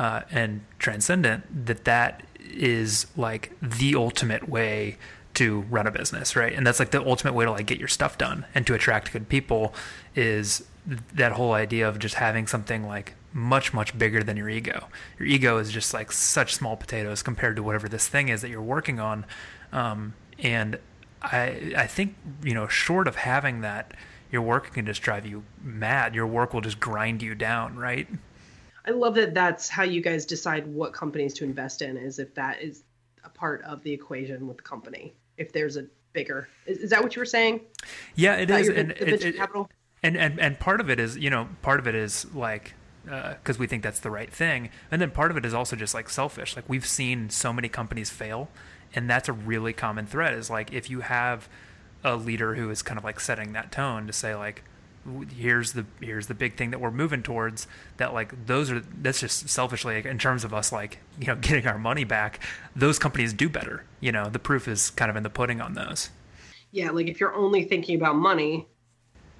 uh, 0.00 0.22
and 0.32 0.62
transcendent, 0.80 1.66
that 1.66 1.84
that 1.84 2.24
is 2.40 3.06
like 3.16 3.52
the 3.62 3.94
ultimate 3.94 4.48
way 4.48 4.98
to 5.34 5.62
run 5.62 5.86
a 5.86 5.90
business, 5.90 6.36
right? 6.36 6.52
And 6.52 6.66
that's 6.66 6.78
like 6.78 6.90
the 6.90 7.04
ultimate 7.04 7.34
way 7.34 7.44
to 7.44 7.50
like 7.50 7.66
get 7.66 7.78
your 7.78 7.88
stuff 7.88 8.18
done 8.18 8.46
and 8.54 8.66
to 8.66 8.74
attract 8.74 9.12
good 9.12 9.28
people 9.28 9.74
is 10.14 10.64
that 11.14 11.32
whole 11.32 11.52
idea 11.52 11.88
of 11.88 11.98
just 11.98 12.16
having 12.16 12.46
something 12.46 12.86
like 12.86 13.14
much 13.32 13.74
much 13.74 13.96
bigger 13.98 14.22
than 14.22 14.36
your 14.36 14.48
ego. 14.48 14.86
Your 15.18 15.26
ego 15.26 15.58
is 15.58 15.70
just 15.72 15.92
like 15.92 16.12
such 16.12 16.54
small 16.54 16.76
potatoes 16.76 17.22
compared 17.22 17.56
to 17.56 17.62
whatever 17.62 17.88
this 17.88 18.06
thing 18.06 18.28
is 18.28 18.42
that 18.42 18.50
you're 18.50 18.62
working 18.62 19.00
on. 19.00 19.24
Um, 19.72 20.14
and 20.38 20.78
I 21.22 21.74
I 21.76 21.86
think 21.86 22.14
you 22.42 22.54
know 22.54 22.68
short 22.68 23.08
of 23.08 23.16
having 23.16 23.62
that, 23.62 23.94
your 24.30 24.42
work 24.42 24.72
can 24.74 24.86
just 24.86 25.02
drive 25.02 25.26
you 25.26 25.42
mad. 25.62 26.14
Your 26.14 26.26
work 26.26 26.54
will 26.54 26.60
just 26.60 26.78
grind 26.78 27.22
you 27.22 27.34
down, 27.34 27.76
right? 27.76 28.06
I 28.86 28.90
love 28.90 29.14
that 29.14 29.34
that's 29.34 29.68
how 29.68 29.82
you 29.82 30.02
guys 30.02 30.26
decide 30.26 30.66
what 30.66 30.92
companies 30.92 31.32
to 31.34 31.44
invest 31.44 31.80
in 31.80 31.96
is 31.96 32.18
if 32.18 32.34
that 32.34 32.60
is 32.60 32.84
a 33.24 33.30
part 33.30 33.62
of 33.62 33.82
the 33.82 33.92
equation 33.92 34.46
with 34.46 34.58
the 34.58 34.62
company. 34.62 35.14
If 35.38 35.52
there's 35.52 35.76
a 35.76 35.86
bigger, 36.12 36.48
is, 36.66 36.78
is 36.78 36.90
that 36.90 37.02
what 37.02 37.14
you 37.16 37.20
were 37.20 37.26
saying? 37.26 37.60
Yeah, 38.14 38.36
it 38.36 38.44
About 38.50 38.60
is, 38.60 38.66
your 38.68 38.76
and 38.76 38.90
the 38.90 39.02
it- 39.02 39.10
venture 39.10 39.28
it- 39.28 39.36
capital? 39.36 39.70
and 40.02 40.16
and 40.16 40.38
and 40.38 40.58
part 40.60 40.80
of 40.80 40.90
it 40.90 41.00
is 41.00 41.16
you 41.16 41.30
know 41.30 41.48
part 41.62 41.80
of 41.80 41.86
it 41.86 41.94
is 41.94 42.26
like 42.34 42.74
uh, 43.10 43.34
because 43.34 43.58
we 43.58 43.66
think 43.66 43.82
that's 43.82 44.00
the 44.00 44.10
right 44.10 44.32
thing, 44.32 44.70
and 44.90 45.00
then 45.00 45.10
part 45.10 45.30
of 45.30 45.36
it 45.36 45.44
is 45.44 45.52
also 45.54 45.76
just 45.76 45.94
like 45.94 46.08
selfish. 46.08 46.56
Like 46.56 46.68
we've 46.68 46.86
seen 46.86 47.30
so 47.30 47.52
many 47.52 47.68
companies 47.68 48.10
fail, 48.10 48.48
and 48.94 49.08
that's 49.10 49.28
a 49.28 49.32
really 49.32 49.72
common 49.72 50.06
thread. 50.06 50.34
Is 50.34 50.50
like 50.50 50.72
if 50.72 50.88
you 50.90 51.00
have 51.00 51.48
a 52.02 52.16
leader 52.16 52.54
who 52.54 52.68
is 52.70 52.82
kind 52.82 52.98
of 52.98 53.04
like 53.04 53.18
setting 53.18 53.52
that 53.54 53.72
tone 53.72 54.06
to 54.06 54.12
say 54.12 54.34
like, 54.34 54.62
here's 55.36 55.72
the 55.72 55.84
here's 56.00 56.26
the 56.26 56.34
big 56.34 56.56
thing 56.56 56.70
that 56.70 56.80
we're 56.80 56.90
moving 56.90 57.22
towards 57.22 57.66
that 57.98 58.14
like 58.14 58.46
those 58.46 58.70
are 58.70 58.80
that's 58.80 59.20
just 59.20 59.48
selfishly 59.48 59.96
like, 59.96 60.06
in 60.06 60.18
terms 60.18 60.44
of 60.44 60.54
us 60.54 60.72
like 60.72 60.98
you 61.20 61.26
know 61.26 61.36
getting 61.40 61.66
our 61.66 61.78
money 61.78 62.04
back 62.04 62.40
those 62.74 62.98
companies 62.98 63.32
do 63.32 63.48
better 63.48 63.84
you 64.00 64.10
know 64.10 64.28
the 64.28 64.38
proof 64.38 64.66
is 64.66 64.90
kind 64.90 65.10
of 65.10 65.16
in 65.16 65.22
the 65.22 65.30
pudding 65.30 65.60
on 65.60 65.74
those 65.74 66.10
Yeah, 66.74 66.90
like 66.90 67.06
if 67.06 67.20
you're 67.20 67.34
only 67.34 67.62
thinking 67.62 67.94
about 67.94 68.16
money, 68.16 68.66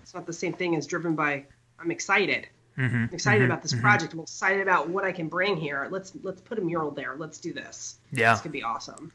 it's 0.05 0.15
not 0.15 0.25
the 0.25 0.33
same 0.33 0.53
thing 0.53 0.77
as 0.77 0.87
driven 0.87 1.17
by 1.17 1.45
I'm 1.81 1.91
excited. 1.91 2.47
mm-hmm. 2.79 2.95
I'm 2.95 3.11
excited 3.13 3.45
about 3.45 3.61
this 3.61 3.75
project. 3.75 4.13
I'm 4.13 4.21
excited 4.21 4.61
about 4.61 4.89
what 4.89 5.03
I 5.05 5.11
can 5.11 5.29
bring 5.29 5.57
here. 5.57 5.89
Let's 5.91 6.13
let's 6.23 6.41
put 6.41 6.59
a 6.59 6.63
mural 6.63 6.93
there. 6.93 7.17
Let's 7.19 7.39
do 7.39 7.53
this. 7.53 7.99
Yeah. 8.13 8.35
This 8.35 8.43
could 8.43 8.53
be 8.53 8.63
awesome. 8.63 9.11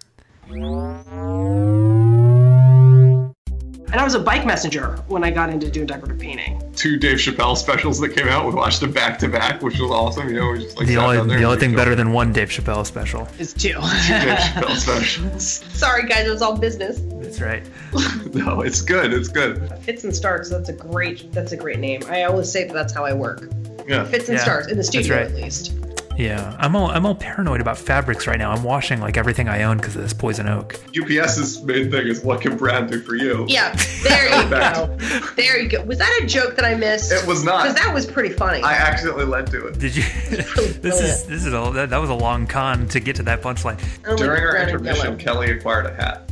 And 3.92 4.00
I 4.00 4.04
was 4.04 4.14
a 4.14 4.20
bike 4.20 4.46
messenger 4.46 4.98
when 5.08 5.24
I 5.24 5.32
got 5.32 5.50
into 5.50 5.70
doing 5.72 5.88
decorative 5.88 6.20
painting. 6.20 6.62
Two 6.76 6.98
Dave 6.98 7.18
Chappelle 7.18 7.58
specials 7.58 8.00
that 8.00 8.10
came 8.16 8.28
out. 8.28 8.46
We 8.46 8.54
watched 8.54 8.82
them 8.82 8.92
back 8.92 9.18
to 9.20 9.28
back, 9.28 9.62
which 9.64 9.80
was 9.80 9.90
awesome. 9.90 10.28
You 10.30 10.36
know, 10.36 10.52
we 10.52 10.60
just 10.60 10.78
like 10.78 10.88
the 10.88 10.94
sat 10.96 11.04
only 11.04 11.18
down 11.18 11.28
there 11.28 11.38
the 11.38 11.44
and 11.44 11.46
only 11.52 11.60
thing 11.60 11.76
better 11.76 11.96
than 11.96 12.12
one 12.14 12.32
Dave 12.32 12.50
Chappelle 12.50 12.86
special 12.86 13.28
Is 13.40 13.54
two. 13.54 13.70
Dave 13.70 13.80
Chappelle 13.82 14.76
specials. 14.78 15.44
Sorry 15.74 16.08
guys, 16.08 16.28
it 16.28 16.30
was 16.32 16.42
all 16.44 16.56
business. 16.58 17.00
that's 17.24 17.42
right 17.42 17.64
No, 18.34 18.62
it's 18.62 18.82
good. 18.82 19.12
It's 19.12 19.28
good. 19.30 19.68
Fits 19.84 20.04
and 20.04 20.16
starts. 20.16 20.50
That's 20.50 20.70
a 20.70 20.74
great. 20.74 21.32
That's 21.32 21.52
a 21.52 21.58
great 21.58 21.80
name. 21.80 22.02
I 22.08 22.24
always 22.24 22.52
say 22.52 22.66
that 22.66 22.74
that's 22.74 22.94
how 22.94 23.04
I 23.06 23.14
work. 23.14 23.50
Yeah. 23.88 24.06
Fits 24.06 24.30
and 24.30 24.38
Yeah, 24.38 24.44
starts 24.44 24.68
in 24.68 24.78
the 24.78 24.84
studio 24.84 25.16
right. 25.16 25.26
at 25.26 25.34
least. 25.34 25.74
Yeah 26.20 26.56
I'm 26.60 26.76
all 26.76 26.90
I'm 26.92 27.06
all 27.06 27.16
paranoid 27.16 27.62
about 27.62 27.78
fabrics 27.78 28.28
right 28.28 28.38
now 28.38 28.52
I'm 28.52 28.62
washing 28.62 29.00
like 29.00 29.16
everything 29.16 29.48
I 29.48 29.64
own 29.64 29.78
because 29.78 29.96
of 29.96 30.02
this 30.02 30.12
poison 30.12 30.50
oak 30.50 30.80
UPS's 30.90 31.64
main 31.64 31.90
thing 31.90 32.08
is 32.08 32.22
what 32.24 32.42
can 32.42 32.58
brand 32.58 32.92
do 32.92 33.00
for 33.02 33.16
you? 33.16 33.46
Yeah, 33.48 33.74
there 34.04 34.26
you 34.44 34.50
go. 34.50 34.98
There 35.38 35.60
you 35.62 35.70
go. 35.70 35.84
Was 35.86 35.98
that 36.00 36.20
a 36.22 36.26
joke 36.26 36.56
that 36.58 36.66
I 36.66 36.76
missed? 36.76 37.12
It 37.12 37.26
was 37.26 37.44
not. 37.46 37.64
Because 37.64 37.76
that 37.78 37.94
was 37.94 38.06
pretty 38.06 38.34
funny. 38.34 38.62
I 38.62 38.74
accidentally 38.74 39.26
led 39.26 39.48
to 39.52 39.68
it. 39.68 39.80
did 39.80 39.96
you 39.96 40.04
oh, 40.58 40.68
this 40.82 41.00
is 41.00 41.24
this 41.26 41.46
is 41.46 41.54
a 41.54 41.72
that, 41.74 41.90
that 41.90 41.98
was 41.98 42.10
a 42.10 42.14
long 42.16 42.46
con 42.48 42.88
to 42.90 43.00
get 43.00 43.16
to 43.18 43.24
that 43.24 43.42
punchline 43.42 43.80
oh 44.06 44.14
I 44.14 44.16
During 44.18 44.44
our 44.44 44.58
intermission. 44.58 45.18
Kelly 45.18 45.52
acquired 45.52 45.86
a 45.86 45.94
hat. 45.94 46.32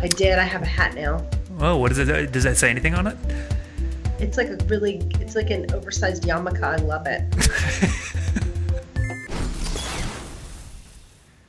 I 0.00 0.08
did. 0.08 0.38
I 0.38 0.44
have 0.44 0.62
a 0.62 0.66
hat 0.66 0.94
now. 0.94 1.26
oh 1.60 1.78
what 1.78 1.90
is 1.90 1.98
it 1.98 2.10
uh, 2.10 2.26
does 2.26 2.44
that 2.44 2.58
say 2.58 2.68
anything 2.68 2.94
on 2.94 3.06
it 3.06 3.16
It's 4.18 4.36
like 4.36 4.48
a 4.48 4.56
really, 4.66 4.96
it's 5.20 5.34
like 5.34 5.50
an 5.50 5.72
oversized 5.72 6.24
yarmulke. 6.24 6.62
I 6.62 6.76
love 6.76 7.06
it. 7.06 7.22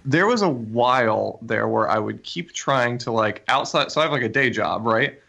There 0.05 0.27
was 0.27 0.41
a 0.41 0.49
while 0.49 1.39
there 1.41 1.67
where 1.67 1.89
I 1.89 1.97
would 1.97 2.23
keep 2.23 2.51
trying 2.51 2.97
to 2.99 3.11
like 3.11 3.43
outside. 3.47 3.91
So 3.91 4.01
I 4.01 4.03
have 4.03 4.11
like 4.11 4.23
a 4.23 4.29
day 4.29 4.49
job, 4.49 4.85
right? 4.85 5.19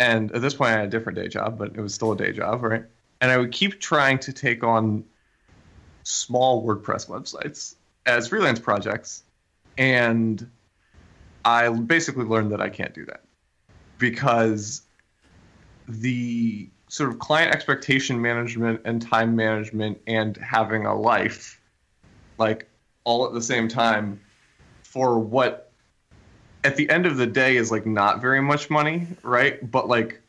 And 0.00 0.32
at 0.32 0.42
this 0.42 0.54
point, 0.54 0.70
I 0.70 0.78
had 0.78 0.86
a 0.86 0.90
different 0.90 1.16
day 1.16 1.28
job, 1.28 1.58
but 1.58 1.76
it 1.76 1.80
was 1.80 1.94
still 1.94 2.12
a 2.12 2.16
day 2.16 2.32
job, 2.32 2.62
right? 2.62 2.84
And 3.20 3.30
I 3.30 3.38
would 3.38 3.52
keep 3.52 3.80
trying 3.80 4.18
to 4.20 4.32
take 4.32 4.64
on 4.64 5.04
small 6.02 6.66
WordPress 6.66 7.08
websites 7.08 7.76
as 8.04 8.28
freelance 8.28 8.58
projects. 8.58 9.22
And 9.78 10.50
I 11.44 11.68
basically 11.68 12.24
learned 12.24 12.52
that 12.52 12.60
I 12.60 12.68
can't 12.68 12.94
do 12.94 13.06
that 13.06 13.22
because 13.98 14.82
the 15.88 16.68
sort 16.88 17.10
of 17.10 17.18
client 17.18 17.54
expectation 17.54 18.20
management 18.20 18.80
and 18.84 19.00
time 19.00 19.36
management 19.36 20.00
and 20.06 20.36
having 20.36 20.86
a 20.86 20.94
life 20.94 21.60
like 22.38 22.68
all 23.04 23.26
at 23.26 23.32
the 23.32 23.42
same 23.42 23.68
time 23.68 24.20
for 24.82 25.18
what 25.18 25.70
at 26.64 26.76
the 26.76 26.88
end 26.88 27.06
of 27.06 27.16
the 27.16 27.26
day 27.26 27.56
is 27.56 27.70
like 27.70 27.86
not 27.86 28.20
very 28.20 28.40
much 28.40 28.70
money, 28.70 29.06
right? 29.22 29.70
But 29.70 29.86
like 29.86 30.20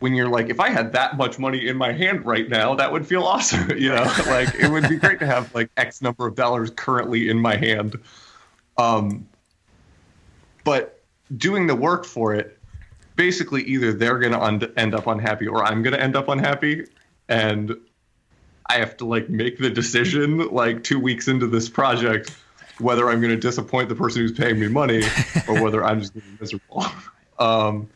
when 0.00 0.14
you're 0.14 0.28
like, 0.28 0.50
if 0.50 0.60
I 0.60 0.68
had 0.68 0.92
that 0.92 1.16
much 1.16 1.38
money 1.38 1.66
in 1.66 1.78
my 1.78 1.92
hand 1.92 2.26
right 2.26 2.48
now, 2.48 2.74
that 2.74 2.92
would 2.92 3.06
feel 3.06 3.22
awesome, 3.22 3.70
you 3.78 3.88
know? 3.88 4.04
like 4.26 4.54
it 4.54 4.70
would 4.70 4.88
be 4.88 4.96
great 4.96 5.18
to 5.20 5.26
have 5.26 5.52
like 5.54 5.70
X 5.76 6.02
number 6.02 6.26
of 6.26 6.34
dollars 6.34 6.70
currently 6.70 7.30
in 7.30 7.38
my 7.38 7.56
hand. 7.56 7.98
Um, 8.76 9.26
but 10.64 11.02
doing 11.36 11.66
the 11.66 11.74
work 11.74 12.04
for 12.04 12.34
it, 12.34 12.58
basically 13.16 13.62
either 13.62 13.92
they're 13.92 14.18
gonna 14.18 14.40
un- 14.40 14.72
end 14.76 14.94
up 14.94 15.06
unhappy 15.06 15.46
or 15.46 15.64
I'm 15.64 15.82
gonna 15.82 15.96
end 15.96 16.16
up 16.16 16.28
unhappy, 16.28 16.84
and 17.28 17.74
I 18.66 18.78
have 18.78 18.96
to 18.98 19.04
like 19.04 19.28
make 19.28 19.58
the 19.58 19.70
decision 19.70 20.48
like 20.48 20.82
two 20.84 20.98
weeks 20.98 21.28
into 21.28 21.46
this 21.46 21.68
project 21.68 22.34
whether 22.78 23.08
I'm 23.08 23.20
going 23.20 23.32
to 23.32 23.40
disappoint 23.40 23.88
the 23.88 23.94
person 23.94 24.22
who's 24.22 24.32
paying 24.32 24.58
me 24.58 24.68
money 24.68 25.02
or 25.48 25.62
whether 25.62 25.84
I'm 25.84 26.00
just 26.00 26.12
going 26.12 26.24
to 26.24 26.30
be 26.30 26.36
miserable. 26.40 26.84
Um, 27.38 27.88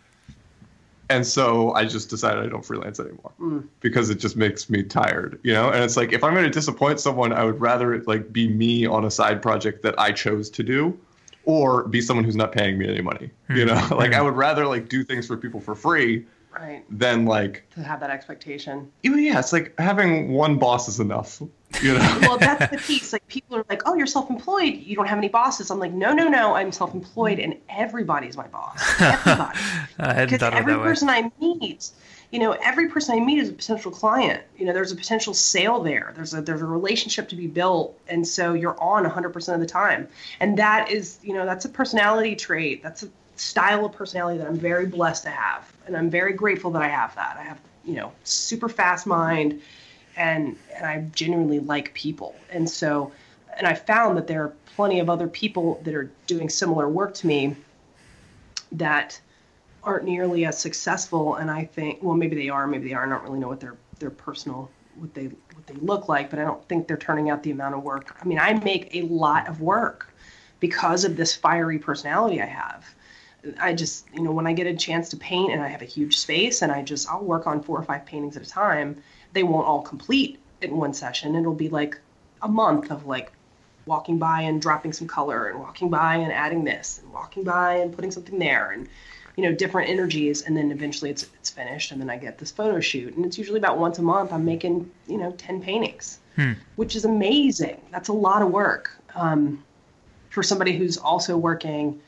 and 1.11 1.27
so 1.27 1.73
I 1.73 1.85
just 1.85 2.11
decided 2.11 2.45
I 2.45 2.49
don't 2.49 2.65
freelance 2.65 3.01
anymore 3.01 3.33
hmm. 3.39 3.61
because 3.81 4.11
it 4.11 4.17
just 4.17 4.37
makes 4.37 4.69
me 4.69 4.83
tired, 4.83 5.41
you 5.43 5.55
know. 5.55 5.71
And 5.71 5.83
it's 5.83 5.97
like 5.97 6.13
if 6.13 6.23
I'm 6.23 6.35
going 6.35 6.45
to 6.45 6.51
disappoint 6.51 7.01
someone, 7.01 7.33
I 7.33 7.45
would 7.45 7.61
rather 7.61 7.95
it 7.95 8.07
like 8.07 8.33
be 8.33 8.49
me 8.49 8.87
on 8.87 9.05
a 9.05 9.11
side 9.11 9.41
project 9.41 9.83
that 9.83 9.99
I 9.99 10.13
chose 10.13 10.51
to 10.51 10.63
do, 10.63 10.99
or 11.45 11.85
be 11.85 12.03
someone 12.03 12.25
who's 12.25 12.37
not 12.37 12.53
paying 12.53 12.77
me 12.77 12.89
any 12.89 13.01
money, 13.01 13.31
you 13.49 13.63
hmm. 13.63 13.69
know. 13.69 13.89
like 13.97 14.13
hmm. 14.13 14.19
I 14.19 14.23
would 14.23 14.37
rather 14.37 14.67
like 14.67 14.91
do 14.91 15.03
things 15.03 15.27
for 15.27 15.37
people 15.39 15.61
for 15.61 15.75
free 15.75 16.27
Right. 16.61 16.85
than 16.91 17.25
like 17.25 17.69
To 17.75 17.83
have 17.83 18.01
that 18.01 18.11
expectation. 18.11 18.91
even 19.03 19.19
yeah, 19.23 19.39
it's 19.39 19.53
like 19.53 19.75
having 19.79 20.33
one 20.33 20.59
boss 20.59 20.89
is 20.89 20.99
enough, 21.01 21.41
you 21.83 21.95
know. 21.95 22.19
Well, 22.23 22.39
that's 22.39 22.71
the 22.71 22.79
piece. 22.79 23.13
Like 23.13 23.27
people 23.29 23.57
are 23.57 23.65
like, 23.69 23.83
"Oh, 23.87 23.95
you're 23.95 24.07
self-employed. 24.07 24.75
You 24.75 24.97
don't 24.97 25.07
have 25.07 25.19
any 25.19 25.29
bosses." 25.29 25.71
I'm 25.71 25.79
like, 25.79 25.93
"No, 25.93 26.13
no, 26.13 26.27
no. 26.29 26.55
I'm 26.55 26.73
self-employed, 26.73 27.39
and 27.39 27.57
everybody's 27.69 28.37
my 28.37 28.47
boss. 28.49 28.81
Everybody." 29.01 29.59
I 29.99 30.15
hadn't 30.15 30.27
because 30.27 30.41
thought 30.41 30.53
of 30.53 30.59
it 30.59 30.61
every 30.63 30.73
that 30.73 30.79
way. 30.81 30.85
person 30.85 31.09
I 31.09 31.31
meet, 31.41 31.91
you 32.33 32.39
know, 32.39 32.53
every 32.53 32.89
person 32.89 33.15
I 33.17 33.25
meet 33.25 33.39
is 33.39 33.49
a 33.51 33.53
potential 33.53 33.91
client. 33.91 34.43
You 34.57 34.67
know, 34.67 34.73
there's 34.73 34.93
a 34.93 34.97
potential 34.97 35.35
sale 35.35 35.81
there. 35.83 36.13
There's 36.17 36.35
a 36.35 36.43
there's 36.43 36.63
a 36.63 36.67
relationship 36.67 37.29
to 37.31 37.37
be 37.37 37.47
built, 37.47 37.99
and 38.09 38.27
so 38.27 38.55
you're 38.55 38.81
on 38.83 39.05
100% 39.05 39.55
of 39.55 39.61
the 39.61 39.67
time. 39.67 40.09
And 40.41 40.59
that 40.59 40.91
is, 40.91 41.19
you 41.23 41.35
know, 41.35 41.47
that's 41.47 41.65
a 41.65 41.69
personality 41.69 42.35
trait. 42.37 42.83
That's 42.83 43.03
a 43.05 43.09
style 43.41 43.87
of 43.87 43.93
personality 43.93 44.39
that 44.39 44.47
I'm 44.47 44.59
very 44.59 44.87
blessed 44.87 45.25
to 45.25 45.31
have, 45.31 45.73
and 45.87 45.97
I'm 45.97 46.11
very 46.11 46.33
grateful 46.33 46.71
that 46.73 46.83
I 46.83 46.89
have 46.89 47.15
that. 47.15 47.37
I 47.39 47.43
have, 47.43 47.61
you 47.85 47.95
know, 47.95 48.13
super 48.25 48.69
fast 48.69 49.07
mind, 49.07 49.61
and 50.17 50.57
and 50.75 50.87
I 50.87 51.01
genuinely 51.15 51.61
like 51.61 51.95
people, 51.95 52.35
and 52.51 52.69
so. 52.69 53.13
And 53.57 53.67
I 53.67 53.75
found 53.75 54.17
that 54.17 54.29
there 54.29 54.45
are 54.45 54.53
plenty 54.77 55.01
of 55.01 55.11
other 55.11 55.27
people 55.27 55.81
that 55.83 55.93
are 55.93 56.09
doing 56.29 56.49
similar 56.49 56.89
work 56.89 57.13
to 57.15 57.27
me 57.27 57.57
that 58.71 59.21
aren't 59.83 60.05
nearly 60.05 60.45
as 60.45 60.59
successful. 60.59 61.37
And 61.37 61.51
i 61.51 61.65
think 61.65 62.01
well 62.03 62.17
maybe 62.17 62.37
they 62.37 62.49
are 62.49 62.67
maybe 62.67 62.89
they 62.89 62.95
are 62.95 63.07
i 63.07 63.09
don't 63.09 63.23
really 63.25 63.41
know 63.41 63.49
what 63.49 63.61
their 63.61 63.77
their 63.99 64.11
personal 64.11 64.71
what 64.97 65.15
they 65.15 65.27
what 65.55 65.67
they 65.67 65.75
look 65.75 66.09
like 66.09 66.31
but 66.31 66.39
i 66.39 66.43
don't 66.43 66.67
think 66.69 66.87
they're 66.87 66.97
turning 66.97 67.31
out 67.31 67.43
the 67.43 67.51
amount 67.51 67.75
of 67.75 67.83
work. 67.83 68.17
I 68.21 68.25
mean 68.25 68.39
i 68.39 68.53
make 68.53 68.95
a 68.95 69.03
lot 69.03 69.49
of 69.49 69.61
work 69.61 70.13
because 70.61 71.05
of 71.05 71.17
this 71.17 71.35
fiery 71.35 71.79
personality 71.79 72.41
i 72.43 72.47
have 72.47 72.95
i 73.61 73.73
just 73.73 74.07
you 74.15 74.23
know 74.23 74.33
when 74.33 74.47
i 74.47 74.53
get 74.53 74.67
a 74.67 74.75
chance 74.75 75.09
to 75.09 75.17
paint 75.17 75.53
and 75.53 75.63
i 75.63 75.69
have 75.69 75.83
a 75.83 75.87
huge 75.87 76.19
space 76.19 76.63
and 76.63 76.73
i 76.73 76.83
just 76.83 77.09
i'll 77.09 77.25
work 77.25 77.47
on 77.47 77.63
four 77.63 77.79
or 77.79 77.83
five 77.83 78.05
paintings 78.07 78.37
at 78.37 78.43
a 78.43 78.49
time 78.49 79.03
they 79.33 79.43
won't 79.43 79.67
all 79.67 79.83
complete 79.83 80.39
in 80.63 80.77
one 80.77 80.93
session. 80.93 81.35
It'll 81.35 81.55
be 81.55 81.69
like 81.69 81.99
a 82.43 82.49
month 82.49 82.91
of 82.91 83.07
like 83.07 83.33
walking 83.87 84.19
by 84.19 84.43
and 84.43 84.61
dropping 84.61 84.93
some 84.93 85.07
color 85.07 85.49
and 85.49 85.61
walking 85.61 85.89
by 85.89 86.17
and 86.17 86.33
adding 86.33 86.65
this 86.65 87.01
and 87.03 87.13
walking 87.13 87.43
by 87.43 87.77
and 87.77 87.93
putting 87.93 88.11
something 88.11 88.39
there 88.39 88.73
and 88.73 88.89
you 89.37 89.45
know 89.45 89.55
different 89.55 89.89
energies. 89.89 90.43
And 90.43 90.57
then 90.57 90.71
eventually 90.71 91.11
it's 91.11 91.25
it's 91.39 91.51
finished 91.51 91.93
and 91.93 92.01
then 92.01 92.11
I 92.11 92.17
get 92.17 92.39
this 92.39 92.51
photo 92.51 92.81
shoot. 92.81 93.15
And 93.17 93.25
it's 93.25 93.39
usually 93.39 93.59
about 93.59 93.79
once 93.79 93.99
a 93.99 94.03
month 94.03 94.33
I'm 94.33 94.45
making 94.45 94.91
you 95.07 95.19
know 95.19 95.33
10 95.33 95.63
paintings 95.63 96.19
which 96.77 96.95
is 96.95 97.05
amazing. 97.05 97.81
That's 97.91 98.09
a 98.09 98.13
lot 98.13 98.43
of 98.43 98.51
work 98.51 98.91
um, 99.15 99.65
for 100.31 100.43
somebody 100.43 100.77
who's 100.77 100.97
also 100.97 101.37
working 101.37 102.01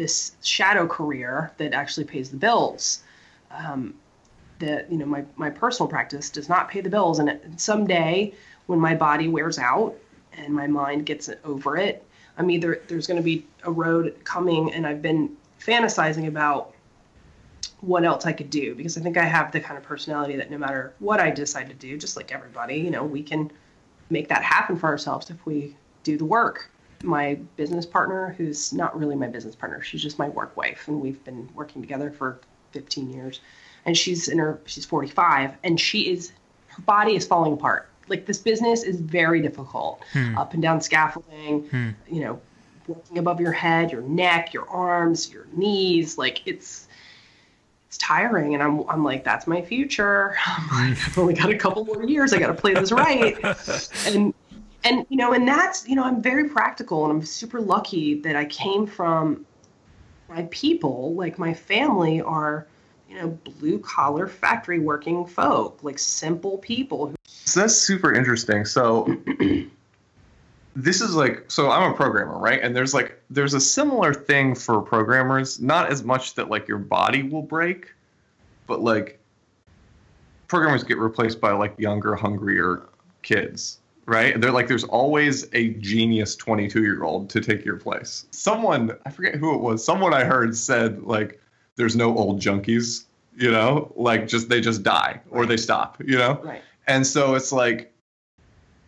this 0.00 0.32
shadow 0.42 0.86
career 0.86 1.52
that 1.58 1.74
actually 1.74 2.04
pays 2.04 2.30
the 2.30 2.36
bills. 2.38 3.02
Um, 3.50 3.94
that 4.60 4.90
you 4.90 4.98
know 4.98 5.06
my, 5.06 5.24
my 5.36 5.50
personal 5.50 5.88
practice 5.88 6.30
does 6.30 6.48
not 6.48 6.70
pay 6.70 6.80
the 6.80 6.88
bills 6.90 7.18
and 7.18 7.38
someday 7.56 8.32
when 8.66 8.78
my 8.78 8.94
body 8.94 9.26
wears 9.26 9.58
out 9.58 9.94
and 10.34 10.54
my 10.54 10.66
mind 10.66 11.06
gets 11.06 11.30
over 11.44 11.76
it 11.78 12.04
i'm 12.36 12.50
either 12.50 12.82
there's 12.86 13.06
going 13.06 13.16
to 13.16 13.22
be 13.22 13.46
a 13.64 13.72
road 13.72 14.14
coming 14.22 14.70
and 14.72 14.86
i've 14.86 15.00
been 15.00 15.34
fantasizing 15.58 16.28
about 16.28 16.74
what 17.80 18.04
else 18.04 18.26
i 18.26 18.32
could 18.32 18.50
do 18.50 18.74
because 18.74 18.98
i 18.98 19.00
think 19.00 19.16
i 19.16 19.24
have 19.24 19.50
the 19.50 19.60
kind 19.60 19.78
of 19.78 19.82
personality 19.82 20.36
that 20.36 20.50
no 20.50 20.58
matter 20.58 20.92
what 20.98 21.18
i 21.20 21.30
decide 21.30 21.66
to 21.66 21.74
do 21.74 21.96
just 21.96 22.14
like 22.14 22.30
everybody 22.30 22.76
you 22.76 22.90
know 22.90 23.02
we 23.02 23.22
can 23.22 23.50
make 24.10 24.28
that 24.28 24.42
happen 24.42 24.76
for 24.76 24.88
ourselves 24.88 25.30
if 25.30 25.46
we 25.46 25.74
do 26.04 26.18
the 26.18 26.24
work 26.24 26.70
my 27.02 27.34
business 27.56 27.86
partner 27.86 28.34
who's 28.36 28.72
not 28.72 28.98
really 28.98 29.16
my 29.16 29.26
business 29.26 29.54
partner. 29.54 29.82
She's 29.82 30.02
just 30.02 30.18
my 30.18 30.28
work 30.28 30.56
wife 30.56 30.88
and 30.88 31.00
we've 31.00 31.22
been 31.24 31.48
working 31.54 31.80
together 31.82 32.10
for 32.10 32.40
15 32.72 33.10
years. 33.12 33.40
And 33.86 33.96
she's 33.96 34.28
in 34.28 34.38
her 34.38 34.60
she's 34.66 34.84
45 34.84 35.54
and 35.64 35.80
she 35.80 36.10
is 36.10 36.32
her 36.68 36.82
body 36.82 37.16
is 37.16 37.26
falling 37.26 37.52
apart. 37.52 37.88
Like 38.08 38.26
this 38.26 38.38
business 38.38 38.82
is 38.82 39.00
very 39.00 39.40
difficult. 39.40 40.02
Hmm. 40.12 40.36
Up 40.36 40.52
and 40.52 40.62
down 40.62 40.80
scaffolding 40.80 41.62
hmm. 41.68 41.90
you 42.08 42.20
know 42.20 42.40
working 42.86 43.18
above 43.18 43.40
your 43.40 43.52
head 43.52 43.92
your 43.92 44.02
neck 44.02 44.52
your 44.52 44.68
arms 44.68 45.32
your 45.32 45.46
knees. 45.54 46.18
Like 46.18 46.42
it's 46.46 46.88
it's 47.88 47.98
tiring 47.98 48.54
and 48.54 48.62
i'm 48.62 48.88
i'm 48.88 49.02
like 49.02 49.24
that's 49.24 49.46
my 49.46 49.62
future. 49.62 50.36
I'm 50.46 50.90
like, 50.90 50.98
i've 51.06 51.18
only 51.18 51.34
got 51.34 51.50
a 51.50 51.56
couple 51.56 51.84
more 51.86 52.04
years. 52.04 52.34
I 52.34 52.38
got 52.38 52.48
to 52.48 52.54
play 52.54 52.74
this 52.74 52.92
right. 52.92 53.38
And 54.06 54.34
and 54.84 55.06
you 55.08 55.16
know 55.16 55.32
and 55.32 55.46
that's 55.46 55.86
you 55.88 55.94
know 55.94 56.04
i'm 56.04 56.22
very 56.22 56.48
practical 56.48 57.04
and 57.04 57.12
i'm 57.12 57.22
super 57.22 57.60
lucky 57.60 58.14
that 58.20 58.36
i 58.36 58.44
came 58.46 58.86
from 58.86 59.44
my 60.28 60.46
people 60.50 61.14
like 61.14 61.38
my 61.38 61.52
family 61.52 62.20
are 62.20 62.66
you 63.08 63.16
know 63.16 63.28
blue 63.58 63.78
collar 63.78 64.26
factory 64.26 64.78
working 64.78 65.26
folk 65.26 65.82
like 65.82 65.98
simple 65.98 66.58
people 66.58 67.12
So 67.26 67.60
that's 67.60 67.74
super 67.74 68.14
interesting. 68.14 68.64
So 68.64 69.12
this 70.76 71.00
is 71.00 71.14
like 71.16 71.50
so 71.50 71.68
I'm 71.68 71.92
a 71.92 71.96
programmer, 71.96 72.38
right? 72.38 72.60
And 72.62 72.76
there's 72.76 72.94
like 72.94 73.20
there's 73.28 73.54
a 73.54 73.60
similar 73.60 74.14
thing 74.14 74.54
for 74.54 74.80
programmers, 74.80 75.60
not 75.60 75.90
as 75.90 76.04
much 76.04 76.34
that 76.34 76.48
like 76.48 76.68
your 76.68 76.78
body 76.78 77.24
will 77.24 77.42
break, 77.42 77.92
but 78.68 78.82
like 78.82 79.18
programmers 80.46 80.84
get 80.84 80.98
replaced 80.98 81.40
by 81.40 81.50
like 81.50 81.76
younger, 81.76 82.14
hungrier 82.14 82.82
kids, 83.22 83.80
right? 84.06 84.34
And 84.34 84.42
they're 84.42 84.52
like 84.52 84.68
there's 84.68 84.84
always 84.84 85.46
a 85.54 85.70
genius 85.74 86.36
22-year-old 86.36 87.30
to 87.30 87.40
take 87.40 87.64
your 87.64 87.76
place. 87.76 88.26
Someone, 88.30 88.96
I 89.06 89.10
forget 89.10 89.34
who 89.34 89.54
it 89.54 89.60
was, 89.60 89.84
someone 89.84 90.14
I 90.14 90.24
heard 90.24 90.56
said 90.56 91.02
like 91.02 91.40
there's 91.76 91.96
no 91.96 92.16
old 92.16 92.40
junkies, 92.40 93.04
you 93.36 93.50
know? 93.50 93.92
Like 93.96 94.28
just 94.28 94.48
they 94.48 94.60
just 94.60 94.82
die 94.82 95.20
or 95.30 95.46
they 95.46 95.56
stop, 95.56 96.00
you 96.04 96.18
know? 96.18 96.40
right 96.42 96.62
and 96.90 97.06
so 97.06 97.34
it's 97.34 97.52
like 97.52 97.92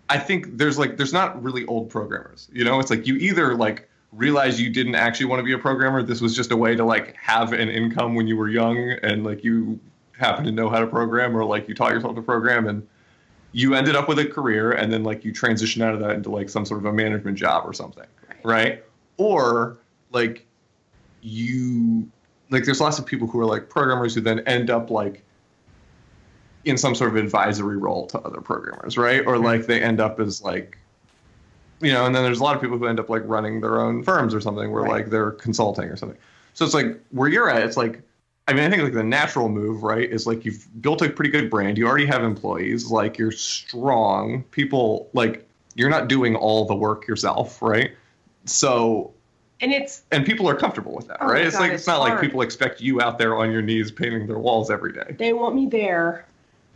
i 0.09 0.19
think 0.19 0.59
there's 0.59 0.79
like 0.79 0.97
there's 0.97 1.13
not 1.13 1.41
really 1.43 1.65
old 1.67 1.89
programmers 1.89 2.49
you 2.53 2.65
know 2.65 2.81
it's 2.81 2.91
like 2.91 3.07
you 3.07 3.17
either 3.17 3.55
like 3.55 3.89
realize 4.13 4.61
you 4.61 4.69
didn't 4.69 4.95
actually 4.95 5.27
want 5.27 5.39
to 5.39 5.45
be 5.45 5.53
a 5.53 5.59
programmer 5.59 6.03
this 6.03 6.21
was 6.21 6.37
just 6.37 6.51
a 6.51 6.57
way 6.57 6.75
to 6.75 6.85
like 6.85 7.15
have 7.17 7.53
an 7.53 7.71
income 7.71 8.15
when 8.15 8.27
you 8.27 8.37
were 8.37 8.49
young 8.49 8.77
and 9.03 9.25
like 9.25 9.43
you 9.43 9.79
happen 10.19 10.45
to 10.45 10.53
know 10.53 10.69
how 10.69 10.79
to 10.79 10.87
program 10.87 11.35
or 11.35 11.45
like 11.45 11.69
you 11.69 11.75
taught 11.75 11.93
yourself 11.93 12.15
to 12.15 12.23
program 12.23 12.67
and 12.67 12.87
you 13.53 13.75
ended 13.75 13.95
up 13.95 14.09
with 14.09 14.19
a 14.19 14.27
career 14.27 14.73
and 14.73 14.93
then 14.93 15.05
like 15.05 15.25
you 15.25 15.33
transition 15.33 15.83
out 15.83 15.95
of 15.95 16.01
that 16.01 16.13
into 16.13 16.31
like 16.31 16.49
some 16.49 16.65
sort 16.65 16.81
of 16.81 16.87
a 16.87 16.93
management 16.93 17.37
job 17.37 17.65
or 17.67 17.73
something 17.73 18.07
Right. 18.43 18.45
right 18.45 18.85
or 19.19 19.77
like 20.11 20.47
you 21.21 22.09
like 22.51 22.65
there's 22.65 22.81
lots 22.81 22.99
of 22.99 23.07
people 23.07 23.27
who 23.27 23.39
are 23.41 23.47
like 23.47 23.69
programmers 23.69 24.15
who 24.15 24.21
then 24.21 24.41
end 24.41 24.69
up 24.71 24.91
like 24.91 25.23
in 26.65 26.77
some 26.79 26.95
sort 26.95 27.11
of 27.11 27.17
advisory 27.17 27.77
role 27.77 28.07
to 28.07 28.19
other 28.21 28.41
programmers, 28.41 28.97
right? 28.97 29.21
Or 29.27 29.35
mm-hmm. 29.35 29.45
like 29.45 29.67
they 29.67 29.83
end 29.83 30.01
up 30.01 30.21
as 30.21 30.43
like, 30.43 30.79
you 31.81 31.93
know, 31.93 32.07
and 32.07 32.15
then 32.15 32.23
there's 32.23 32.39
a 32.39 32.45
lot 32.45 32.55
of 32.55 32.63
people 32.63 32.79
who 32.79 32.87
end 32.87 33.01
up 33.01 33.09
like 33.09 33.23
running 33.25 33.61
their 33.61 33.81
own 33.81 34.03
firms 34.05 34.35
or 34.35 34.41
something 34.41 34.71
where 34.71 34.83
Right. 34.85 34.93
like 34.93 35.11
they're 35.11 35.33
consulting 35.33 35.87
or 35.89 35.97
something. 35.97 36.19
So 36.55 36.65
it's 36.65 36.75
like 36.75 37.01
where 37.11 37.29
you're 37.29 37.51
at, 37.51 37.63
it's 37.63 37.77
like, 37.77 38.03
I 38.49 38.53
mean, 38.55 38.65
I 38.65 38.71
think 38.71 38.83
like 38.83 38.93
the 38.93 39.05
natural 39.05 39.49
move, 39.49 39.83
right, 39.83 40.11
is 40.11 40.27
like 40.27 40.45
you've 40.45 40.67
built 40.83 41.01
a 41.03 41.09
pretty 41.09 41.31
good 41.31 41.49
brand. 41.49 41.79
You 41.79 41.87
already 41.87 42.07
have 42.07 42.25
employees, 42.25 42.91
like 42.91 43.17
you're 43.17 43.31
strong. 43.31 44.43
People 44.51 45.09
like 45.13 45.47
you're 45.75 45.91
not 45.91 46.09
doing 46.09 46.35
all 46.35 46.65
the 46.67 46.75
work 46.75 47.07
yourself, 47.07 47.63
right? 47.63 47.93
So 48.45 49.13
and 49.61 49.73
it's 49.73 50.03
and 50.11 50.27
people 50.27 50.49
are 50.49 50.57
comfortable 50.57 50.95
with 50.95 51.07
that, 51.07 51.19
Oh 51.21 51.29
right? 51.29 51.47
It's 51.47 51.55
God, 51.55 51.63
like 51.63 51.73
it's, 51.73 51.83
it's 51.83 51.87
not 51.87 52.01
like 52.01 52.21
people 52.21 52.43
expect 52.43 52.81
you 52.81 53.01
out 53.01 53.19
there 53.19 53.37
on 53.37 53.53
your 53.53 53.63
knees 53.63 53.93
painting 53.93 54.27
their 54.27 54.39
walls 54.39 54.71
every 54.71 54.93
day. 54.93 55.15
they 55.19 55.33
want 55.33 55.55
me 55.55 55.67
there 55.67 56.27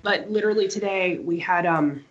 but 0.02 0.30
literally 0.30 0.68
today 0.68 1.18
we 1.18 1.40
had 1.40 1.66
um 1.66 2.04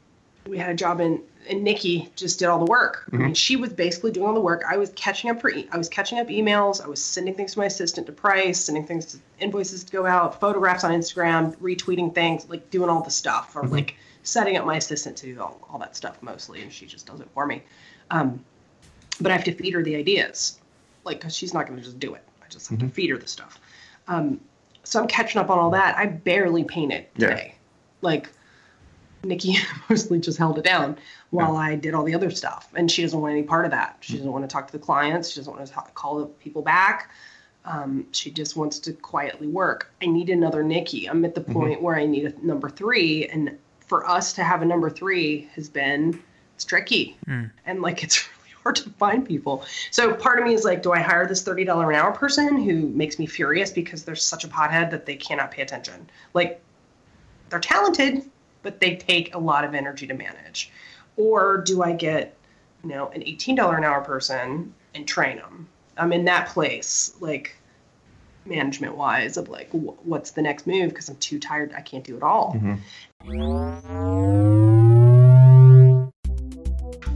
we 0.47 0.57
had 0.57 0.69
a 0.69 0.73
job 0.75 0.99
in 0.99 1.21
and 1.47 1.63
Nikki 1.63 2.09
just 2.15 2.39
did 2.39 2.47
all 2.47 2.57
the 2.57 2.65
work. 2.65 3.07
I 3.13 3.17
mean, 3.17 3.33
she 3.35 3.55
was 3.55 3.71
basically 3.71 4.11
doing 4.11 4.25
all 4.27 4.33
the 4.33 4.39
work. 4.39 4.63
I 4.67 4.77
was 4.77 4.89
catching 4.95 5.29
up 5.29 5.39
for 5.41 5.51
e- 5.51 5.67
I 5.71 5.77
was 5.77 5.87
catching 5.89 6.17
up 6.17 6.27
emails. 6.27 6.83
I 6.83 6.87
was 6.87 7.03
sending 7.03 7.35
things 7.35 7.53
to 7.53 7.59
my 7.59 7.65
assistant 7.65 8.07
to 8.07 8.13
price, 8.13 8.59
sending 8.59 8.83
things 8.85 9.05
to 9.07 9.17
invoices 9.39 9.83
to 9.83 9.91
go 9.91 10.07
out, 10.07 10.39
photographs 10.39 10.83
on 10.83 10.91
Instagram, 10.91 11.55
retweeting 11.57 12.15
things, 12.15 12.49
like 12.49 12.71
doing 12.71 12.89
all 12.89 13.01
the 13.03 13.11
stuff, 13.11 13.55
or 13.55 13.61
like 13.67 13.95
setting 14.23 14.57
up 14.57 14.65
my 14.65 14.77
assistant 14.77 15.15
to 15.17 15.27
do 15.35 15.39
all, 15.39 15.59
all 15.71 15.77
that 15.77 15.95
stuff 15.95 16.17
mostly, 16.23 16.63
and 16.63 16.73
she 16.73 16.87
just 16.87 17.05
does 17.05 17.19
it 17.19 17.27
for 17.35 17.45
me. 17.45 17.61
Um, 18.09 18.43
but 19.21 19.31
I 19.31 19.35
have 19.35 19.45
to 19.45 19.53
feed 19.53 19.73
her 19.75 19.83
the 19.83 19.95
ideas, 19.95 20.59
like 21.03 21.19
because 21.19 21.35
she's 21.35 21.53
not 21.53 21.67
going 21.67 21.77
to 21.77 21.85
just 21.85 21.99
do 21.99 22.15
it. 22.15 22.23
I 22.43 22.47
just 22.49 22.67
have 22.71 22.79
to 22.79 22.89
feed 22.89 23.11
her 23.11 23.17
the 23.19 23.27
stuff. 23.27 23.59
Um, 24.07 24.39
so 24.83 24.99
I'm 24.99 25.07
catching 25.07 25.39
up 25.39 25.51
on 25.51 25.59
all 25.59 25.69
that. 25.71 25.95
I 25.95 26.07
barely 26.07 26.63
painted 26.63 27.05
Yeah. 27.17 27.29
today. 27.29 27.55
Like 28.01 28.29
Nikki 29.26 29.57
mostly 29.89 30.19
just 30.19 30.38
held 30.38 30.57
it 30.57 30.63
down 30.63 30.97
while 31.30 31.57
I 31.57 31.76
did 31.76 31.93
all 31.93 32.03
the 32.03 32.15
other 32.15 32.32
stuff, 32.32 32.69
and 32.76 32.89
she 32.89 33.01
doesn't 33.01 33.19
want 33.19 33.32
any 33.32 33.43
part 33.43 33.65
of 33.65 33.71
that. 33.71 33.97
She 34.01 34.13
mm-hmm. 34.13 34.19
doesn't 34.19 34.32
want 34.32 34.49
to 34.49 34.53
talk 34.53 34.67
to 34.67 34.73
the 34.73 34.80
clients. 34.80 35.30
She 35.30 35.39
doesn't 35.39 35.53
want 35.53 35.65
to 35.65 35.71
talk, 35.71 35.93
call 35.93 36.19
the 36.19 36.26
people 36.26 36.61
back. 36.61 37.11
Um, 37.65 38.05
she 38.11 38.30
just 38.30 38.55
wants 38.55 38.78
to 38.80 38.93
quietly 38.93 39.47
work. 39.47 39.91
I 40.01 40.05
need 40.05 40.30
another 40.30 40.63
Nikki. 40.63 41.07
I'm 41.09 41.26
at 41.26 41.34
the 41.34 41.41
mm-hmm. 41.41 41.53
point 41.53 41.82
where 41.82 41.95
I 41.95 42.05
need 42.05 42.26
a 42.26 42.45
number 42.45 42.69
three, 42.69 43.28
and 43.28 43.57
for 43.80 44.07
us 44.07 44.34
to 44.34 44.43
have 44.43 44.61
a 44.61 44.65
number 44.65 44.89
three 44.89 45.49
has 45.55 45.69
been 45.69 46.21
it's 46.55 46.63
tricky, 46.63 47.17
mm. 47.28 47.51
and 47.65 47.82
like 47.82 48.03
it's 48.03 48.28
really 48.38 48.51
hard 48.63 48.76
to 48.78 48.89
find 48.91 49.26
people. 49.26 49.65
So 49.91 50.13
part 50.13 50.39
of 50.39 50.45
me 50.45 50.53
is 50.53 50.63
like, 50.63 50.82
do 50.82 50.91
I 50.93 50.99
hire 50.99 51.28
this 51.28 51.43
thirty 51.43 51.63
dollar 51.65 51.91
an 51.91 51.97
hour 51.97 52.11
person 52.11 52.57
who 52.61 52.88
makes 52.89 53.19
me 53.19 53.26
furious 53.26 53.71
because 53.71 54.03
they're 54.03 54.15
such 54.15 54.43
a 54.43 54.47
pothead 54.47 54.91
that 54.91 55.05
they 55.05 55.15
cannot 55.15 55.51
pay 55.51 55.61
attention? 55.61 56.09
Like 56.34 56.61
they're 57.49 57.59
talented, 57.59 58.23
but 58.66 58.82
they 58.82 58.95
take 58.95 59.34
a 59.36 59.38
lot 59.38 59.63
of 59.63 59.76
energy 59.76 60.07
to 60.07 60.13
manage. 60.16 60.72
Or 61.18 61.59
do 61.59 61.84
I 61.84 61.93
get, 61.93 62.36
you 62.84 62.89
know, 62.89 63.09
an 63.09 63.22
eighteen 63.24 63.55
dollar 63.55 63.78
an 63.78 63.84
hour 63.86 64.01
person 64.01 64.74
and 64.95 65.07
train 65.07 65.38
them? 65.38 65.68
I'm 65.97 66.11
in 66.11 66.26
that 66.26 66.49
place, 66.49 67.13
like 67.22 67.55
management 68.45 68.95
wise, 68.97 69.38
of 69.38 69.47
like, 69.49 69.70
wh- 69.70 70.05
what's 70.05 70.32
the 70.32 70.41
next 70.41 70.66
move? 70.68 70.89
Because 70.89 71.07
I'm 71.09 71.16
too 71.18 71.39
tired. 71.39 71.74
I 71.78 71.82
can't 71.82 72.03
do 72.03 72.18
it 72.18 72.24
all. 72.24 72.53
Mm-hmm. 72.57 72.74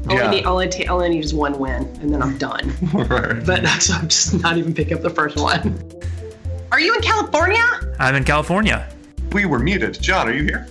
All, 0.10 0.18
I 0.18 0.22
Yeah. 0.22 0.30
need, 0.32 0.46
all, 0.46 0.60
I 0.60 0.68
ta- 0.68 0.92
all 0.94 1.02
I 1.04 1.08
need 1.10 1.24
is 1.26 1.34
one 1.34 1.58
win, 1.60 1.84
and 2.02 2.14
then 2.14 2.22
I'm 2.22 2.38
done. 2.38 2.72
right. 2.94 3.44
but 3.46 3.66
so 3.82 3.96
I'm 3.96 4.08
just 4.08 4.40
not 4.42 4.58
even 4.58 4.74
picking 4.74 4.96
up 4.98 5.02
the 5.04 5.10
first 5.10 5.36
one. 5.38 5.84
Are 6.72 6.80
you 6.80 6.96
in 6.96 7.02
California? 7.02 7.64
I'm 8.00 8.16
in 8.16 8.24
California. 8.24 8.88
We 9.34 9.46
were 9.46 9.60
muted. 9.60 10.00
John, 10.02 10.30
are 10.30 10.34
you 10.34 10.44
here? 10.44 10.68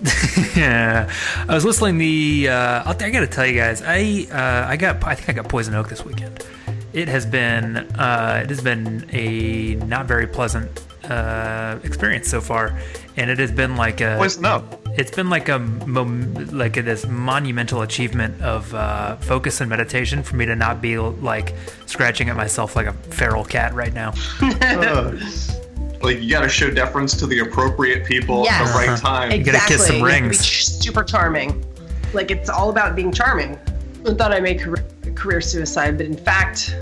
yeah, 0.56 1.10
I 1.48 1.54
was 1.54 1.64
listening. 1.64 1.98
The 1.98 2.48
uh, 2.50 2.82
I 2.84 2.90
I 2.90 3.10
gotta 3.10 3.26
tell 3.26 3.46
you 3.46 3.54
guys, 3.54 3.82
I 3.82 4.26
uh, 4.30 4.68
I 4.68 4.76
got 4.76 5.02
I 5.04 5.14
think 5.14 5.28
I 5.30 5.32
got 5.32 5.48
poison 5.48 5.74
oak 5.74 5.88
this 5.88 6.04
weekend. 6.04 6.44
It 6.92 7.08
has 7.08 7.24
been 7.24 7.76
uh, 7.76 8.40
it 8.44 8.50
has 8.50 8.60
been 8.60 9.08
a 9.12 9.74
not 9.86 10.06
very 10.06 10.26
pleasant 10.26 10.82
uh, 11.10 11.78
experience 11.82 12.28
so 12.28 12.40
far, 12.40 12.78
and 13.16 13.30
it 13.30 13.38
has 13.38 13.50
been 13.52 13.76
like 13.76 14.00
a 14.00 14.16
Poison 14.18 14.44
oak. 14.44 14.64
it's 14.98 15.10
been 15.10 15.30
like 15.30 15.48
a 15.48 15.58
mom- 15.58 16.34
like 16.52 16.74
this 16.74 17.06
monumental 17.06 17.82
achievement 17.82 18.40
of 18.42 18.74
uh, 18.74 19.16
focus 19.16 19.60
and 19.60 19.70
meditation 19.70 20.22
for 20.22 20.36
me 20.36 20.44
to 20.46 20.56
not 20.56 20.82
be 20.82 20.98
like 20.98 21.54
scratching 21.86 22.28
at 22.28 22.36
myself 22.36 22.76
like 22.76 22.86
a 22.86 22.92
feral 22.92 23.44
cat 23.44 23.72
right 23.74 23.94
now. 23.94 24.12
Like 26.02 26.20
you 26.20 26.30
got 26.30 26.42
to 26.42 26.48
show 26.48 26.70
deference 26.70 27.16
to 27.16 27.26
the 27.26 27.40
appropriate 27.40 28.04
people 28.04 28.48
at 28.48 28.64
the 28.66 28.72
right 28.72 28.98
time. 28.98 29.32
You 29.32 29.44
gotta 29.44 29.66
kiss 29.66 29.86
some 29.86 29.96
to 29.96 30.04
be 30.04 30.06
rings. 30.06 30.38
super 30.38 31.02
charming. 31.02 31.64
Like 32.12 32.30
it's 32.30 32.48
all 32.48 32.70
about 32.70 32.94
being 32.96 33.12
charming. 33.12 33.58
I 34.06 34.14
thought 34.14 34.32
I 34.32 34.40
made 34.40 34.60
career, 34.60 34.86
career 35.14 35.40
suicide, 35.40 35.96
but 35.96 36.06
in 36.06 36.16
fact, 36.16 36.76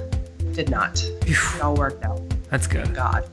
did 0.52 0.70
not. 0.70 1.02
It 1.26 1.62
all 1.62 1.74
worked 1.74 2.04
out. 2.04 2.20
That's 2.50 2.66
good. 2.66 2.94
God. 2.94 3.28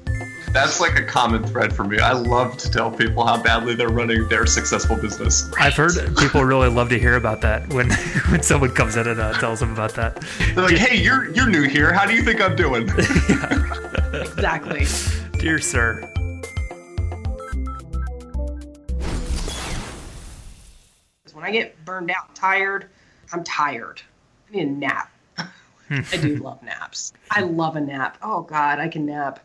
That's 0.53 0.81
like 0.81 0.99
a 0.99 1.03
common 1.03 1.45
thread 1.45 1.73
for 1.73 1.83
me. 1.85 1.99
I 1.99 2.11
love 2.11 2.57
to 2.57 2.69
tell 2.69 2.91
people 2.91 3.25
how 3.25 3.41
badly 3.41 3.73
they're 3.73 3.89
running 3.89 4.27
their 4.27 4.45
successful 4.45 4.97
business. 4.97 5.49
I've 5.57 5.75
heard 5.75 5.93
people 6.17 6.43
really 6.43 6.69
love 6.69 6.89
to 6.89 6.99
hear 6.99 7.15
about 7.15 7.41
that 7.41 7.71
when 7.73 7.89
when 8.29 8.43
someone 8.43 8.71
comes 8.71 8.97
in 8.97 9.07
and 9.07 9.19
uh, 9.19 9.33
tells 9.33 9.59
them 9.61 9.71
about 9.71 9.93
that. 9.95 10.21
They're 10.53 10.65
like, 10.65 10.75
"Hey, 10.75 10.97
you're 10.97 11.33
you're 11.33 11.49
new 11.49 11.63
here. 11.63 11.93
How 11.93 12.05
do 12.05 12.13
you 12.13 12.23
think 12.23 12.41
I'm 12.41 12.55
doing?" 12.55 12.89
Exactly. 14.13 14.85
Dear 15.41 15.57
sir, 15.59 16.07
when 21.33 21.43
I 21.43 21.51
get 21.51 21.83
burned 21.83 22.11
out, 22.11 22.27
and 22.27 22.35
tired, 22.35 22.85
I'm 23.33 23.43
tired. 23.43 24.03
I 24.47 24.55
need 24.55 24.67
a 24.67 24.71
nap. 24.71 25.11
I 25.89 26.17
do 26.17 26.35
love 26.35 26.61
naps. 26.61 27.13
I 27.31 27.41
love 27.41 27.75
a 27.75 27.81
nap. 27.81 28.17
Oh 28.21 28.43
God, 28.43 28.77
I 28.79 28.87
can 28.87 29.07
nap. 29.07 29.39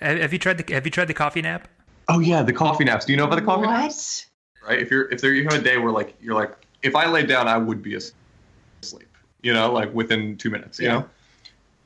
have 0.00 0.18
have 0.18 0.32
you 0.34 0.38
tried 0.38 0.58
the 0.58 0.74
Have 0.74 0.84
you 0.84 0.90
tried 0.90 1.06
the 1.06 1.14
coffee 1.14 1.40
nap? 1.40 1.66
oh 2.08 2.18
yeah, 2.20 2.42
the 2.42 2.52
coffee 2.52 2.84
naps. 2.84 3.06
Do 3.06 3.12
you 3.12 3.16
know 3.16 3.24
about 3.24 3.36
the 3.36 3.42
coffee 3.46 3.66
what? 3.66 3.80
naps? 3.80 4.26
Right. 4.66 4.80
If 4.80 4.90
you're 4.90 5.10
if 5.10 5.22
there 5.22 5.32
you 5.32 5.44
have 5.44 5.54
a 5.54 5.62
day 5.62 5.78
where 5.78 5.92
like 5.92 6.14
you're 6.20 6.34
like 6.34 6.54
if 6.82 6.94
I 6.94 7.08
laid 7.08 7.26
down, 7.26 7.48
I 7.48 7.56
would 7.56 7.82
be 7.82 7.94
asleep. 7.94 9.08
You 9.42 9.54
know, 9.54 9.72
like 9.72 9.94
within 9.94 10.36
two 10.36 10.50
minutes. 10.50 10.78
You 10.78 10.88
Yeah. 10.88 10.92
know, 10.98 11.08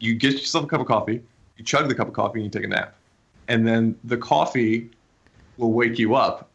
you 0.00 0.14
get 0.14 0.32
yourself 0.32 0.64
a 0.64 0.68
cup 0.68 0.80
of 0.80 0.86
coffee, 0.88 1.22
you 1.56 1.64
chug 1.64 1.88
the 1.88 1.94
cup 1.94 2.08
of 2.08 2.14
coffee, 2.14 2.40
and 2.40 2.44
you 2.44 2.50
take 2.50 2.64
a 2.64 2.68
nap, 2.68 2.96
and 3.48 3.66
then 3.66 3.98
the 4.04 4.16
coffee 4.16 4.90
will 5.56 5.72
wake 5.72 5.98
you 5.98 6.14
up 6.14 6.48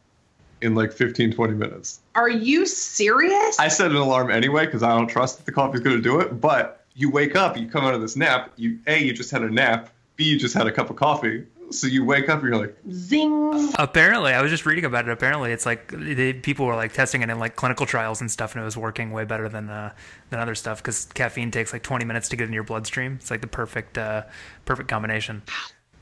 in 0.61 0.75
like 0.75 0.91
15, 0.91 1.33
20 1.33 1.53
minutes. 1.53 1.99
Are 2.15 2.29
you 2.29 2.65
serious? 2.65 3.59
I 3.59 3.67
set 3.67 3.91
an 3.91 3.97
alarm 3.97 4.31
anyway 4.31 4.65
because 4.65 4.83
I 4.83 4.95
don't 4.95 5.07
trust 5.07 5.37
that 5.37 5.45
the 5.45 5.51
coffee's 5.51 5.81
going 5.81 5.95
to 5.95 6.01
do 6.01 6.19
it. 6.19 6.41
But 6.41 6.85
you 6.95 7.11
wake 7.11 7.35
up, 7.35 7.57
you 7.57 7.67
come 7.67 7.85
out 7.85 7.93
of 7.93 8.01
this 8.01 8.15
nap. 8.15 8.51
You 8.55 8.79
a 8.87 8.99
you 9.01 9.13
just 9.13 9.31
had 9.31 9.43
a 9.43 9.49
nap. 9.49 9.89
B 10.15 10.23
you 10.23 10.39
just 10.39 10.55
had 10.55 10.65
a 10.65 10.71
cup 10.71 10.89
of 10.89 10.95
coffee. 10.95 11.45
So 11.69 11.85
you 11.85 12.05
wake 12.05 12.29
up 12.29 12.39
and 12.39 12.49
you're 12.49 12.57
like, 12.57 12.77
Zing. 12.89 13.73
Apparently, 13.77 14.31
I 14.31 14.41
was 14.41 14.49
just 14.49 14.65
reading 14.65 14.85
about 14.85 15.07
it. 15.07 15.11
Apparently, 15.11 15.51
it's 15.51 15.65
like 15.65 15.91
they, 15.91 16.31
people 16.33 16.65
were 16.65 16.75
like 16.75 16.93
testing 16.93 17.21
it 17.21 17.29
in 17.29 17.39
like 17.39 17.57
clinical 17.57 17.85
trials 17.85 18.21
and 18.21 18.31
stuff, 18.31 18.55
and 18.55 18.61
it 18.61 18.65
was 18.65 18.77
working 18.77 19.11
way 19.11 19.25
better 19.25 19.49
than 19.49 19.69
uh, 19.69 19.93
than 20.29 20.39
other 20.39 20.55
stuff 20.55 20.81
because 20.81 21.05
caffeine 21.13 21.51
takes 21.51 21.73
like 21.73 21.83
20 21.83 22.05
minutes 22.05 22.29
to 22.29 22.37
get 22.37 22.47
in 22.47 22.53
your 22.53 22.63
bloodstream. 22.63 23.17
It's 23.19 23.29
like 23.29 23.41
the 23.41 23.47
perfect 23.47 23.97
uh, 23.97 24.23
perfect 24.65 24.87
combination. 24.87 25.43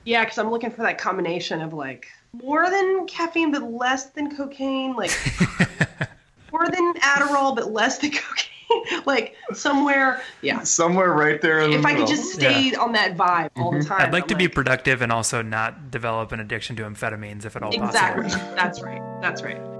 Yeah, 0.06 0.24
because 0.24 0.38
I'm 0.38 0.52
looking 0.52 0.72
for 0.72 0.84
that 0.84 0.98
combination 0.98 1.62
of 1.62 1.74
like 1.74 2.08
more 2.32 2.70
than 2.70 3.08
caffeine 3.08 3.52
but 3.52 3.64
less 3.64 4.08
than 4.08 4.36
cocaine, 4.36 4.96
like 4.96 5.12
more 6.52 6.68
than 6.70 6.94
Adderall 6.96 7.56
but 7.56 7.72
less 7.72 7.98
than 7.98 8.12
cocaine, 8.12 9.02
like 9.06 9.36
somewhere. 9.54 10.22
Yeah. 10.42 10.62
somewhere 10.64 11.12
right 11.12 11.42
there 11.42 11.60
in 11.60 11.72
the 11.72 11.80
If 11.80 11.86
I 11.86 11.94
middle. 11.94 12.08
could 12.08 12.16
just 12.16 12.34
stay 12.34 12.76
on 12.76 12.92
that 12.94 13.18
vibe 13.18 13.50
all 13.56 13.72
the 13.72 13.80
mm-hmm. 13.80 13.88
time. 13.88 14.02
I'd 14.02 14.14
like 14.14 14.24
I'm 14.24 14.30
to 14.30 14.36
be 14.36 14.48
productive 14.48 15.02
and 15.02 15.12
also 15.12 15.42
not 15.42 15.90
develop 15.92 16.32
an 16.32 16.40
addiction 16.40 16.76
to 16.78 16.84
amphetamines 16.84 17.46
if 17.46 17.56
at 17.56 17.64
all 17.64 17.74
Exactly. 17.74 18.24
possible. 18.24 18.56
That's 18.56 18.82
right. 18.82 19.02
That's 19.22 19.42
right. 19.42 19.75